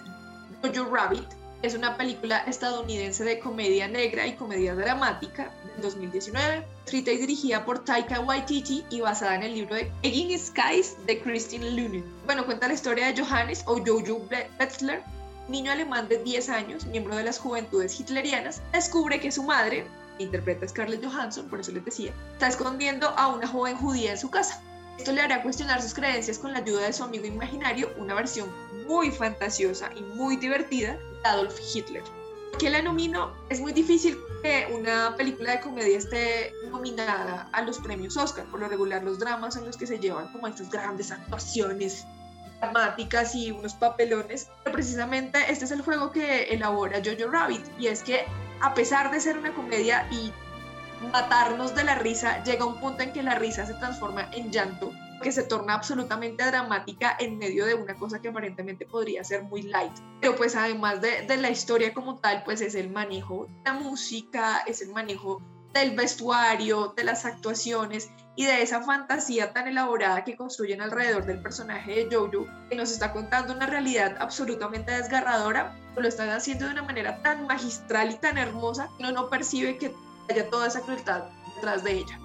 Jojo 0.62 0.94
Rabbit, 0.94 1.28
es 1.62 1.74
una 1.74 1.96
película 1.96 2.38
estadounidense 2.46 3.24
de 3.24 3.38
comedia 3.38 3.86
negra 3.86 4.26
y 4.26 4.34
comedia 4.34 4.74
dramática 4.74 5.52
del 5.74 5.82
2019, 5.82 6.66
escrita 6.86 7.10
y 7.10 7.18
dirigida 7.18 7.64
por 7.64 7.84
Taika 7.84 8.20
Waititi 8.20 8.84
y 8.88 9.00
basada 9.00 9.34
en 9.34 9.42
el 9.42 9.54
libro 9.54 9.74
de 9.74 9.92
Egging 10.02 10.38
Skies 10.38 10.96
de 11.06 11.20
Christine 11.20 11.70
Lunen. 11.70 12.04
Bueno, 12.24 12.46
cuenta 12.46 12.68
la 12.68 12.74
historia 12.74 13.12
de 13.12 13.22
Johannes 13.22 13.62
o 13.66 13.78
Jojo 13.78 14.26
Betzler, 14.58 15.02
niño 15.48 15.72
alemán 15.72 16.08
de 16.08 16.22
10 16.22 16.48
años, 16.48 16.86
miembro 16.86 17.16
de 17.16 17.24
las 17.24 17.38
juventudes 17.38 17.98
hitlerianas, 17.98 18.62
descubre 18.72 19.20
que 19.20 19.30
su 19.30 19.42
madre, 19.42 19.86
interpreta 20.18 20.64
a 20.64 20.68
Scarlett 20.68 21.04
Johansson, 21.04 21.48
por 21.48 21.60
eso 21.60 21.72
les 21.72 21.84
decía, 21.84 22.12
está 22.32 22.48
escondiendo 22.48 23.08
a 23.08 23.28
una 23.28 23.46
joven 23.46 23.76
judía 23.76 24.12
en 24.12 24.18
su 24.18 24.30
casa. 24.30 24.62
Esto 25.00 25.12
le 25.12 25.22
hará 25.22 25.42
cuestionar 25.42 25.80
sus 25.80 25.94
creencias 25.94 26.38
con 26.38 26.52
la 26.52 26.58
ayuda 26.58 26.82
de 26.82 26.92
su 26.92 27.02
amigo 27.02 27.24
imaginario, 27.24 27.90
una 27.96 28.12
versión 28.12 28.52
muy 28.86 29.10
fantasiosa 29.10 29.88
y 29.96 30.02
muy 30.02 30.36
divertida 30.36 30.92
de 30.92 31.28
Adolf 31.28 31.58
Hitler. 31.74 32.02
¿Qué 32.58 32.68
la 32.68 32.82
nomino? 32.82 33.32
Es 33.48 33.60
muy 33.60 33.72
difícil 33.72 34.18
que 34.42 34.68
una 34.78 35.16
película 35.16 35.52
de 35.52 35.60
comedia 35.60 35.96
esté 35.96 36.52
nominada 36.70 37.48
a 37.50 37.62
los 37.62 37.78
premios 37.78 38.18
Oscar. 38.18 38.44
Por 38.50 38.60
lo 38.60 38.68
regular, 38.68 39.02
los 39.02 39.18
dramas 39.18 39.54
son 39.54 39.64
los 39.64 39.78
que 39.78 39.86
se 39.86 39.98
llevan 39.98 40.30
como 40.32 40.48
estas 40.48 40.68
grandes 40.68 41.10
actuaciones 41.10 42.04
dramáticas 42.60 43.34
y 43.34 43.52
unos 43.52 43.72
papelones, 43.72 44.48
pero 44.64 44.74
precisamente 44.74 45.38
este 45.48 45.64
es 45.64 45.70
el 45.70 45.80
juego 45.80 46.12
que 46.12 46.42
elabora 46.52 47.00
Jojo 47.02 47.30
Rabbit 47.30 47.64
y 47.78 47.86
es 47.86 48.02
que 48.02 48.26
a 48.60 48.74
pesar 48.74 49.10
de 49.10 49.18
ser 49.18 49.38
una 49.38 49.54
comedia 49.54 50.06
y 50.10 50.30
matarnos 51.00 51.74
de 51.74 51.84
la 51.84 51.94
risa, 51.94 52.42
llega 52.44 52.64
un 52.64 52.78
punto 52.80 53.02
en 53.02 53.12
que 53.12 53.22
la 53.22 53.34
risa 53.34 53.66
se 53.66 53.74
transforma 53.74 54.28
en 54.32 54.50
llanto, 54.50 54.92
que 55.22 55.32
se 55.32 55.42
torna 55.42 55.74
absolutamente 55.74 56.44
dramática 56.44 57.16
en 57.18 57.38
medio 57.38 57.66
de 57.66 57.74
una 57.74 57.94
cosa 57.94 58.20
que 58.20 58.28
aparentemente 58.28 58.86
podría 58.86 59.24
ser 59.24 59.42
muy 59.42 59.62
light. 59.62 59.92
Pero 60.20 60.36
pues 60.36 60.56
además 60.56 61.00
de, 61.00 61.22
de 61.22 61.36
la 61.36 61.50
historia 61.50 61.92
como 61.94 62.18
tal, 62.18 62.42
pues 62.44 62.60
es 62.60 62.74
el 62.74 62.90
manejo 62.90 63.46
de 63.46 63.70
la 63.70 63.72
música, 63.74 64.62
es 64.66 64.82
el 64.82 64.90
manejo 64.90 65.42
del 65.72 65.94
vestuario, 65.94 66.94
de 66.96 67.04
las 67.04 67.24
actuaciones 67.24 68.10
y 68.36 68.46
de 68.46 68.62
esa 68.62 68.82
fantasía 68.82 69.52
tan 69.52 69.68
elaborada 69.68 70.24
que 70.24 70.36
construyen 70.36 70.80
alrededor 70.80 71.26
del 71.26 71.42
personaje 71.42 71.92
de 71.92 72.16
Jojo, 72.16 72.46
que 72.68 72.76
nos 72.76 72.90
está 72.90 73.12
contando 73.12 73.52
una 73.52 73.66
realidad 73.66 74.16
absolutamente 74.18 74.92
desgarradora, 74.92 75.76
lo 75.96 76.08
están 76.08 76.30
haciendo 76.30 76.66
de 76.66 76.72
una 76.72 76.82
manera 76.82 77.20
tan 77.22 77.46
magistral 77.46 78.10
y 78.10 78.14
tan 78.14 78.38
hermosa 78.38 78.88
que 78.96 79.02
uno 79.04 79.12
no 79.12 79.28
percibe 79.28 79.76
que 79.76 79.94
haya 80.30 80.48
toda 80.50 80.66
esa 80.66 80.80
crueldad 80.80 81.24
detrás 81.54 81.84
de 81.84 81.92
ella. 81.98 82.18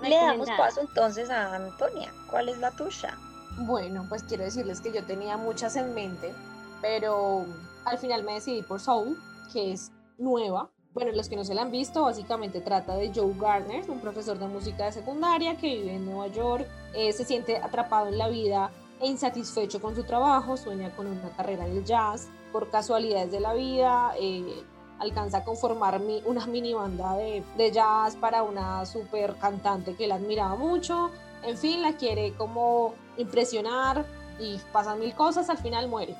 Le 0.00 0.16
damos 0.16 0.48
paso 0.56 0.80
entonces 0.80 1.30
a 1.30 1.54
Antonia. 1.54 2.12
¿Cuál 2.30 2.48
es 2.48 2.58
la 2.58 2.70
tuya? 2.72 3.16
Bueno, 3.58 4.06
pues 4.08 4.22
quiero 4.24 4.44
decirles 4.44 4.80
que 4.80 4.92
yo 4.92 5.04
tenía 5.04 5.36
muchas 5.36 5.76
en 5.76 5.94
mente, 5.94 6.32
pero 6.80 7.44
al 7.84 7.98
final 7.98 8.24
me 8.24 8.34
decidí 8.34 8.62
por 8.62 8.80
Soul, 8.80 9.16
que 9.52 9.72
es 9.72 9.92
nueva, 10.18 10.70
bueno, 10.94 11.12
los 11.12 11.28
que 11.28 11.36
no 11.36 11.44
se 11.44 11.54
la 11.54 11.62
han 11.62 11.70
visto, 11.70 12.02
básicamente 12.02 12.60
trata 12.60 12.94
de 12.96 13.12
Joe 13.14 13.32
Garner, 13.38 13.90
un 13.90 14.00
profesor 14.00 14.38
de 14.38 14.46
música 14.46 14.84
de 14.84 14.92
secundaria 14.92 15.56
que 15.56 15.68
vive 15.68 15.94
en 15.94 16.04
Nueva 16.04 16.26
York, 16.28 16.66
eh, 16.94 17.12
se 17.12 17.24
siente 17.24 17.56
atrapado 17.56 18.08
en 18.08 18.18
la 18.18 18.28
vida 18.28 18.70
e 19.00 19.06
insatisfecho 19.06 19.80
con 19.80 19.94
su 19.94 20.04
trabajo, 20.04 20.56
sueña 20.56 20.94
con 20.94 21.06
una 21.06 21.30
carrera 21.34 21.66
en 21.66 21.78
el 21.78 21.84
jazz, 21.84 22.28
por 22.52 22.70
casualidades 22.70 23.32
de 23.32 23.40
la 23.40 23.54
vida, 23.54 24.12
eh, 24.20 24.64
alcanza 25.02 25.38
a 25.38 25.44
conformar 25.44 26.00
una 26.24 26.46
mini 26.46 26.74
banda 26.74 27.16
de, 27.16 27.42
de 27.56 27.72
jazz 27.72 28.16
para 28.16 28.42
una 28.42 28.86
super 28.86 29.36
cantante 29.36 29.94
que 29.94 30.04
él 30.04 30.12
admiraba 30.12 30.54
mucho, 30.56 31.10
en 31.42 31.58
fin, 31.58 31.82
la 31.82 31.96
quiere 31.96 32.34
como 32.34 32.94
impresionar 33.16 34.06
y 34.38 34.58
pasan 34.72 35.00
mil 35.00 35.14
cosas, 35.14 35.50
al 35.50 35.58
final 35.58 35.88
muere. 35.88 36.16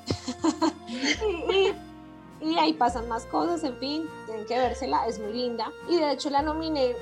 y, 1.53 1.73
y 2.45 2.59
ahí 2.59 2.73
pasan 2.73 3.09
más 3.09 3.25
cosas, 3.27 3.63
en 3.65 3.77
fin, 3.79 4.05
tienen 4.27 4.47
que 4.47 4.59
vérsela, 4.59 5.07
es 5.07 5.21
muy 5.21 5.33
linda. 5.33 5.71
Y 5.89 5.97
de 5.97 6.13
hecho 6.13 6.29
la 6.29 6.43
nominé 6.43 6.95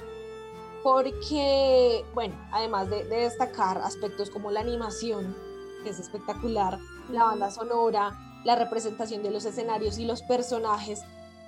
porque, 0.82 2.04
bueno, 2.14 2.34
además 2.52 2.88
de, 2.90 3.04
destacar 3.04 3.78
aspectos 3.78 4.30
como 4.30 4.50
la 4.50 4.60
animación, 4.60 5.36
que 5.82 5.90
es 5.90 5.98
espectacular, 5.98 6.78
la 7.10 7.24
banda 7.24 7.50
sonora, 7.50 8.18
la 8.44 8.56
representación 8.56 9.22
de 9.22 9.30
los 9.30 9.44
escenarios 9.44 9.98
y 9.98 10.04
los 10.04 10.22
personajes 10.22 11.02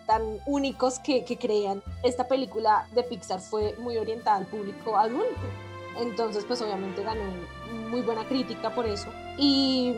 tan 0.07 0.39
únicos 0.47 0.99
que, 0.99 1.25
que 1.25 1.39
crean, 1.39 1.83
esta 2.03 2.29
película 2.29 2.89
de 2.95 3.03
Pixar 3.03 3.41
fue 3.41 3.75
muy 3.79 3.97
orientada 3.97 4.39
al 4.39 4.47
público 4.47 4.97
adulto. 4.97 5.41
Entonces, 5.99 6.45
pues 6.47 6.63
obviamente 6.63 7.03
ganó 7.03 7.23
muy 7.91 8.01
buena 8.01 8.27
crítica 8.27 8.75
por 8.75 8.87
eso. 8.87 9.09
Y 9.37 9.95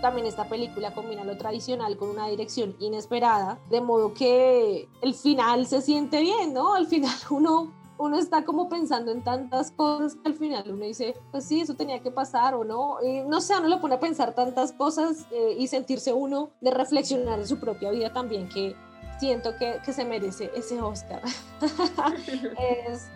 también 0.00 0.26
esta 0.26 0.48
película 0.48 0.94
combina 0.94 1.24
lo 1.24 1.36
tradicional 1.36 1.96
con 1.96 2.10
una 2.10 2.28
dirección 2.28 2.76
inesperada, 2.78 3.58
de 3.70 3.80
modo 3.80 4.14
que 4.14 4.88
el 5.02 5.14
final 5.14 5.66
se 5.66 5.82
siente 5.82 6.20
bien, 6.20 6.54
¿no? 6.54 6.74
Al 6.74 6.86
final 6.86 7.14
uno, 7.30 7.72
uno 7.98 8.18
está 8.18 8.44
como 8.44 8.68
pensando 8.68 9.10
en 9.10 9.22
tantas 9.22 9.70
cosas 9.72 10.14
que 10.14 10.28
al 10.28 10.34
final 10.34 10.64
uno 10.70 10.84
dice, 10.84 11.14
pues 11.30 11.44
sí, 11.44 11.60
eso 11.60 11.74
tenía 11.74 12.00
que 12.00 12.10
pasar 12.10 12.54
o 12.54 12.64
no. 12.64 12.98
Y 13.02 13.22
no 13.22 13.40
sé, 13.40 13.54
uno 13.58 13.68
lo 13.68 13.80
pone 13.80 13.96
a 13.96 14.00
pensar 14.00 14.34
tantas 14.34 14.72
cosas 14.72 15.26
eh, 15.30 15.56
y 15.58 15.66
sentirse 15.66 16.12
uno 16.12 16.50
de 16.60 16.70
reflexionar 16.70 17.40
en 17.40 17.46
su 17.46 17.58
propia 17.58 17.90
vida 17.90 18.12
también, 18.12 18.48
que 18.48 18.76
siento 19.18 19.56
que, 19.56 19.80
que 19.84 19.92
se 19.92 20.04
merece 20.04 20.50
ese 20.54 20.80
Oscar. 20.80 21.22
es 22.90 23.08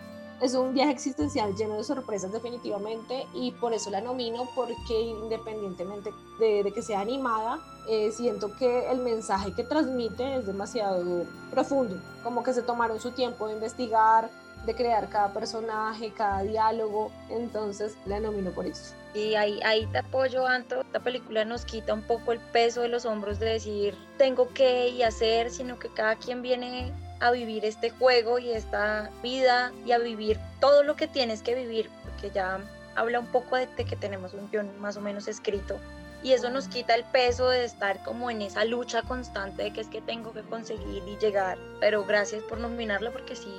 es 0.42 0.55
un 0.55 0.74
viaje 0.74 0.90
existencial 0.90 1.55
lleno 1.55 1.76
de 1.76 1.84
sorpresas 1.84 2.32
definitivamente 2.32 3.28
y 3.32 3.53
por 3.53 3.72
eso 3.72 3.90
la 3.90 4.00
nomino 4.00 4.48
porque 4.57 5.00
independientemente 5.00 6.11
de, 6.40 6.72
que 6.72 6.82
sea 6.82 7.00
animada, 7.00 7.61
eh, 7.88 8.11
siento 8.11 8.50
que 8.57 8.90
el 8.90 8.98
mensaje 8.98 9.55
que 9.55 9.62
transmite 9.62 10.38
es 10.38 10.46
demasiado 10.46 11.26
profundo, 11.53 11.96
como 12.24 12.42
que 12.42 12.53
se 12.53 12.62
tomaron 12.62 13.00
su 13.00 13.12
tiempo 13.12 13.46
de 13.46 13.55
investigar, 13.55 14.30
de 14.66 14.74
crear 14.74 15.09
cada 15.11 15.32
personaje, 15.32 16.12
cada 16.12 16.42
diálogo, 16.42 17.12
entonces 17.28 17.96
la 18.05 18.18
nomino 18.18 18.50
por 18.50 18.66
eso. 18.66 18.94
Y 19.14 19.34
ahí, 19.34 19.60
ahí 19.62 19.86
te 19.86 19.98
apoyo, 19.98 20.46
Anto. 20.46 20.80
Esta 20.80 21.00
película 21.00 21.44
nos 21.44 21.64
quita 21.64 21.92
un 21.92 22.02
poco 22.02 22.32
el 22.32 22.40
peso 22.40 22.80
de 22.80 22.88
los 22.88 23.04
hombros 23.04 23.38
de 23.38 23.50
decir 23.50 23.94
tengo 24.16 24.48
que 24.54 24.88
y 24.88 25.02
hacer, 25.02 25.50
sino 25.50 25.78
que 25.78 25.88
cada 25.92 26.16
quien 26.16 26.40
viene 26.42 26.92
a 27.20 27.30
vivir 27.30 27.64
este 27.64 27.90
juego 27.90 28.38
y 28.38 28.50
esta 28.50 29.10
vida 29.22 29.72
y 29.86 29.92
a 29.92 29.98
vivir 29.98 30.40
todo 30.60 30.82
lo 30.82 30.96
que 30.96 31.06
tienes 31.06 31.42
que 31.42 31.54
vivir, 31.54 31.88
porque 32.02 32.30
ya 32.30 32.58
habla 32.96 33.20
un 33.20 33.26
poco 33.26 33.56
de, 33.56 33.68
que 33.68 33.96
tenemos 33.96 34.34
un 34.34 34.50
guion 34.50 34.80
más 34.80 34.96
o 34.96 35.00
menos 35.00 35.28
escrito 35.28 35.78
y 36.22 36.32
eso 36.32 36.50
nos 36.50 36.68
quita 36.68 36.94
el 36.94 37.04
peso 37.04 37.48
de 37.48 37.64
estar 37.64 38.02
como 38.04 38.30
en 38.30 38.42
esa 38.42 38.64
lucha 38.64 39.02
constante 39.02 39.64
de 39.64 39.72
que 39.72 39.80
es 39.80 39.88
que 39.88 40.00
tengo 40.00 40.32
que 40.32 40.42
conseguir 40.42 41.02
y 41.06 41.16
llegar, 41.18 41.58
pero 41.80 42.04
gracias 42.04 42.42
por 42.44 42.58
nominarla 42.58 43.10
porque 43.10 43.34
sí, 43.34 43.52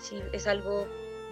sí 0.00 0.20
es 0.32 0.46
algo 0.46 0.86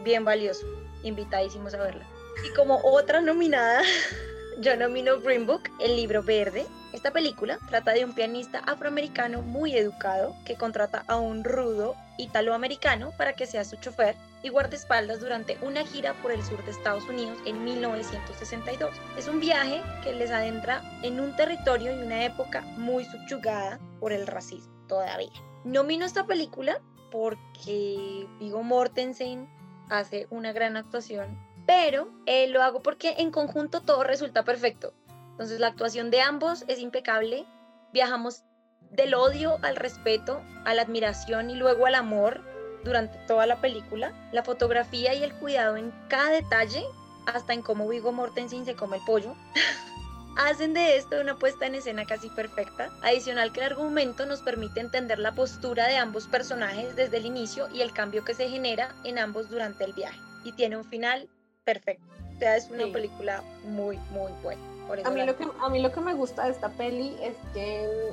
bien 0.04 0.24
valioso, 0.24 0.66
invitadísimos 1.02 1.74
a 1.74 1.78
verla. 1.78 2.06
Y 2.44 2.54
como 2.54 2.80
otra 2.82 3.20
nominada, 3.20 3.82
yo 4.60 4.76
nomino 4.76 5.20
Green 5.20 5.46
Book, 5.46 5.62
el 5.80 5.96
libro 5.96 6.22
verde, 6.22 6.66
esta 6.92 7.10
película 7.10 7.58
trata 7.68 7.92
de 7.92 8.04
un 8.04 8.14
pianista 8.14 8.58
afroamericano 8.58 9.40
muy 9.40 9.74
educado 9.74 10.36
que 10.44 10.56
contrata 10.56 11.04
a 11.08 11.16
un 11.16 11.42
rudo 11.42 11.96
italoamericano 12.18 13.12
para 13.16 13.32
que 13.32 13.46
sea 13.46 13.64
su 13.64 13.76
chofer 13.76 14.14
y 14.42 14.50
guardaespaldas 14.50 15.20
durante 15.20 15.56
una 15.62 15.86
gira 15.86 16.12
por 16.20 16.32
el 16.32 16.44
sur 16.44 16.62
de 16.64 16.70
Estados 16.70 17.08
Unidos 17.08 17.38
en 17.46 17.64
1962. 17.64 18.90
Es 19.16 19.26
un 19.28 19.40
viaje 19.40 19.80
que 20.02 20.12
les 20.12 20.30
adentra 20.30 20.82
en 21.02 21.18
un 21.18 21.34
territorio 21.34 21.94
y 21.94 22.02
una 22.02 22.24
época 22.24 22.60
muy 22.76 23.04
subyugada 23.06 23.80
por 23.98 24.12
el 24.12 24.26
racismo 24.26 24.72
todavía. 24.86 25.32
Nomino 25.64 26.04
esta 26.04 26.26
película 26.26 26.80
porque 27.10 28.26
Vigo 28.38 28.62
Mortensen 28.62 29.48
hace 29.88 30.26
una 30.30 30.52
gran 30.52 30.76
actuación, 30.76 31.38
pero 31.66 32.08
eh, 32.26 32.48
lo 32.48 32.62
hago 32.62 32.82
porque 32.82 33.14
en 33.18 33.30
conjunto 33.30 33.80
todo 33.80 34.04
resulta 34.04 34.44
perfecto. 34.44 34.92
Entonces 35.32 35.60
la 35.60 35.68
actuación 35.68 36.10
de 36.10 36.20
ambos 36.20 36.64
es 36.68 36.78
impecable. 36.78 37.46
Viajamos 37.92 38.44
del 38.90 39.14
odio 39.14 39.58
al 39.62 39.76
respeto, 39.76 40.42
a 40.64 40.74
la 40.74 40.82
admiración 40.82 41.50
y 41.50 41.54
luego 41.54 41.86
al 41.86 41.94
amor 41.94 42.42
durante 42.84 43.18
toda 43.26 43.46
la 43.46 43.60
película. 43.60 44.12
La 44.32 44.42
fotografía 44.42 45.14
y 45.14 45.22
el 45.22 45.32
cuidado 45.34 45.76
en 45.76 45.92
cada 46.08 46.30
detalle, 46.30 46.84
hasta 47.26 47.54
en 47.54 47.62
cómo 47.62 47.88
Vigo 47.88 48.12
Mortensen 48.12 48.64
se 48.64 48.74
come 48.74 48.98
el 48.98 49.04
pollo, 49.04 49.34
hacen 50.36 50.74
de 50.74 50.96
esto 50.96 51.20
una 51.20 51.38
puesta 51.38 51.66
en 51.66 51.76
escena 51.76 52.04
casi 52.04 52.28
perfecta. 52.28 52.90
Adicional 53.02 53.52
que 53.52 53.60
el 53.60 53.72
argumento 53.72 54.26
nos 54.26 54.40
permite 54.40 54.80
entender 54.80 55.18
la 55.18 55.32
postura 55.32 55.86
de 55.86 55.96
ambos 55.96 56.26
personajes 56.26 56.96
desde 56.96 57.18
el 57.18 57.26
inicio 57.26 57.68
y 57.70 57.80
el 57.80 57.92
cambio 57.92 58.24
que 58.24 58.34
se 58.34 58.48
genera 58.48 58.94
en 59.04 59.18
ambos 59.18 59.48
durante 59.48 59.84
el 59.84 59.92
viaje. 59.92 60.20
Y 60.44 60.52
tiene 60.52 60.76
un 60.76 60.84
final 60.84 61.28
perfecto. 61.64 62.04
O 62.34 62.38
sea, 62.38 62.56
es 62.56 62.70
una 62.70 62.86
película 62.92 63.42
muy, 63.64 63.98
muy 64.12 64.32
buena. 64.42 64.60
A 65.04 65.10
mí, 65.10 65.24
lo 65.24 65.36
que, 65.36 65.46
a 65.60 65.68
mí 65.68 65.80
lo 65.80 65.92
que 65.92 66.00
me 66.00 66.12
gusta 66.12 66.44
de 66.44 66.50
esta 66.50 66.68
peli 66.70 67.16
es 67.22 67.36
que 67.54 68.12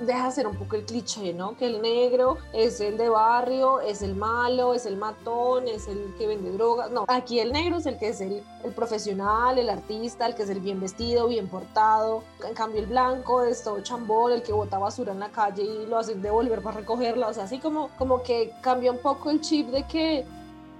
deja 0.00 0.30
ser 0.30 0.46
un 0.46 0.56
poco 0.56 0.76
el 0.76 0.84
cliché, 0.84 1.32
¿no? 1.32 1.56
Que 1.56 1.66
el 1.66 1.80
negro 1.80 2.38
es 2.52 2.80
el 2.80 2.96
de 2.98 3.08
barrio, 3.08 3.80
es 3.80 4.02
el 4.02 4.14
malo, 4.14 4.74
es 4.74 4.86
el 4.86 4.96
matón, 4.96 5.68
es 5.68 5.88
el 5.88 6.14
que 6.18 6.26
vende 6.26 6.50
drogas. 6.52 6.90
No, 6.90 7.04
aquí 7.08 7.40
el 7.40 7.52
negro 7.52 7.78
es 7.78 7.86
el 7.86 7.98
que 7.98 8.08
es 8.08 8.20
el, 8.20 8.42
el 8.64 8.72
profesional, 8.72 9.58
el 9.58 9.70
artista, 9.70 10.26
el 10.26 10.34
que 10.34 10.42
es 10.42 10.50
el 10.50 10.60
bien 10.60 10.80
vestido, 10.80 11.28
bien 11.28 11.48
portado. 11.48 12.22
En 12.46 12.54
cambio 12.54 12.80
el 12.80 12.86
blanco 12.86 13.42
es 13.42 13.62
todo 13.62 13.80
chambón, 13.80 14.32
el 14.32 14.42
que 14.42 14.52
bota 14.52 14.78
basura 14.78 15.12
en 15.12 15.20
la 15.20 15.30
calle 15.30 15.62
y 15.62 15.86
lo 15.86 15.98
hacen 15.98 16.20
devolver 16.20 16.60
para 16.62 16.78
recogerla. 16.78 17.28
O 17.28 17.32
sea, 17.34 17.44
así 17.44 17.58
como, 17.58 17.88
como 17.96 18.22
que 18.22 18.52
cambia 18.60 18.92
un 18.92 18.98
poco 18.98 19.30
el 19.30 19.40
chip 19.40 19.68
de 19.68 19.84
que, 19.84 20.26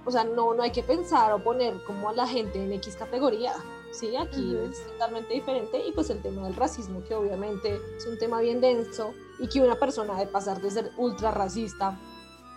o 0.07 0.11
sea, 0.11 0.23
no, 0.23 0.53
no 0.53 0.63
hay 0.63 0.71
que 0.71 0.81
pensar 0.81 1.31
o 1.33 1.43
poner 1.43 1.83
como 1.83 2.09
a 2.09 2.13
la 2.13 2.25
gente 2.25 2.63
en 2.63 2.71
X 2.71 2.95
categoría 2.95 3.53
¿sí? 3.91 4.15
Aquí 4.15 4.55
es 4.69 4.85
totalmente 4.87 5.33
diferente 5.33 5.81
y 5.85 5.91
pues 5.91 6.09
el 6.09 6.21
tema 6.21 6.43
del 6.45 6.55
racismo, 6.55 7.03
que 7.03 7.15
obviamente 7.15 7.79
es 7.97 8.05
un 8.05 8.17
tema 8.17 8.41
bien 8.41 8.61
denso 8.61 9.13
y 9.39 9.47
que 9.47 9.61
una 9.61 9.75
persona 9.75 10.15
de 10.15 10.27
pasar 10.27 10.61
de 10.61 10.71
ser 10.71 10.91
ultra 10.97 11.31
racista 11.31 11.97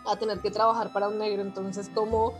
a 0.07 0.16
tener 0.16 0.40
que 0.40 0.51
trabajar 0.51 0.92
para 0.92 1.09
un 1.09 1.18
negro, 1.18 1.42
entonces, 1.42 1.90
¿cómo, 1.94 2.38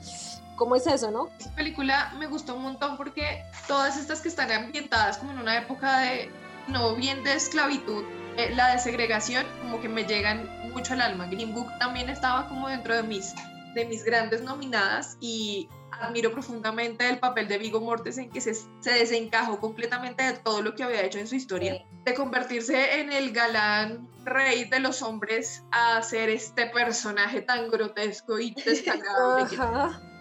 cómo 0.57 0.77
es 0.77 0.87
eso, 0.87 1.11
no? 1.11 1.29
Esta 1.39 1.55
película 1.55 2.13
me 2.19 2.27
gustó 2.27 2.55
un 2.55 2.63
montón 2.63 2.97
porque 2.97 3.45
todas 3.69 3.99
estas 3.99 4.21
que 4.21 4.29
están 4.29 4.51
ambientadas 4.51 5.19
como 5.19 5.33
en 5.33 5.39
una 5.39 5.59
época 5.59 6.01
de, 6.01 6.31
no 6.69 6.95
bien 6.95 7.23
de 7.23 7.35
esclavitud, 7.35 8.05
eh, 8.37 8.55
la 8.55 8.73
de 8.73 8.79
segregación, 8.79 9.47
como 9.63 9.81
que 9.81 9.89
me 9.89 10.05
llegan 10.05 10.49
mucho 10.73 10.95
al 10.95 11.03
alma. 11.03 11.27
Green 11.27 11.55
Book 11.55 11.67
también 11.79 12.09
estaba 12.09 12.49
como 12.49 12.69
dentro 12.69 12.95
de 12.95 13.03
mis 13.03 13.35
de 13.75 13.85
mis 13.85 14.05
grandes 14.05 14.43
nominadas 14.43 15.17
y 15.21 15.69
admiro 15.93 16.33
profundamente 16.33 17.09
el 17.09 17.19
papel 17.19 17.49
de 17.49 17.59
Vigo 17.59 17.81
Mortensen 17.81 18.31
que 18.31 18.41
se, 18.41 18.55
se 18.55 18.91
desencajó 18.91 19.59
completamente 19.61 20.23
de 20.23 20.33
todo 20.35 20.63
lo 20.63 20.75
que 20.75 20.83
había 20.83 21.03
hecho 21.03 21.19
en 21.19 21.27
su 21.27 21.35
historia, 21.35 21.85
de 22.05 22.15
convertirse 22.15 23.01
en 23.01 23.13
el 23.13 23.33
galán 23.33 24.09
rey 24.25 24.65
de 24.65 24.81
los 24.81 25.03
hombres 25.03 25.65
a 25.73 26.03
ser 26.03 26.29
este 26.29 26.67
personaje 26.67 27.43
tan 27.43 27.71
grotesco 27.71 28.39
y 28.39 28.55
descargado, 28.65 29.47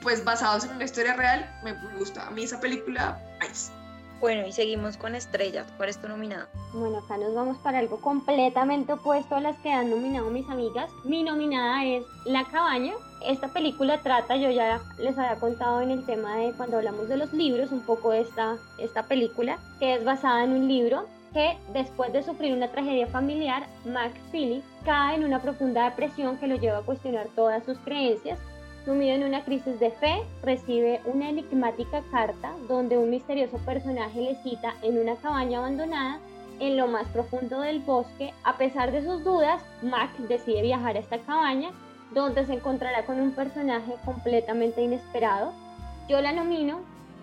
pues 0.01 0.23
basados 0.23 0.63
en 0.65 0.71
una 0.71 0.85
historia 0.85 1.13
real, 1.13 1.59
me 1.63 1.73
gusta. 1.97 2.27
A 2.27 2.31
mí 2.31 2.43
esa 2.43 2.59
película. 2.59 3.21
Bueno, 4.19 4.45
y 4.45 4.51
seguimos 4.51 4.97
con 4.97 5.15
estrellas. 5.15 5.65
¿Cuál 5.77 5.89
es 5.89 6.01
tu 6.01 6.09
nominada? 6.09 6.49
Bueno, 6.73 6.97
acá 6.97 7.17
nos 7.17 7.33
vamos 7.33 7.57
para 7.59 7.79
algo 7.79 8.01
completamente 8.01 8.91
opuesto 8.91 9.35
a 9.35 9.39
las 9.39 9.57
que 9.59 9.71
han 9.71 9.89
nominado 9.89 10.29
mis 10.29 10.47
amigas. 10.49 10.91
Mi 11.05 11.23
nominada 11.23 11.85
es 11.85 12.03
La 12.25 12.43
Cabaña. 12.43 12.93
Esta 13.25 13.47
película 13.47 14.01
trata, 14.01 14.35
yo 14.35 14.51
ya 14.51 14.81
les 14.97 15.17
había 15.17 15.39
contado 15.39 15.81
en 15.81 15.91
el 15.91 16.05
tema 16.05 16.35
de 16.35 16.51
cuando 16.51 16.77
hablamos 16.77 17.07
de 17.07 17.15
los 17.15 17.31
libros, 17.31 17.71
un 17.71 17.81
poco 17.81 18.11
esta, 18.11 18.57
esta 18.77 19.03
película, 19.03 19.57
que 19.79 19.95
es 19.95 20.03
basada 20.03 20.43
en 20.43 20.51
un 20.51 20.67
libro 20.67 21.05
que 21.33 21.57
después 21.73 22.11
de 22.11 22.23
sufrir 22.23 22.53
una 22.53 22.71
tragedia 22.71 23.07
familiar, 23.07 23.67
Mac 23.85 24.11
Philly 24.31 24.63
cae 24.83 25.15
en 25.15 25.23
una 25.23 25.41
profunda 25.41 25.85
depresión 25.85 26.37
que 26.37 26.47
lo 26.47 26.55
lleva 26.55 26.79
a 26.79 26.81
cuestionar 26.81 27.27
todas 27.35 27.63
sus 27.63 27.77
creencias 27.79 28.39
Sumido 28.89 29.13
en 29.13 29.23
una 29.23 29.45
crisis 29.45 29.79
de 29.79 29.91
fe, 29.91 30.23
recibe 30.41 30.99
una 31.05 31.29
enigmática 31.29 32.01
carta 32.09 32.55
donde 32.67 32.97
un 32.97 33.11
misterioso 33.11 33.59
personaje 33.59 34.19
le 34.19 34.35
cita 34.41 34.73
en 34.81 34.97
una 34.97 35.15
cabaña 35.15 35.59
abandonada 35.59 36.19
en 36.59 36.75
lo 36.75 36.87
más 36.87 37.07
profundo 37.09 37.61
del 37.61 37.81
bosque. 37.81 38.33
A 38.43 38.57
pesar 38.57 38.91
de 38.91 39.03
sus 39.03 39.23
dudas, 39.23 39.61
Mac 39.83 40.09
decide 40.27 40.63
viajar 40.63 40.95
a 40.95 41.01
esta 41.01 41.19
cabaña 41.19 41.69
donde 42.15 42.47
se 42.47 42.53
encontrará 42.53 43.05
con 43.05 43.19
un 43.19 43.33
personaje 43.33 43.93
completamente 44.05 44.81
inesperado. 44.81 45.53
Yo 46.09 46.19
la 46.19 46.31
nomino 46.31 46.79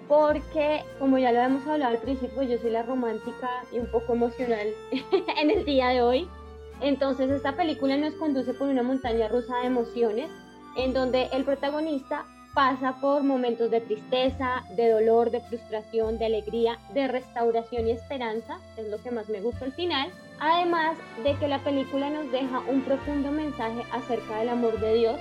porque, 0.06 0.84
como 1.00 1.18
ya 1.18 1.32
lo 1.32 1.40
hemos 1.40 1.66
hablado 1.66 1.96
al 1.96 2.00
principio, 2.00 2.44
yo 2.44 2.58
soy 2.58 2.70
la 2.70 2.84
romántica 2.84 3.50
y 3.72 3.80
un 3.80 3.90
poco 3.90 4.12
emocional 4.12 4.68
en 5.36 5.50
el 5.50 5.64
día 5.64 5.88
de 5.88 6.00
hoy. 6.00 6.28
Entonces 6.80 7.28
esta 7.28 7.56
película 7.56 7.96
nos 7.96 8.14
conduce 8.14 8.54
por 8.54 8.68
una 8.68 8.84
montaña 8.84 9.26
rusa 9.26 9.56
de 9.62 9.66
emociones 9.66 10.30
en 10.76 10.92
donde 10.92 11.28
el 11.32 11.44
protagonista 11.44 12.24
pasa 12.54 12.96
por 13.02 13.22
momentos 13.22 13.70
de 13.70 13.82
tristeza, 13.82 14.64
de 14.76 14.88
dolor, 14.90 15.30
de 15.30 15.40
frustración, 15.42 16.18
de 16.18 16.24
alegría, 16.24 16.78
de 16.94 17.06
restauración 17.06 17.86
y 17.86 17.90
esperanza, 17.90 18.58
es 18.78 18.88
lo 18.88 18.96
que 19.02 19.10
más 19.10 19.28
me 19.28 19.42
gusta 19.42 19.66
al 19.66 19.72
final, 19.72 20.10
además 20.40 20.96
de 21.22 21.34
que 21.34 21.48
la 21.48 21.62
película 21.62 22.08
nos 22.08 22.32
deja 22.32 22.60
un 22.60 22.80
profundo 22.80 23.30
mensaje 23.30 23.82
acerca 23.92 24.38
del 24.38 24.48
amor 24.48 24.80
de 24.80 24.94
Dios 24.94 25.20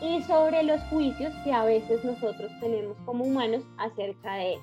y 0.00 0.22
sobre 0.22 0.64
los 0.64 0.80
juicios 0.90 1.32
que 1.44 1.52
a 1.52 1.64
veces 1.64 2.04
nosotros 2.04 2.50
tenemos 2.58 2.96
como 3.04 3.24
humanos 3.24 3.62
acerca 3.78 4.34
de 4.34 4.54
él. 4.54 4.60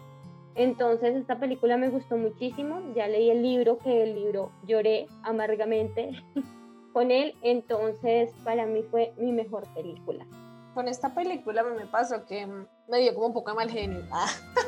Entonces 0.56 1.16
esta 1.16 1.40
película 1.40 1.78
me 1.78 1.88
gustó 1.88 2.18
muchísimo, 2.18 2.82
ya 2.94 3.08
leí 3.08 3.30
el 3.30 3.42
libro, 3.42 3.78
que 3.78 4.04
el 4.04 4.16
libro 4.16 4.52
lloré 4.68 5.08
amargamente 5.24 6.12
con 6.94 7.12
él, 7.12 7.36
entonces 7.42 8.32
para 8.44 8.66
mí 8.66 8.84
fue 8.90 9.14
mi 9.18 9.32
mejor 9.32 9.68
película. 9.74 10.26
Con 10.74 10.88
esta 10.88 11.14
película 11.14 11.64
me 11.64 11.86
pasó 11.88 12.26
que 12.26 12.48
me 12.88 13.00
dio 13.00 13.14
como 13.14 13.28
un 13.28 13.34
poco 13.34 13.52
de 13.52 13.56
mal 13.56 13.70
genio, 13.70 14.04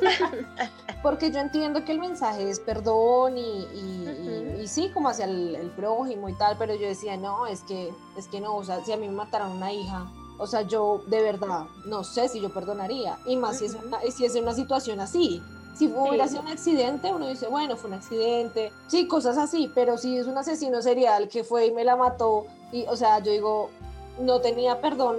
porque 1.04 1.32
yo 1.32 1.40
entiendo 1.40 1.86
que 1.86 1.92
el 1.92 2.00
mensaje 2.00 2.50
es 2.50 2.60
perdón 2.60 3.38
y, 3.38 4.62
y, 4.62 4.68
sí, 4.68 4.92
como 4.94 5.10
hacia 5.10 5.26
el, 5.26 5.72
prójimo 5.76 6.28
y 6.28 6.34
tal, 6.34 6.58
pero 6.58 6.76
yo 6.76 6.88
decía, 6.88 7.18
no, 7.18 7.48
es 7.48 7.62
que, 7.64 7.94
es 8.18 8.28
que 8.28 8.42
no, 8.42 8.56
o 8.56 8.64
sea, 8.64 8.84
si 8.84 8.92
a 8.92 8.98
mí 8.98 9.08
me 9.08 9.16
mataron 9.16 9.52
una 9.52 9.72
hija, 9.72 10.12
o 10.38 10.48
sea, 10.48 10.64
yo 10.64 11.04
de 11.08 11.22
verdad 11.22 11.66
no 11.86 12.04
sé 12.04 12.28
si 12.28 12.42
yo 12.42 12.54
perdonaría, 12.54 13.18
y 13.26 13.38
más 13.38 13.60
si, 13.60 13.66
es 13.66 13.76
una, 13.76 14.00
si 14.02 14.26
es 14.26 14.36
una 14.36 14.54
situación 14.54 15.00
así, 15.00 15.42
si 15.74 15.88
hubiera 15.88 16.28
sido 16.28 16.42
un 16.42 16.48
accidente, 16.48 17.12
uno 17.12 17.28
dice, 17.28 17.48
bueno, 17.48 17.76
fue 17.78 17.90
un 17.90 17.96
accidente, 17.96 18.72
sí, 18.88 19.08
cosas 19.08 19.38
así, 19.38 19.72
pero 19.74 19.98
si 19.98 20.18
es 20.18 20.28
un 20.28 20.38
asesino 20.38 20.82
serial 20.82 21.28
que 21.28 21.44
fue 21.44 21.68
y 21.68 21.72
me 21.72 21.84
la 21.84 21.96
mató, 21.96 22.46
y, 22.72 22.86
o 22.88 22.96
sea, 22.96 23.20
yo 23.20 23.32
digo, 23.32 23.70
no 24.20 24.42
tenía 24.42 24.82
perdón 24.82 25.18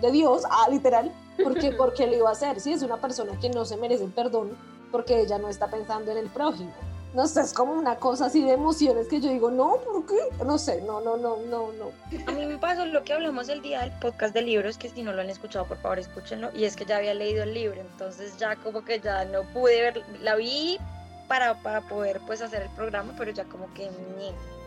de 0.00 0.10
Dios, 0.10 0.42
ah, 0.50 0.68
literal, 0.70 1.12
porque, 1.42 1.72
porque 1.76 2.06
lo 2.06 2.16
iba 2.16 2.28
a 2.28 2.32
hacer, 2.32 2.60
sí, 2.60 2.72
es 2.72 2.82
una 2.82 2.98
persona 2.98 3.38
que 3.40 3.50
no 3.50 3.64
se 3.64 3.76
merece 3.76 4.04
el 4.04 4.12
perdón 4.12 4.56
porque 4.90 5.20
ella 5.20 5.38
no 5.38 5.48
está 5.48 5.68
pensando 5.68 6.10
en 6.10 6.18
el 6.18 6.28
prójimo 6.28 6.72
no 7.18 7.26
sé, 7.26 7.40
es 7.40 7.52
como 7.52 7.72
una 7.72 7.96
cosa 7.96 8.26
así 8.26 8.44
de 8.44 8.52
emociones 8.52 9.08
que 9.08 9.20
yo 9.20 9.28
digo, 9.28 9.50
no, 9.50 9.78
¿por 9.84 10.06
qué? 10.06 10.44
No 10.44 10.56
sé, 10.56 10.80
no, 10.82 11.00
no, 11.00 11.16
no, 11.16 11.38
no, 11.50 11.72
no. 11.72 11.90
A 12.28 12.30
mí 12.30 12.46
me 12.46 12.58
pasó 12.58 12.86
lo 12.86 13.02
que 13.02 13.12
hablamos 13.12 13.48
el 13.48 13.60
día 13.60 13.80
del 13.80 13.90
podcast 13.98 14.32
de 14.34 14.42
libros, 14.42 14.78
que 14.78 14.88
si 14.88 15.02
no 15.02 15.12
lo 15.12 15.22
han 15.22 15.28
escuchado, 15.28 15.66
por 15.66 15.78
favor, 15.78 15.98
escúchenlo, 15.98 16.52
y 16.54 16.62
es 16.62 16.76
que 16.76 16.84
ya 16.84 16.98
había 16.98 17.14
leído 17.14 17.42
el 17.42 17.54
libro, 17.54 17.80
entonces 17.80 18.36
ya 18.38 18.54
como 18.54 18.84
que 18.84 19.00
ya 19.00 19.24
no 19.24 19.42
pude 19.52 19.80
ver, 19.80 20.04
la 20.20 20.36
vi 20.36 20.78
para, 21.26 21.60
para 21.60 21.80
poder 21.80 22.20
pues 22.24 22.40
hacer 22.40 22.62
el 22.62 22.70
programa, 22.76 23.12
pero 23.18 23.32
ya 23.32 23.42
como 23.46 23.66
que... 23.74 23.90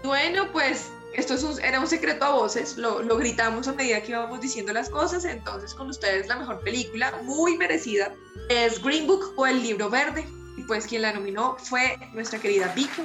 Bueno, 0.04 0.52
pues 0.52 0.92
esto 1.16 1.36
es 1.36 1.60
era 1.60 1.80
un 1.80 1.88
secreto 1.88 2.26
a 2.26 2.32
voces, 2.32 2.76
lo, 2.76 3.02
lo 3.02 3.16
gritamos 3.16 3.70
a 3.70 3.72
medida 3.72 4.02
que 4.02 4.12
íbamos 4.12 4.42
diciendo 4.42 4.74
las 4.74 4.90
cosas, 4.90 5.24
entonces 5.24 5.74
con 5.74 5.90
ustedes 5.90 6.28
la 6.28 6.36
mejor 6.36 6.60
película, 6.60 7.14
muy 7.24 7.56
merecida, 7.56 8.12
es 8.50 8.84
Green 8.84 9.08
Book 9.08 9.36
o 9.38 9.48
El 9.48 9.64
Libro 9.64 9.90
Verde 9.90 10.28
y 10.58 10.64
pues 10.64 10.88
quien 10.88 11.02
la 11.02 11.14
nominó 11.14 11.56
fue 11.58 11.98
nuestra 12.14 12.40
querida 12.40 12.72
Vico. 12.76 13.04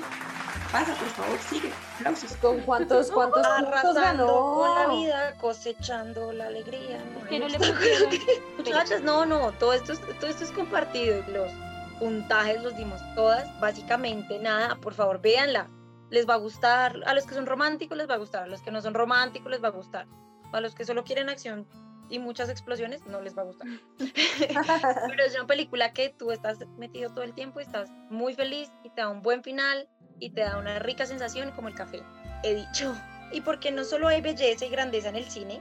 Pasa, 0.72 0.94
por 0.94 1.08
favor, 1.08 1.38
sigue. 1.48 1.72
Aplausos. 1.96 2.36
¿Con 2.36 2.60
cuántos, 2.60 3.10
cuántos 3.10 3.46
puntos 3.46 3.94
ganó? 3.94 4.26
con 4.26 4.74
la 4.74 4.88
vida, 4.88 5.36
cosechando 5.38 6.32
la 6.32 6.46
alegría. 6.46 7.02
No, 7.30 7.48
no 7.48 7.58
Muchachas, 8.58 9.02
no, 9.02 9.24
no, 9.24 9.52
todo 9.52 9.72
esto, 9.72 9.92
es, 9.92 10.00
todo 10.18 10.26
esto 10.28 10.44
es 10.44 10.50
compartido. 10.50 11.22
Los 11.28 11.52
puntajes 12.00 12.62
los 12.62 12.76
dimos 12.76 13.00
todas. 13.14 13.48
Básicamente, 13.60 14.38
nada, 14.38 14.76
por 14.76 14.94
favor, 14.94 15.20
véanla. 15.20 15.68
Les 16.10 16.28
va 16.28 16.34
a 16.34 16.38
gustar. 16.38 17.00
A 17.06 17.14
los 17.14 17.26
que 17.26 17.34
son 17.34 17.46
románticos 17.46 17.96
les 17.96 18.08
va 18.08 18.14
a 18.14 18.18
gustar. 18.18 18.42
A 18.42 18.46
los 18.48 18.60
que 18.60 18.70
no 18.70 18.82
son 18.82 18.94
románticos 18.94 19.50
les 19.50 19.62
va 19.62 19.68
a 19.68 19.72
gustar. 19.72 20.06
A 20.52 20.60
los 20.60 20.74
que 20.74 20.84
solo 20.84 21.04
quieren 21.04 21.28
acción 21.28 21.66
y 22.08 22.18
muchas 22.18 22.48
explosiones, 22.48 23.04
no 23.06 23.20
les 23.20 23.36
va 23.36 23.42
a 23.42 23.46
gustar. 23.46 23.68
Pero 23.98 25.24
es 25.24 25.34
una 25.34 25.46
película 25.46 25.92
que 25.92 26.10
tú 26.10 26.30
estás 26.30 26.58
metido 26.78 27.10
todo 27.10 27.24
el 27.24 27.34
tiempo 27.34 27.60
y 27.60 27.64
estás 27.64 27.90
muy 28.10 28.34
feliz 28.34 28.70
y 28.84 28.90
te 28.90 29.00
da 29.00 29.08
un 29.08 29.22
buen 29.22 29.42
final 29.42 29.88
y 30.18 30.30
te 30.30 30.42
da 30.42 30.58
una 30.58 30.78
rica 30.78 31.06
sensación 31.06 31.50
como 31.52 31.68
el 31.68 31.74
café, 31.74 32.02
he 32.42 32.54
dicho. 32.54 32.94
Y 33.32 33.40
porque 33.40 33.72
no 33.72 33.84
solo 33.84 34.08
hay 34.08 34.20
belleza 34.20 34.64
y 34.64 34.68
grandeza 34.68 35.08
en 35.08 35.16
el 35.16 35.24
cine, 35.24 35.60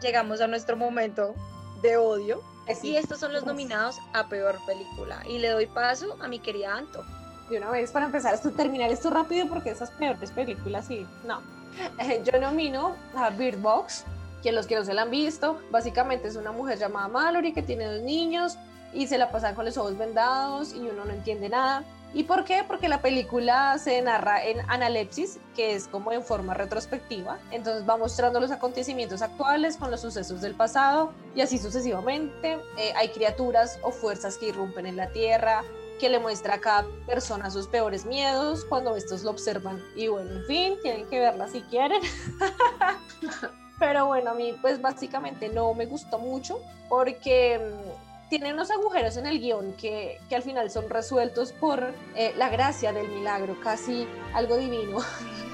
llegamos 0.00 0.40
a 0.40 0.46
nuestro 0.46 0.76
momento 0.76 1.34
de 1.82 1.96
odio. 1.96 2.42
Y 2.82 2.94
estos 2.94 3.18
son 3.18 3.32
los 3.32 3.44
nominados 3.44 3.98
a 4.12 4.28
peor 4.28 4.56
película. 4.66 5.20
Y 5.28 5.38
le 5.38 5.48
doy 5.48 5.66
paso 5.66 6.16
a 6.20 6.28
mi 6.28 6.38
querida 6.38 6.76
Anto. 6.76 7.04
De 7.50 7.58
una 7.58 7.70
vez 7.70 7.90
para 7.90 8.06
empezar 8.06 8.34
esto, 8.34 8.52
terminar 8.52 8.90
esto 8.90 9.10
rápido 9.10 9.48
porque 9.48 9.70
esas 9.70 9.90
peores 9.90 10.30
películas 10.30 10.86
sí, 10.86 11.04
no. 11.26 11.42
yo 12.24 12.40
nomino 12.40 12.94
a 13.16 13.30
Bird 13.30 13.58
Box, 13.58 14.04
que 14.42 14.52
los 14.52 14.66
que 14.66 14.74
no 14.76 14.84
se 14.84 14.94
la 14.94 15.02
han 15.02 15.10
visto, 15.10 15.60
básicamente 15.70 16.28
es 16.28 16.36
una 16.36 16.52
mujer 16.52 16.78
llamada 16.78 17.08
Mallory 17.08 17.52
que 17.52 17.62
tiene 17.62 17.86
dos 17.86 18.02
niños 18.02 18.58
y 18.92 19.06
se 19.06 19.18
la 19.18 19.30
pasan 19.30 19.54
con 19.54 19.64
los 19.64 19.76
ojos 19.76 19.96
vendados 19.96 20.74
y 20.74 20.80
uno 20.80 21.04
no 21.04 21.12
entiende 21.12 21.48
nada. 21.48 21.84
¿Y 22.14 22.24
por 22.24 22.44
qué? 22.44 22.62
Porque 22.66 22.88
la 22.88 23.00
película 23.00 23.78
se 23.78 24.02
narra 24.02 24.44
en 24.44 24.60
analepsis, 24.68 25.38
que 25.56 25.74
es 25.74 25.88
como 25.88 26.12
en 26.12 26.22
forma 26.22 26.52
retrospectiva. 26.52 27.38
Entonces 27.50 27.88
va 27.88 27.96
mostrando 27.96 28.38
los 28.38 28.50
acontecimientos 28.50 29.22
actuales 29.22 29.78
con 29.78 29.90
los 29.90 30.02
sucesos 30.02 30.42
del 30.42 30.54
pasado 30.54 31.12
y 31.34 31.40
así 31.40 31.56
sucesivamente. 31.56 32.58
Eh, 32.76 32.92
hay 32.96 33.08
criaturas 33.08 33.78
o 33.82 33.92
fuerzas 33.92 34.36
que 34.36 34.48
irrumpen 34.48 34.84
en 34.84 34.96
la 34.96 35.08
Tierra, 35.08 35.62
que 35.98 36.10
le 36.10 36.18
muestra 36.18 36.54
a 36.54 36.60
cada 36.60 36.86
persona 37.06 37.50
sus 37.50 37.66
peores 37.66 38.04
miedos 38.04 38.66
cuando 38.66 38.94
estos 38.94 39.22
lo 39.22 39.30
observan. 39.30 39.82
Y 39.96 40.08
bueno, 40.08 40.32
en 40.32 40.44
fin, 40.44 40.74
tienen 40.82 41.06
que 41.08 41.18
verla 41.18 41.48
si 41.48 41.62
quieren. 41.62 42.02
Pero 43.82 44.06
bueno, 44.06 44.30
a 44.30 44.34
mí 44.34 44.54
pues 44.62 44.80
básicamente 44.80 45.48
no 45.48 45.74
me 45.74 45.86
gustó 45.86 46.20
mucho 46.20 46.60
porque 46.88 47.58
mm, 47.58 48.28
tiene 48.28 48.52
unos 48.52 48.70
agujeros 48.70 49.16
en 49.16 49.26
el 49.26 49.40
guion 49.40 49.72
que, 49.72 50.20
que 50.28 50.36
al 50.36 50.44
final 50.44 50.70
son 50.70 50.88
resueltos 50.88 51.50
por 51.50 51.92
eh, 52.14 52.32
la 52.36 52.48
gracia 52.48 52.92
del 52.92 53.08
milagro, 53.08 53.56
casi 53.60 54.06
algo 54.34 54.56
divino. 54.56 54.98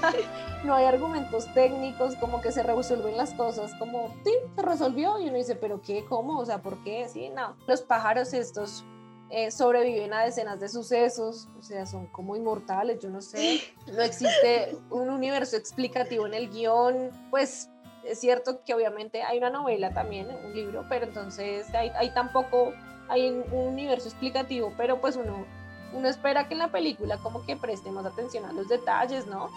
no 0.63 0.75
hay 0.75 0.85
argumentos 0.85 1.51
técnicos, 1.55 2.15
como 2.17 2.39
que 2.39 2.51
se 2.51 2.61
resuelven 2.61 3.17
las 3.17 3.33
cosas, 3.33 3.73
como, 3.79 4.13
sí, 4.23 4.31
se 4.55 4.61
resolvió 4.61 5.19
y 5.19 5.29
uno 5.29 5.37
dice, 5.37 5.55
pero 5.55 5.81
¿qué? 5.81 6.05
¿Cómo? 6.05 6.37
O 6.37 6.45
sea, 6.45 6.61
¿por 6.61 6.83
qué? 6.83 7.09
Sí, 7.09 7.29
no. 7.29 7.55
Los 7.65 7.81
pájaros 7.81 8.31
estos 8.33 8.85
eh, 9.31 9.49
sobreviven 9.49 10.13
a 10.13 10.23
decenas 10.23 10.59
de 10.59 10.69
sucesos, 10.69 11.47
o 11.57 11.63
sea, 11.63 11.87
son 11.87 12.05
como 12.05 12.35
inmortales, 12.35 12.99
yo 12.99 13.09
no 13.09 13.21
sé. 13.21 13.59
No 13.87 14.03
existe 14.03 14.77
un 14.91 15.09
universo 15.09 15.57
explicativo 15.57 16.27
en 16.27 16.35
el 16.35 16.51
guion, 16.51 17.09
pues 17.31 17.69
es 18.03 18.19
cierto 18.19 18.61
que 18.63 18.73
obviamente 18.73 19.23
hay 19.23 19.37
una 19.37 19.49
novela 19.49 19.93
también, 19.93 20.27
un 20.45 20.53
libro, 20.53 20.85
pero 20.89 21.05
entonces 21.05 21.67
hay, 21.73 22.09
tampoco, 22.11 22.73
hay 23.07 23.29
un 23.29 23.43
universo 23.51 24.07
explicativo, 24.07 24.73
pero 24.77 24.99
pues 25.01 25.15
uno, 25.15 25.45
uno 25.93 26.07
espera 26.07 26.47
que 26.47 26.53
en 26.53 26.59
la 26.59 26.71
película 26.71 27.17
como 27.17 27.45
que 27.45 27.55
preste 27.55 27.91
más 27.91 28.05
atención 28.05 28.45
a 28.45 28.53
los 28.53 28.67
detalles, 28.67 29.27
¿no? 29.27 29.49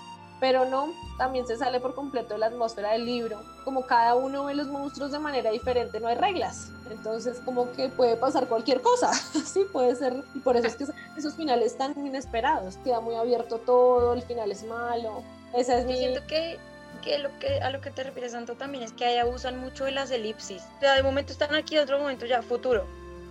pero 0.42 0.64
no, 0.64 0.92
también 1.18 1.46
se 1.46 1.56
sale 1.56 1.78
por 1.78 1.94
completo 1.94 2.34
de 2.34 2.40
la 2.40 2.46
atmósfera 2.46 2.90
del 2.90 3.06
libro. 3.06 3.40
Como 3.64 3.86
cada 3.86 4.16
uno 4.16 4.46
ve 4.46 4.54
los 4.54 4.66
monstruos 4.66 5.12
de 5.12 5.20
manera 5.20 5.52
diferente, 5.52 6.00
no 6.00 6.08
hay 6.08 6.16
reglas. 6.16 6.72
Entonces, 6.90 7.38
como 7.44 7.70
que 7.70 7.90
puede 7.90 8.16
pasar 8.16 8.48
cualquier 8.48 8.82
cosa, 8.82 9.12
sí, 9.44 9.60
puede 9.72 9.94
ser, 9.94 10.24
y 10.34 10.40
por 10.40 10.56
eso 10.56 10.66
es 10.66 10.74
que 10.74 10.86
esos 11.16 11.34
finales 11.36 11.78
tan 11.78 11.92
inesperados, 12.04 12.76
queda 12.78 12.98
muy 12.98 13.14
abierto 13.14 13.58
todo, 13.58 14.14
el 14.14 14.22
final 14.22 14.50
es 14.50 14.64
malo. 14.64 15.22
Esa 15.54 15.78
es 15.78 15.86
Yo 15.86 15.94
siento 15.94 16.26
que 16.26 16.58
que 17.02 17.18
lo 17.18 17.38
que 17.38 17.60
a 17.60 17.70
lo 17.70 17.80
que 17.80 17.90
te 17.90 18.02
refieres 18.02 18.32
Santo 18.32 18.54
también 18.54 18.82
es 18.82 18.92
que 18.92 19.04
ahí 19.04 19.18
abusan 19.18 19.58
mucho 19.58 19.84
de 19.84 19.90
las 19.90 20.10
elipsis. 20.10 20.62
O 20.78 20.80
sea, 20.80 20.94
de 20.94 21.02
momento 21.02 21.32
están 21.32 21.54
aquí, 21.54 21.74
de 21.74 21.82
otro 21.82 21.98
momento 21.98 22.24
ya 22.24 22.42
futuro. 22.42 22.86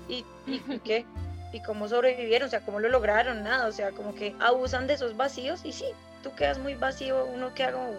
¿Y, 0.08 0.24
y 0.46 0.80
qué? 0.84 1.06
¿Y 1.54 1.62
cómo 1.62 1.88
sobrevivieron? 1.88 2.48
O 2.48 2.50
sea, 2.50 2.62
¿cómo 2.62 2.80
lo 2.80 2.90
lograron? 2.90 3.44
Nada, 3.44 3.68
o 3.68 3.72
sea, 3.72 3.92
como 3.92 4.14
que 4.14 4.36
abusan 4.40 4.88
de 4.88 4.94
esos 4.94 5.18
vacíos 5.18 5.66
y 5.66 5.74
sí, 5.74 5.86
tú 6.24 6.34
quedas 6.36 6.60
muy 6.60 6.76
vacío, 6.76 7.26
uno 7.26 7.54
queda 7.54 7.74
como... 7.74 7.92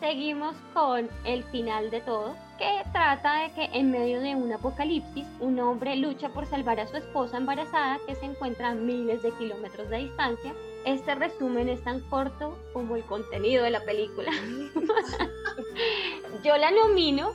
Seguimos 0.00 0.56
con 0.74 1.08
el 1.24 1.44
final 1.44 1.90
de 1.90 2.00
todo, 2.00 2.34
que 2.58 2.82
trata 2.92 3.42
de 3.42 3.52
que 3.52 3.64
en 3.78 3.92
medio 3.92 4.20
de 4.20 4.34
un 4.34 4.52
apocalipsis, 4.52 5.24
un 5.38 5.60
hombre 5.60 5.94
lucha 5.94 6.28
por 6.30 6.44
salvar 6.46 6.80
a 6.80 6.88
su 6.88 6.96
esposa 6.96 7.36
embarazada 7.36 8.00
que 8.06 8.16
se 8.16 8.24
encuentra 8.24 8.70
a 8.70 8.74
miles 8.74 9.22
de 9.22 9.30
kilómetros 9.32 9.88
de 9.90 9.98
distancia. 9.98 10.52
Este 10.84 11.14
resumen 11.14 11.68
es 11.68 11.82
tan 11.84 12.00
corto 12.08 12.58
como 12.72 12.96
el 12.96 13.04
contenido 13.04 13.64
de 13.64 13.70
la 13.70 13.84
película. 13.84 14.32
Yo 16.44 16.56
la 16.56 16.70
nomino 16.70 17.32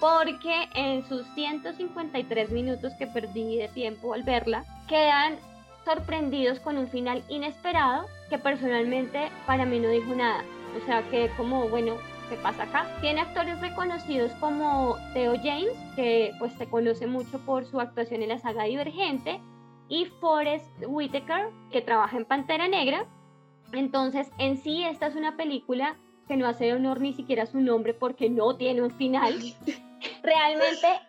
porque 0.00 0.68
en 0.74 1.06
sus 1.08 1.26
153 1.34 2.50
minutos 2.50 2.92
que 2.98 3.06
perdí 3.06 3.56
de 3.56 3.68
tiempo 3.68 4.14
al 4.14 4.22
verla, 4.22 4.64
quedan 4.88 5.38
sorprendidos 5.84 6.60
con 6.60 6.76
un 6.76 6.88
final 6.88 7.24
inesperado 7.28 8.06
que 8.30 8.38
personalmente 8.38 9.30
para 9.46 9.64
mí 9.64 9.78
no 9.78 9.88
dijo 9.88 10.14
nada. 10.14 10.44
O 10.80 10.84
sea 10.84 11.02
que 11.10 11.30
como, 11.36 11.68
bueno, 11.68 11.96
¿qué 12.28 12.36
pasa 12.36 12.64
acá? 12.64 12.86
Tiene 13.00 13.22
actores 13.22 13.60
reconocidos 13.60 14.30
como 14.40 14.96
Theo 15.14 15.34
James, 15.42 15.76
que 15.96 16.32
pues 16.38 16.52
se 16.54 16.68
conoce 16.68 17.06
mucho 17.06 17.38
por 17.40 17.64
su 17.64 17.80
actuación 17.80 18.22
en 18.22 18.28
la 18.28 18.38
saga 18.38 18.64
Divergente, 18.64 19.40
y 19.88 20.06
Forrest 20.20 20.66
Whitaker, 20.86 21.50
que 21.70 21.82
trabaja 21.82 22.16
en 22.16 22.24
Pantera 22.24 22.68
Negra. 22.68 23.06
Entonces, 23.72 24.30
en 24.38 24.56
sí, 24.56 24.84
esta 24.84 25.06
es 25.06 25.16
una 25.16 25.36
película 25.36 25.96
que 26.26 26.36
no 26.36 26.46
hace 26.46 26.72
honor 26.72 27.00
ni 27.00 27.14
siquiera 27.14 27.44
a 27.44 27.46
su 27.46 27.60
nombre 27.60 27.94
porque 27.94 28.28
no 28.28 28.56
tiene 28.56 28.82
un 28.82 28.90
final. 28.90 29.34
Realmente, 30.22 31.00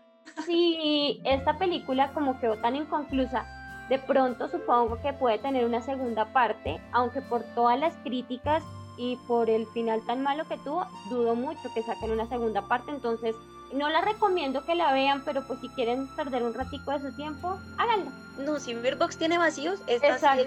si 0.45 1.21
esta 1.25 1.57
película 1.57 2.11
como 2.13 2.39
quedó 2.39 2.55
tan 2.57 2.75
inconclusa, 2.75 3.45
de 3.89 3.99
pronto 3.99 4.47
supongo 4.47 5.01
que 5.01 5.13
puede 5.13 5.39
tener 5.39 5.65
una 5.65 5.81
segunda 5.81 6.31
parte, 6.31 6.79
aunque 6.91 7.21
por 7.21 7.43
todas 7.55 7.79
las 7.79 7.95
críticas 7.97 8.63
y 8.97 9.17
por 9.27 9.49
el 9.49 9.65
final 9.67 10.05
tan 10.05 10.21
malo 10.21 10.47
que 10.47 10.57
tuvo, 10.57 10.85
dudo 11.09 11.35
mucho 11.35 11.73
que 11.73 11.81
saquen 11.81 12.11
una 12.11 12.27
segunda 12.27 12.61
parte, 12.67 12.91
entonces 12.91 13.35
no 13.73 13.89
la 13.89 14.01
recomiendo 14.01 14.65
que 14.65 14.75
la 14.75 14.93
vean, 14.93 15.23
pero 15.23 15.43
pues 15.43 15.59
si 15.61 15.69
quieren 15.69 16.07
perder 16.15 16.43
un 16.43 16.53
ratico 16.53 16.91
de 16.91 17.09
su 17.09 17.15
tiempo, 17.15 17.59
háganlo. 17.77 18.11
No, 18.37 18.59
si 18.59 18.73
Box 18.73 19.17
tiene 19.17 19.37
vacíos, 19.37 19.79
esta 19.87 20.37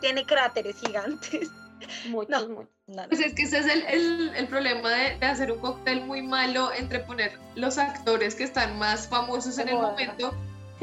tiene 0.00 0.24
cráteres 0.24 0.76
gigantes. 0.80 1.50
Muchos, 2.08 2.48
muchos. 2.48 2.66
Pues 3.08 3.20
es 3.20 3.34
que 3.34 3.42
ese 3.42 3.58
es 3.58 3.66
el, 3.66 4.34
el, 4.34 4.48
problema 4.48 4.90
de, 4.90 5.16
de, 5.16 5.26
hacer 5.26 5.52
un 5.52 5.60
cóctel 5.60 6.04
muy 6.04 6.22
malo 6.22 6.72
entre 6.72 6.98
poner 6.98 7.38
los 7.54 7.78
actores 7.78 8.34
que 8.34 8.42
están 8.42 8.76
más 8.80 9.06
famosos 9.06 9.58
en 9.58 9.68
el 9.68 9.76
momento 9.76 10.34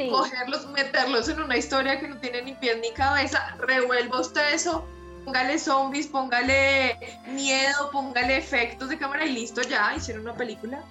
cogerlos, 0.09 0.67
meterlos 0.67 1.29
en 1.29 1.41
una 1.41 1.57
historia 1.57 1.99
que 1.99 2.07
no 2.07 2.17
tiene 2.17 2.41
ni 2.41 2.53
pies 2.53 2.77
ni 2.81 2.91
cabeza, 2.91 3.55
revuelva 3.59 4.19
usted 4.19 4.53
eso, 4.53 4.85
póngale 5.23 5.57
zombies, 5.57 6.07
póngale 6.07 6.97
miedo, 7.27 7.89
póngale 7.91 8.37
efectos 8.37 8.89
de 8.89 8.97
cámara 8.97 9.25
y 9.25 9.31
listo, 9.31 9.61
ya 9.61 9.95
hicieron 9.95 10.23
una 10.23 10.35
película. 10.35 10.83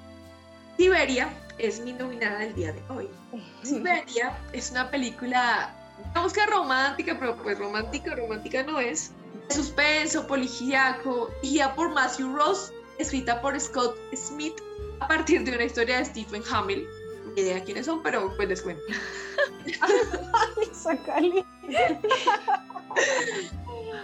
Siberia 0.77 1.29
es 1.59 1.81
mi 1.81 1.93
nominada 1.93 2.39
del 2.41 2.55
día 2.55 2.72
de 2.72 2.83
hoy. 2.89 3.09
Siberia 3.62 4.37
es 4.53 4.70
una 4.70 4.91
película, 4.91 5.75
digamos 6.09 6.33
que 6.33 6.47
romántica, 6.47 7.16
pero 7.18 7.37
pues 7.37 7.59
romántica, 7.59 8.14
romántica 8.14 8.62
no 8.62 8.81
es. 8.81 9.12
Suspenso, 9.51 10.27
policíaco, 10.27 11.31
guía 11.43 11.75
por 11.75 11.93
Matthew 11.93 12.35
Ross, 12.35 12.72
escrita 12.99 13.41
por 13.41 13.59
Scott 13.61 13.97
Smith 14.14 14.55
a 15.01 15.09
partir 15.09 15.45
de 15.45 15.55
una 15.55 15.64
historia 15.64 15.99
de 15.99 16.05
Stephen 16.07 16.43
Hamill 16.51 16.87
idea 17.37 17.62
quiénes 17.62 17.87
son, 17.87 18.03
pero 18.03 18.35
pues 18.37 18.49
les 18.49 18.62
cuento. 18.62 18.83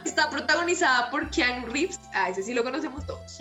Está 0.05 0.31
protagonizada 0.31 1.11
por 1.11 1.29
Keanu 1.31 1.67
Reeves, 1.67 2.01
a 2.13 2.31
ese 2.31 2.43
sí 2.43 2.55
lo 2.55 2.65
conocemos 2.65 3.07
todos. 3.07 3.39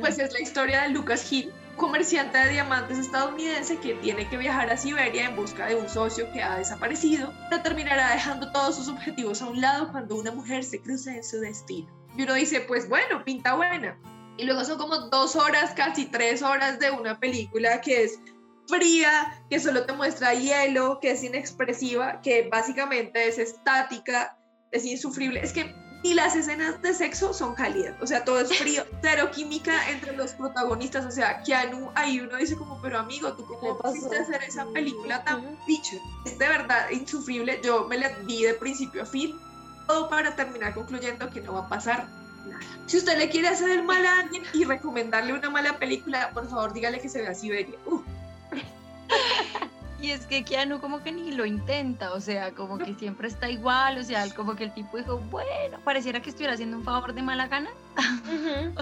Pues 0.00 0.18
es 0.18 0.32
la 0.32 0.40
historia 0.40 0.82
de 0.82 0.90
Lucas 0.90 1.30
Hill, 1.30 1.52
comerciante 1.76 2.38
de 2.38 2.50
diamantes 2.50 2.98
estadounidense 2.98 3.78
que 3.78 3.94
tiene 3.94 4.28
que 4.28 4.36
viajar 4.36 4.70
a 4.70 4.76
Siberia 4.76 5.26
en 5.26 5.36
busca 5.36 5.66
de 5.66 5.76
un 5.76 5.88
socio 5.88 6.30
que 6.32 6.42
ha 6.42 6.56
desaparecido, 6.56 7.32
pero 7.50 7.62
terminará 7.62 8.12
dejando 8.12 8.50
todos 8.52 8.76
sus 8.76 8.88
objetivos 8.88 9.42
a 9.42 9.46
un 9.46 9.60
lado 9.60 9.90
cuando 9.92 10.16
una 10.16 10.32
mujer 10.32 10.64
se 10.64 10.80
cruza 10.80 11.14
en 11.14 11.22
su 11.22 11.38
destino. 11.40 11.88
Y 12.16 12.22
uno 12.22 12.34
dice, 12.34 12.60
pues 12.60 12.88
bueno, 12.88 13.24
pinta 13.24 13.54
buena. 13.54 13.98
Y 14.38 14.44
luego 14.44 14.64
son 14.64 14.78
como 14.78 14.96
dos 15.08 15.36
horas, 15.36 15.72
casi 15.74 16.06
tres 16.06 16.42
horas 16.42 16.78
de 16.78 16.90
una 16.90 17.18
película 17.20 17.80
que 17.80 18.04
es 18.04 18.18
fría, 18.66 19.42
que 19.48 19.60
solo 19.60 19.84
te 19.86 19.92
muestra 19.92 20.34
hielo, 20.34 20.98
que 21.00 21.12
es 21.12 21.22
inexpresiva, 21.22 22.20
que 22.20 22.48
básicamente 22.50 23.28
es 23.28 23.38
estática, 23.38 24.38
es 24.72 24.84
insufrible. 24.84 25.40
Es 25.40 25.52
que 25.52 25.74
ni 26.02 26.14
las 26.14 26.36
escenas 26.36 26.80
de 26.82 26.94
sexo 26.94 27.32
son 27.32 27.54
cálidas, 27.54 27.94
o 28.00 28.06
sea, 28.06 28.24
todo 28.24 28.40
es 28.40 28.56
frío, 28.56 28.84
cero 29.02 29.30
química 29.34 29.90
entre 29.90 30.16
los 30.16 30.32
protagonistas, 30.32 31.04
o 31.04 31.10
sea, 31.10 31.42
Keanu, 31.42 31.90
ahí 31.94 32.20
uno 32.20 32.36
dice 32.36 32.56
como, 32.56 32.80
pero 32.80 32.98
amigo, 32.98 33.32
¿tú 33.32 33.44
cómo 33.46 33.78
pudiste 33.78 34.18
hacer 34.18 34.42
esa 34.42 34.66
película 34.66 35.24
tan 35.24 35.58
bicho? 35.66 35.96
Es 36.24 36.38
de 36.38 36.48
verdad 36.48 36.90
insufrible, 36.90 37.60
yo 37.64 37.86
me 37.88 37.98
la 37.98 38.10
vi 38.24 38.42
de 38.44 38.54
principio 38.54 39.02
a 39.02 39.06
fin, 39.06 39.38
todo 39.86 40.08
para 40.08 40.34
terminar 40.36 40.74
concluyendo 40.74 41.30
que 41.30 41.40
no 41.40 41.54
va 41.54 41.60
a 41.60 41.68
pasar 41.68 42.08
nada. 42.46 42.62
Si 42.86 42.98
usted 42.98 43.18
le 43.18 43.28
quiere 43.28 43.48
hacer 43.48 43.70
el 43.70 43.82
mal 43.82 44.04
a 44.06 44.20
alguien 44.20 44.44
y 44.52 44.64
recomendarle 44.64 45.32
una 45.32 45.50
mala 45.50 45.78
película, 45.78 46.30
por 46.32 46.48
favor 46.48 46.72
dígale 46.72 47.00
que 47.00 47.08
se 47.08 47.22
vea 47.22 47.34
Siberia. 47.34 47.78
Y 50.00 50.10
es 50.10 50.26
que 50.26 50.44
Keanu 50.44 50.80
como 50.80 51.02
que 51.02 51.10
ni 51.12 51.32
lo 51.32 51.46
intenta, 51.46 52.12
o 52.12 52.20
sea, 52.20 52.52
como 52.52 52.78
que 52.78 52.94
siempre 52.98 53.28
está 53.28 53.48
igual, 53.48 53.98
o 53.98 54.04
sea, 54.04 54.28
como 54.34 54.54
que 54.54 54.64
el 54.64 54.74
tipo 54.74 54.96
dijo, 54.96 55.18
bueno, 55.30 55.78
pareciera 55.84 56.20
que 56.20 56.30
estuviera 56.30 56.54
haciendo 56.54 56.76
un 56.76 56.84
favor 56.84 57.12
de 57.14 57.22
mala 57.22 57.48
gana. 57.48 57.70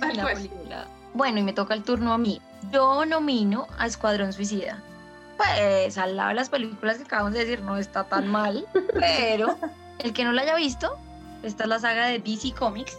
Bueno, 1.14 1.38
y 1.38 1.42
me 1.42 1.54
toca 1.54 1.72
el 1.72 1.82
turno 1.82 2.12
a 2.12 2.18
mí. 2.18 2.42
Yo 2.70 3.06
nomino 3.06 3.66
a 3.78 3.86
Escuadrón 3.86 4.34
Suicida. 4.34 4.82
Pues 5.38 5.96
al 5.96 6.16
lado 6.16 6.28
de 6.28 6.34
las 6.34 6.50
películas 6.50 6.98
que 6.98 7.04
acabamos 7.04 7.32
de 7.32 7.38
decir, 7.40 7.62
no 7.62 7.78
está 7.78 8.04
tan 8.04 8.28
mal, 8.28 8.66
pero 8.92 9.56
el 10.00 10.12
que 10.12 10.24
no 10.24 10.32
la 10.32 10.42
haya 10.42 10.56
visto, 10.56 10.98
esta 11.42 11.64
es 11.64 11.68
la 11.70 11.78
saga 11.78 12.06
de 12.06 12.18
DC 12.18 12.52
Comics 12.52 12.98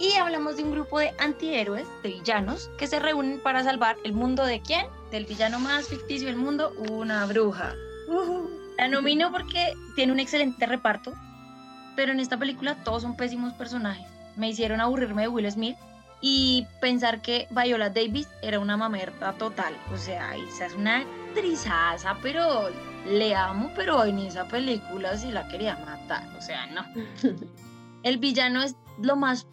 y 0.00 0.14
hablamos 0.14 0.56
de 0.56 0.64
un 0.64 0.72
grupo 0.72 0.98
de 0.98 1.12
antihéroes, 1.18 1.86
de 2.02 2.08
villanos, 2.08 2.70
que 2.78 2.88
se 2.88 2.98
reúnen 2.98 3.40
para 3.40 3.62
salvar 3.62 3.96
el 4.04 4.12
mundo 4.12 4.44
de 4.44 4.60
quién? 4.60 4.86
Del 5.12 5.26
villano 5.26 5.60
más 5.60 5.88
ficticio 5.88 6.26
del 6.26 6.36
mundo, 6.36 6.72
una 6.88 7.26
bruja. 7.26 7.74
La 8.78 8.88
nomino 8.88 9.30
porque 9.30 9.74
tiene 9.94 10.10
un 10.10 10.18
excelente 10.18 10.64
reparto, 10.64 11.12
pero 11.94 12.12
en 12.12 12.18
esta 12.18 12.38
película 12.38 12.82
todos 12.82 13.02
son 13.02 13.14
pésimos 13.14 13.52
personajes. 13.52 14.06
Me 14.36 14.48
hicieron 14.48 14.80
aburrirme 14.80 15.22
de 15.22 15.28
Will 15.28 15.52
Smith 15.52 15.76
y 16.22 16.66
pensar 16.80 17.20
que 17.20 17.46
Viola 17.50 17.90
Davis 17.90 18.26
era 18.40 18.58
una 18.58 18.78
mamerta 18.78 19.34
total. 19.34 19.76
O 19.92 19.98
sea, 19.98 20.34
esa 20.34 20.64
es 20.64 20.74
una 20.74 21.04
actrizaza, 21.28 22.16
pero 22.22 22.70
le 23.06 23.34
amo, 23.34 23.70
pero 23.76 24.06
en 24.06 24.18
esa 24.18 24.48
película 24.48 25.14
sí 25.18 25.30
la 25.30 25.46
quería 25.48 25.76
matar. 25.76 26.26
O 26.38 26.40
sea, 26.40 26.68
no. 26.68 26.86
El 28.02 28.16
villano 28.16 28.62
es 28.62 28.76
lo 28.98 29.16
más 29.16 29.46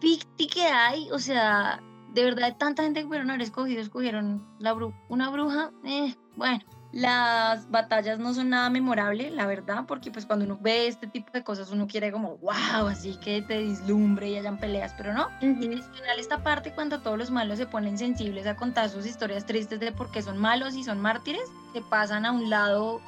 ficti 0.00 0.48
que 0.48 0.62
hay, 0.62 1.08
o 1.12 1.20
sea, 1.20 1.80
de 2.14 2.24
verdad, 2.24 2.56
tanta 2.56 2.84
gente 2.84 3.00
que 3.00 3.06
pudieron 3.06 3.30
haber 3.30 3.42
escogido, 3.42 3.82
escogieron 3.82 4.46
la 4.58 4.74
una 5.08 5.30
bruja, 5.30 5.72
eh, 5.84 6.14
bueno, 6.36 6.60
las 6.92 7.68
batallas 7.72 8.20
no 8.20 8.32
son 8.34 8.50
nada 8.50 8.70
memorable, 8.70 9.28
la 9.30 9.46
verdad, 9.46 9.84
porque 9.88 10.12
pues 10.12 10.26
cuando 10.26 10.44
uno 10.44 10.56
ve 10.60 10.86
este 10.86 11.08
tipo 11.08 11.32
de 11.32 11.42
cosas 11.42 11.72
uno 11.72 11.88
quiere 11.88 12.12
como, 12.12 12.36
wow, 12.36 12.86
así 12.88 13.16
que 13.16 13.42
te 13.42 13.58
dislumbre 13.58 14.28
y 14.30 14.38
hayan 14.38 14.58
peleas, 14.58 14.94
pero 14.96 15.12
no. 15.12 15.28
Y 15.40 15.66
adicional 15.66 16.20
esta 16.20 16.44
parte 16.44 16.72
cuando 16.72 17.00
todos 17.00 17.18
los 17.18 17.32
malos 17.32 17.58
se 17.58 17.66
ponen 17.66 17.98
sensibles 17.98 18.46
a 18.46 18.54
contar 18.54 18.90
sus 18.90 19.06
historias 19.06 19.44
tristes 19.44 19.80
de 19.80 19.90
por 19.90 20.12
qué 20.12 20.22
son 20.22 20.38
malos 20.38 20.76
y 20.76 20.84
son 20.84 21.00
mártires, 21.00 21.50
se 21.72 21.80
pasan 21.80 22.26
a 22.26 22.30
un 22.30 22.48
lado 22.48 23.00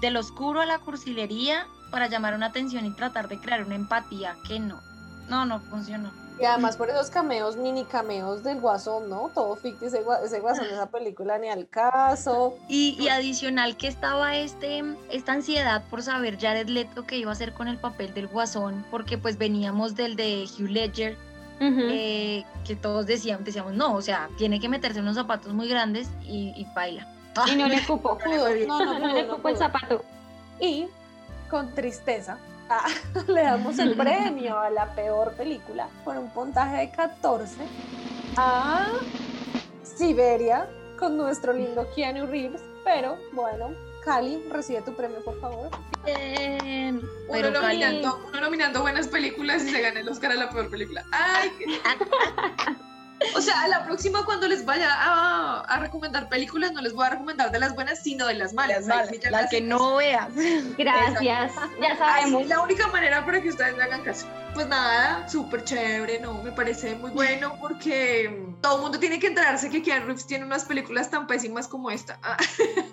del 0.00 0.16
oscuro 0.16 0.62
a 0.62 0.66
la 0.66 0.78
cursilería 0.78 1.66
para 1.90 2.06
llamar 2.06 2.34
una 2.34 2.46
atención 2.46 2.86
y 2.86 2.94
tratar 2.94 3.28
de 3.28 3.38
crear 3.38 3.62
una 3.62 3.74
empatía 3.74 4.36
que 4.46 4.58
no, 4.58 4.80
no, 5.28 5.44
no 5.44 5.60
funcionó. 5.60 6.27
Y 6.40 6.44
además 6.44 6.76
por 6.76 6.88
esos 6.88 7.10
cameos, 7.10 7.56
mini 7.56 7.84
cameos 7.84 8.44
del 8.44 8.60
Guasón, 8.60 9.08
¿no? 9.08 9.30
Todo 9.34 9.56
ficticio, 9.56 9.98
ese, 10.24 10.40
Guasón 10.40 10.68
de 10.68 10.74
esa 10.74 10.86
película 10.86 11.36
ni 11.38 11.48
al 11.48 11.68
caso. 11.68 12.56
Y, 12.68 13.08
adicional 13.08 13.76
que 13.76 13.88
estaba 13.88 14.36
este, 14.36 14.84
esta 15.10 15.32
ansiedad 15.32 15.82
por 15.90 16.02
saber 16.02 16.38
Jared 16.38 16.68
Leto 16.68 17.04
qué 17.04 17.16
iba 17.16 17.30
a 17.30 17.32
hacer 17.32 17.52
con 17.52 17.66
el 17.66 17.78
papel 17.78 18.14
del 18.14 18.28
Guasón, 18.28 18.86
porque 18.90 19.18
pues 19.18 19.36
veníamos 19.36 19.96
del 19.96 20.14
de 20.14 20.44
Hugh 20.44 20.68
Ledger, 20.68 21.16
eh, 21.60 22.44
que 22.64 22.76
todos 22.76 23.06
decíamos, 23.06 23.44
decíamos, 23.44 23.72
no, 23.74 23.94
o 23.94 24.02
sea, 24.02 24.28
tiene 24.38 24.60
que 24.60 24.68
meterse 24.68 25.00
unos 25.00 25.16
zapatos 25.16 25.52
muy 25.52 25.68
grandes 25.68 26.08
y, 26.22 26.52
y 26.56 26.66
baila. 26.72 27.06
Y 27.46 27.56
no 27.56 27.68
le 27.68 27.84
cupo. 27.84 28.18
No, 28.66 28.84
no, 28.84 28.98
No 28.98 29.14
le 29.14 29.26
cupo 29.26 29.48
el 29.48 29.56
zapato. 29.56 30.04
Y 30.60 30.86
con 31.50 31.74
tristeza 31.74 32.38
ah, 32.70 32.86
le 33.28 33.42
damos 33.42 33.78
el 33.78 33.96
premio 33.96 34.58
a 34.58 34.70
la 34.70 34.94
peor 34.94 35.32
película 35.34 35.88
con 36.04 36.16
un 36.18 36.30
puntaje 36.30 36.76
de 36.78 36.90
14 36.90 37.66
a 38.36 38.88
Siberia 39.82 40.68
con 40.98 41.16
nuestro 41.16 41.52
lindo 41.52 41.86
Keanu 41.94 42.26
Reeves. 42.26 42.62
Pero 42.84 43.16
bueno, 43.32 43.70
Cali, 44.04 44.42
recibe 44.50 44.82
tu 44.82 44.94
premio, 44.94 45.22
por 45.24 45.38
favor. 45.40 45.70
Bien, 46.04 47.02
Uno 47.28 47.50
nominando, 47.50 48.20
uno 48.28 48.40
nominando 48.40 48.80
buenas 48.80 49.08
películas 49.08 49.62
y 49.64 49.70
se 49.70 49.80
gana 49.82 50.00
el 50.00 50.08
Oscar 50.08 50.32
a 50.32 50.34
la 50.36 50.48
peor 50.50 50.70
película. 50.70 51.04
¡Ay! 51.12 51.52
qué- 51.58 51.66
O 53.36 53.40
sea, 53.40 53.62
a 53.62 53.68
la 53.68 53.84
próxima 53.84 54.24
cuando 54.24 54.46
les 54.48 54.64
vaya 54.64 54.90
a, 54.92 55.60
a 55.60 55.78
recomendar 55.80 56.28
películas, 56.28 56.72
no 56.72 56.80
les 56.80 56.92
voy 56.92 57.06
a 57.06 57.10
recomendar 57.10 57.50
de 57.50 57.58
las 57.58 57.74
buenas, 57.74 58.00
sino 58.02 58.26
de 58.26 58.34
las 58.34 58.52
malas. 58.52 58.86
las 58.86 59.08
malas, 59.08 59.30
las 59.30 59.50
que 59.50 59.60
no 59.60 59.96
veas. 59.96 60.28
Gracias. 60.76 61.52
Ya 61.80 61.96
sabemos. 61.96 62.46
la 62.46 62.60
única 62.60 62.86
manera 62.88 63.24
para 63.24 63.40
que 63.42 63.48
ustedes 63.48 63.76
me 63.76 63.82
hagan 63.82 64.02
caso. 64.02 64.26
Pues 64.54 64.66
nada, 64.68 65.28
súper 65.28 65.64
chévere, 65.64 66.20
¿no? 66.20 66.42
Me 66.42 66.52
parece 66.52 66.94
muy 66.96 67.10
bueno 67.10 67.56
porque 67.60 68.54
todo 68.62 68.76
el 68.76 68.82
mundo 68.82 68.98
tiene 68.98 69.18
que 69.18 69.26
enterarse 69.28 69.68
que 69.68 69.82
Keanu 69.82 70.06
Reeves 70.06 70.26
tiene 70.26 70.44
unas 70.44 70.64
películas 70.64 71.10
tan 71.10 71.26
pésimas 71.26 71.68
como 71.68 71.90
esta. 71.90 72.18
Ah, 72.22 72.36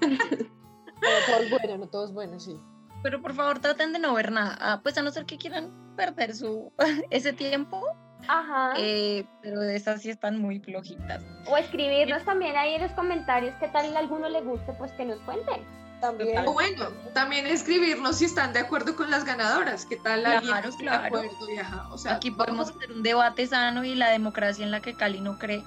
Pero 0.02 1.18
todo 1.28 1.40
es 1.42 1.50
bueno, 1.50 1.78
no 1.78 1.88
todo 1.88 2.06
es 2.06 2.12
bueno, 2.14 2.40
sí. 2.40 2.60
Pero 3.04 3.22
por 3.22 3.34
favor 3.36 3.60
traten 3.60 3.94
de 3.94 4.00
no 4.00 4.14
ver 4.14 4.32
nada. 4.32 4.58
Ah, 4.60 4.80
pues 4.82 4.98
a 4.98 5.02
no 5.02 5.12
ser 5.12 5.26
que 5.26 5.38
quieran 5.38 5.72
perder 5.96 6.36
su 6.36 6.74
ese 7.12 7.34
tiempo. 7.34 7.84
Ajá. 8.28 8.74
eh, 8.78 9.26
pero 9.42 9.60
de 9.60 9.76
esas 9.76 10.02
sí 10.02 10.10
están 10.10 10.40
muy 10.40 10.60
flojitas. 10.60 11.24
O 11.48 11.58
escribirnos 11.58 12.24
también 12.24 12.56
ahí 12.56 12.76
en 12.76 12.82
los 12.82 12.92
comentarios 12.92 13.54
qué 13.60 13.68
tal 13.68 13.96
a 13.96 14.00
alguno 14.00 14.30
le 14.30 14.42
guste, 14.42 14.74
pues 14.74 14.92
que 14.94 15.06
nos 15.06 15.20
cuenten. 15.22 15.62
También. 16.02 16.46
O 16.46 16.54
bueno, 16.54 16.90
también 17.14 17.48
escribirnos 17.48 18.18
si 18.18 18.26
están 18.26 18.52
de 18.52 18.60
acuerdo 18.60 18.96
con 18.96 19.10
las 19.10 19.24
ganadoras. 19.24 19.86
¿Qué 19.86 19.96
tal 19.96 20.26
alguien 20.26 20.52
Claro, 20.52 20.70
no 20.70 20.78
claro. 20.78 21.02
de 21.02 21.08
acuerdo? 21.08 21.50
Y 21.50 21.58
ajá, 21.58 21.88
o 21.90 21.98
sea, 21.98 22.16
Aquí 22.16 22.32
podemos 22.32 22.70
hacer 22.70 22.92
un 22.92 23.02
debate 23.02 23.48
sano 23.48 23.84
y 23.84 23.96
la 23.96 24.10
democracia 24.10 24.66
en 24.66 24.72
la 24.72 24.82
que 24.82 24.94
Cali 24.94 25.22
no 25.22 25.40
cree. 25.40 25.64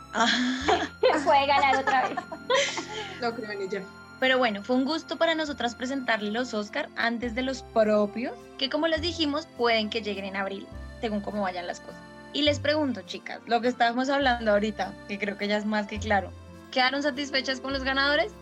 Puede 1.25 1.47
ganar 1.47 1.77
otra 1.79 2.09
vez. 2.09 2.19
no 3.23 3.35
creo 3.35 3.51
en 3.53 3.63
ella. 3.63 3.83
Pero 4.21 4.37
bueno, 4.37 4.63
fue 4.63 4.77
un 4.77 4.85
gusto 4.85 5.17
para 5.17 5.35
nosotras 5.35 5.75
presentarle 5.75 6.31
los 6.31 6.53
Oscar 6.53 6.89
antes 6.97 7.35
de 7.35 7.43
los 7.43 7.63
propios, 7.63 8.35
que 8.59 8.69
como 8.69 8.87
les 8.89 9.01
dijimos, 9.01 9.47
pueden 9.57 9.89
que 9.91 10.03
lleguen 10.03 10.25
en 10.25 10.37
abril, 10.37 10.67
según 11.01 11.21
cómo 11.21 11.43
vayan 11.43 11.67
las 11.67 11.81
cosas. 11.81 12.01
Y 12.33 12.43
les 12.43 12.61
pregunto, 12.61 13.03
chicas, 13.03 13.41
lo 13.47 13.61
que 13.61 13.69
estábamos 13.69 14.09
hablando 14.11 14.53
ahorita, 14.53 14.93
que 15.09 15.19
creo 15.19 15.39
que 15.39 15.49
ya 15.49 15.57
es 15.57 15.65
más 15.67 15.87
que 15.87 15.99
claro, 15.99 16.31
¿quedaron 16.71 17.03
satisfechas 17.03 17.61
con 17.61 17.73
los 17.73 17.85
ganadores? 17.85 18.33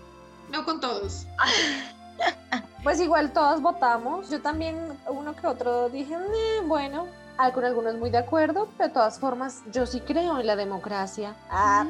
No 0.50 0.64
con 0.64 0.80
todos. 0.80 1.26
Pues 2.82 3.00
igual 3.00 3.32
todos 3.32 3.60
votamos. 3.60 4.30
Yo 4.30 4.40
también, 4.40 4.76
uno 5.08 5.34
que 5.34 5.46
otro, 5.48 5.88
dije, 5.88 6.14
"Eh, 6.14 6.60
bueno, 6.66 7.08
con 7.52 7.64
algunos 7.64 7.96
muy 7.96 8.10
de 8.10 8.18
acuerdo, 8.18 8.68
pero 8.76 8.88
de 8.88 8.94
todas 8.94 9.18
formas, 9.18 9.62
yo 9.72 9.86
sí 9.86 10.00
creo 10.00 10.38
en 10.40 10.46
la 10.46 10.56
democracia. 10.56 11.34
Ah, 11.50 11.84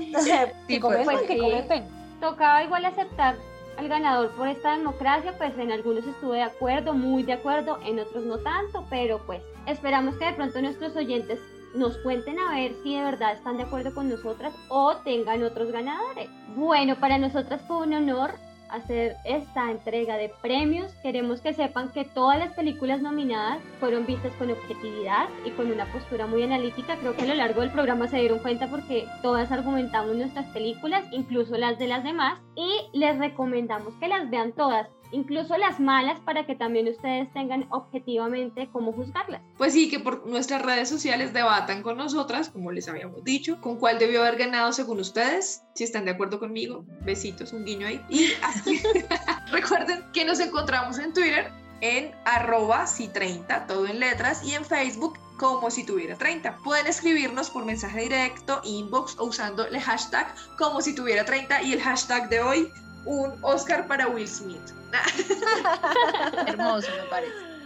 Sí, 0.66 0.80
comenten, 0.80 1.04
pues 1.04 1.26
que 1.26 1.34
sí. 1.34 1.38
comenten. 1.38 1.88
Tocaba 2.20 2.64
igual 2.64 2.84
aceptar 2.84 3.36
al 3.78 3.88
ganador 3.88 4.30
por 4.32 4.48
esta 4.48 4.76
democracia, 4.76 5.34
pues 5.36 5.56
en 5.58 5.70
algunos 5.70 6.04
estuve 6.04 6.38
de 6.38 6.42
acuerdo, 6.44 6.94
muy 6.94 7.22
de 7.22 7.34
acuerdo, 7.34 7.78
en 7.84 8.00
otros 8.00 8.24
no 8.24 8.38
tanto, 8.38 8.86
pero 8.88 9.18
pues 9.26 9.42
esperamos 9.66 10.16
que 10.16 10.24
de 10.24 10.32
pronto 10.32 10.60
nuestros 10.62 10.96
oyentes 10.96 11.38
nos 11.76 11.96
cuenten 11.98 12.38
a 12.38 12.54
ver 12.54 12.74
si 12.82 12.96
de 12.96 13.04
verdad 13.04 13.34
están 13.34 13.56
de 13.56 13.64
acuerdo 13.64 13.94
con 13.94 14.08
nosotras 14.08 14.54
o 14.68 14.96
tengan 15.04 15.42
otros 15.42 15.70
ganadores. 15.70 16.28
Bueno, 16.54 16.96
para 16.96 17.18
nosotras 17.18 17.60
fue 17.66 17.78
un 17.78 17.94
honor 17.94 18.32
hacer 18.70 19.16
esta 19.24 19.70
entrega 19.70 20.16
de 20.16 20.32
premios. 20.42 20.92
Queremos 21.02 21.40
que 21.40 21.54
sepan 21.54 21.90
que 21.92 22.04
todas 22.04 22.38
las 22.38 22.52
películas 22.54 23.00
nominadas 23.00 23.58
fueron 23.80 24.06
vistas 24.06 24.32
con 24.34 24.50
objetividad 24.50 25.28
y 25.44 25.50
con 25.50 25.70
una 25.70 25.90
postura 25.92 26.26
muy 26.26 26.42
analítica. 26.42 26.96
Creo 26.96 27.14
que 27.16 27.22
a 27.22 27.26
lo 27.26 27.34
largo 27.34 27.60
del 27.60 27.70
programa 27.70 28.08
se 28.08 28.18
dieron 28.18 28.38
cuenta 28.40 28.68
porque 28.68 29.06
todas 29.22 29.52
argumentamos 29.52 30.16
nuestras 30.16 30.46
películas, 30.46 31.04
incluso 31.12 31.56
las 31.56 31.78
de 31.78 31.88
las 31.88 32.04
demás, 32.04 32.40
y 32.54 32.68
les 32.92 33.18
recomendamos 33.18 33.94
que 34.00 34.08
las 34.08 34.28
vean 34.30 34.52
todas, 34.52 34.88
incluso 35.12 35.56
las 35.56 35.80
malas, 35.80 36.18
para 36.20 36.46
que 36.46 36.54
también 36.54 36.88
ustedes 36.88 37.32
tengan 37.32 37.66
objetivamente 37.70 38.68
cómo 38.72 38.92
juzgarlas. 38.92 39.40
Pues 39.56 39.72
sí, 39.72 39.88
que 39.90 40.00
por 40.00 40.26
nuestras 40.26 40.62
redes 40.62 40.88
sociales 40.88 41.32
debatan 41.32 41.82
con 41.82 41.96
nosotras, 41.96 42.48
como 42.48 42.72
les 42.72 42.88
habíamos 42.88 43.24
dicho, 43.24 43.60
con 43.60 43.76
cuál 43.76 43.98
debió 43.98 44.22
haber 44.22 44.36
ganado 44.36 44.72
según 44.72 45.00
ustedes. 45.00 45.62
Si 45.74 45.84
están 45.84 46.04
de 46.04 46.12
acuerdo 46.12 46.38
conmigo, 46.38 46.84
besitos, 47.04 47.52
un 47.52 47.64
guiño 47.64 47.86
ahí. 47.86 48.00
Y 48.08 48.32
así, 48.42 48.80
recuerden 49.50 50.04
que 50.12 50.24
nos 50.24 50.40
encontramos 50.40 50.98
en 50.98 51.12
Twitter 51.12 51.50
en 51.80 52.14
arroba 52.24 52.86
si 52.86 53.08
30, 53.08 53.66
todo 53.66 53.86
en 53.86 54.00
letras, 54.00 54.42
y 54.44 54.54
en 54.54 54.64
Facebook 54.64 55.18
como 55.36 55.70
si 55.70 55.84
tuviera 55.84 56.16
30. 56.16 56.58
Pueden 56.64 56.86
escribirnos 56.86 57.50
por 57.50 57.64
mensaje 57.64 58.00
directo, 58.00 58.60
inbox 58.64 59.18
o 59.18 59.24
usando 59.24 59.66
el 59.66 59.78
hashtag 59.80 60.26
como 60.56 60.80
si 60.80 60.94
tuviera 60.94 61.24
30 61.24 61.62
y 61.62 61.74
el 61.74 61.82
hashtag 61.82 62.28
de 62.28 62.40
hoy, 62.40 62.72
un 63.06 63.32
Oscar 63.42 63.86
para 63.86 64.08
Will 64.08 64.28
Smith. 64.28 64.60
Hermoso, 66.46 66.88
me 67.02 67.08
parece. 67.08 67.56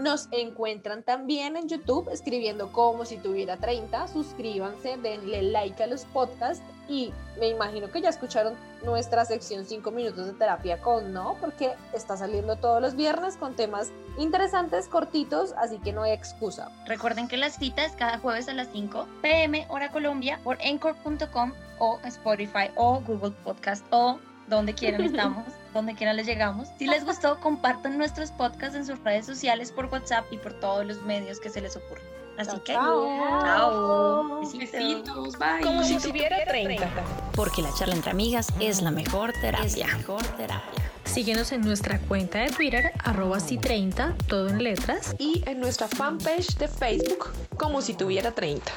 Nos 0.00 0.28
encuentran 0.30 1.02
también 1.02 1.56
en 1.56 1.68
YouTube 1.68 2.08
escribiendo 2.10 2.70
como 2.70 3.04
si 3.04 3.16
tuviera 3.16 3.56
30. 3.56 4.08
Suscríbanse, 4.08 4.96
denle 4.98 5.42
like 5.42 5.82
a 5.82 5.86
los 5.86 6.04
podcasts 6.04 6.62
y 6.88 7.12
me 7.38 7.48
imagino 7.48 7.90
que 7.90 8.00
ya 8.00 8.08
escucharon 8.08 8.54
nuestra 8.84 9.24
sección 9.24 9.64
5 9.64 9.90
minutos 9.90 10.26
de 10.26 10.32
terapia 10.32 10.80
con, 10.80 11.12
¿no? 11.12 11.36
Porque 11.40 11.74
está 11.92 12.16
saliendo 12.16 12.56
todos 12.56 12.80
los 12.80 12.94
viernes 12.94 13.36
con 13.36 13.54
temas 13.54 13.90
interesantes, 14.18 14.88
cortitos, 14.88 15.52
así 15.58 15.78
que 15.78 15.92
no 15.92 16.02
hay 16.02 16.12
excusa. 16.12 16.70
Recuerden 16.86 17.26
que 17.28 17.36
la 17.36 17.50
cita 17.50 17.84
es 17.84 17.92
cada 17.92 18.18
jueves 18.18 18.48
a 18.48 18.54
las 18.54 18.68
5 18.72 19.06
pm 19.20 19.66
hora 19.68 19.90
Colombia 19.90 20.40
por 20.44 20.58
encore.com 20.60 21.52
o 21.80 21.98
Spotify 22.04 22.70
o 22.76 23.00
Google 23.00 23.32
Podcast 23.44 23.84
o 23.90 24.18
donde 24.48 24.74
quieran 24.74 25.02
estamos, 25.02 25.44
donde 25.74 25.94
quieran 25.94 26.16
les 26.16 26.26
llegamos. 26.26 26.68
Si 26.78 26.86
les 26.86 27.04
gustó, 27.04 27.38
compartan 27.40 27.98
nuestros 27.98 28.30
podcasts 28.32 28.76
en 28.76 28.86
sus 28.86 28.98
redes 29.04 29.26
sociales 29.26 29.72
por 29.72 29.86
WhatsApp 29.86 30.24
y 30.30 30.38
por 30.38 30.54
todos 30.60 30.86
los 30.86 31.02
medios 31.02 31.40
que 31.40 31.50
se 31.50 31.60
les 31.60 31.76
ocurran. 31.76 32.04
Así 32.38 32.50
Chao, 32.50 32.62
que, 32.62 32.72
chao. 32.72 33.40
chao. 33.42 34.40
Besitos. 34.40 34.70
Besitos, 34.72 35.38
bye. 35.38 35.60
Como 35.62 35.82
si 35.82 35.98
tuviera 35.98 36.36
30. 36.46 36.88
Porque 37.34 37.62
la 37.62 37.70
charla 37.76 37.94
entre 37.96 38.12
amigas 38.12 38.46
es 38.60 38.80
la 38.80 38.92
mejor 38.92 39.32
terapia. 39.40 39.66
Es 39.66 39.76
la 39.76 39.86
mejor 39.96 40.22
terapia. 40.36 40.84
Síguenos 41.04 41.50
en 41.52 41.62
nuestra 41.62 41.98
cuenta 42.00 42.38
de 42.38 42.50
Twitter, 42.50 42.92
arroba 43.02 43.40
si 43.40 43.58
30, 43.58 44.14
todo 44.28 44.48
en 44.48 44.62
letras. 44.62 45.16
y 45.18 45.42
en 45.46 45.58
nuestra 45.58 45.88
fanpage 45.88 46.56
de 46.58 46.68
Facebook 46.68 47.30
como 47.56 47.80
si 47.82 47.94
tuviera 47.94 48.30
30. 48.30 48.70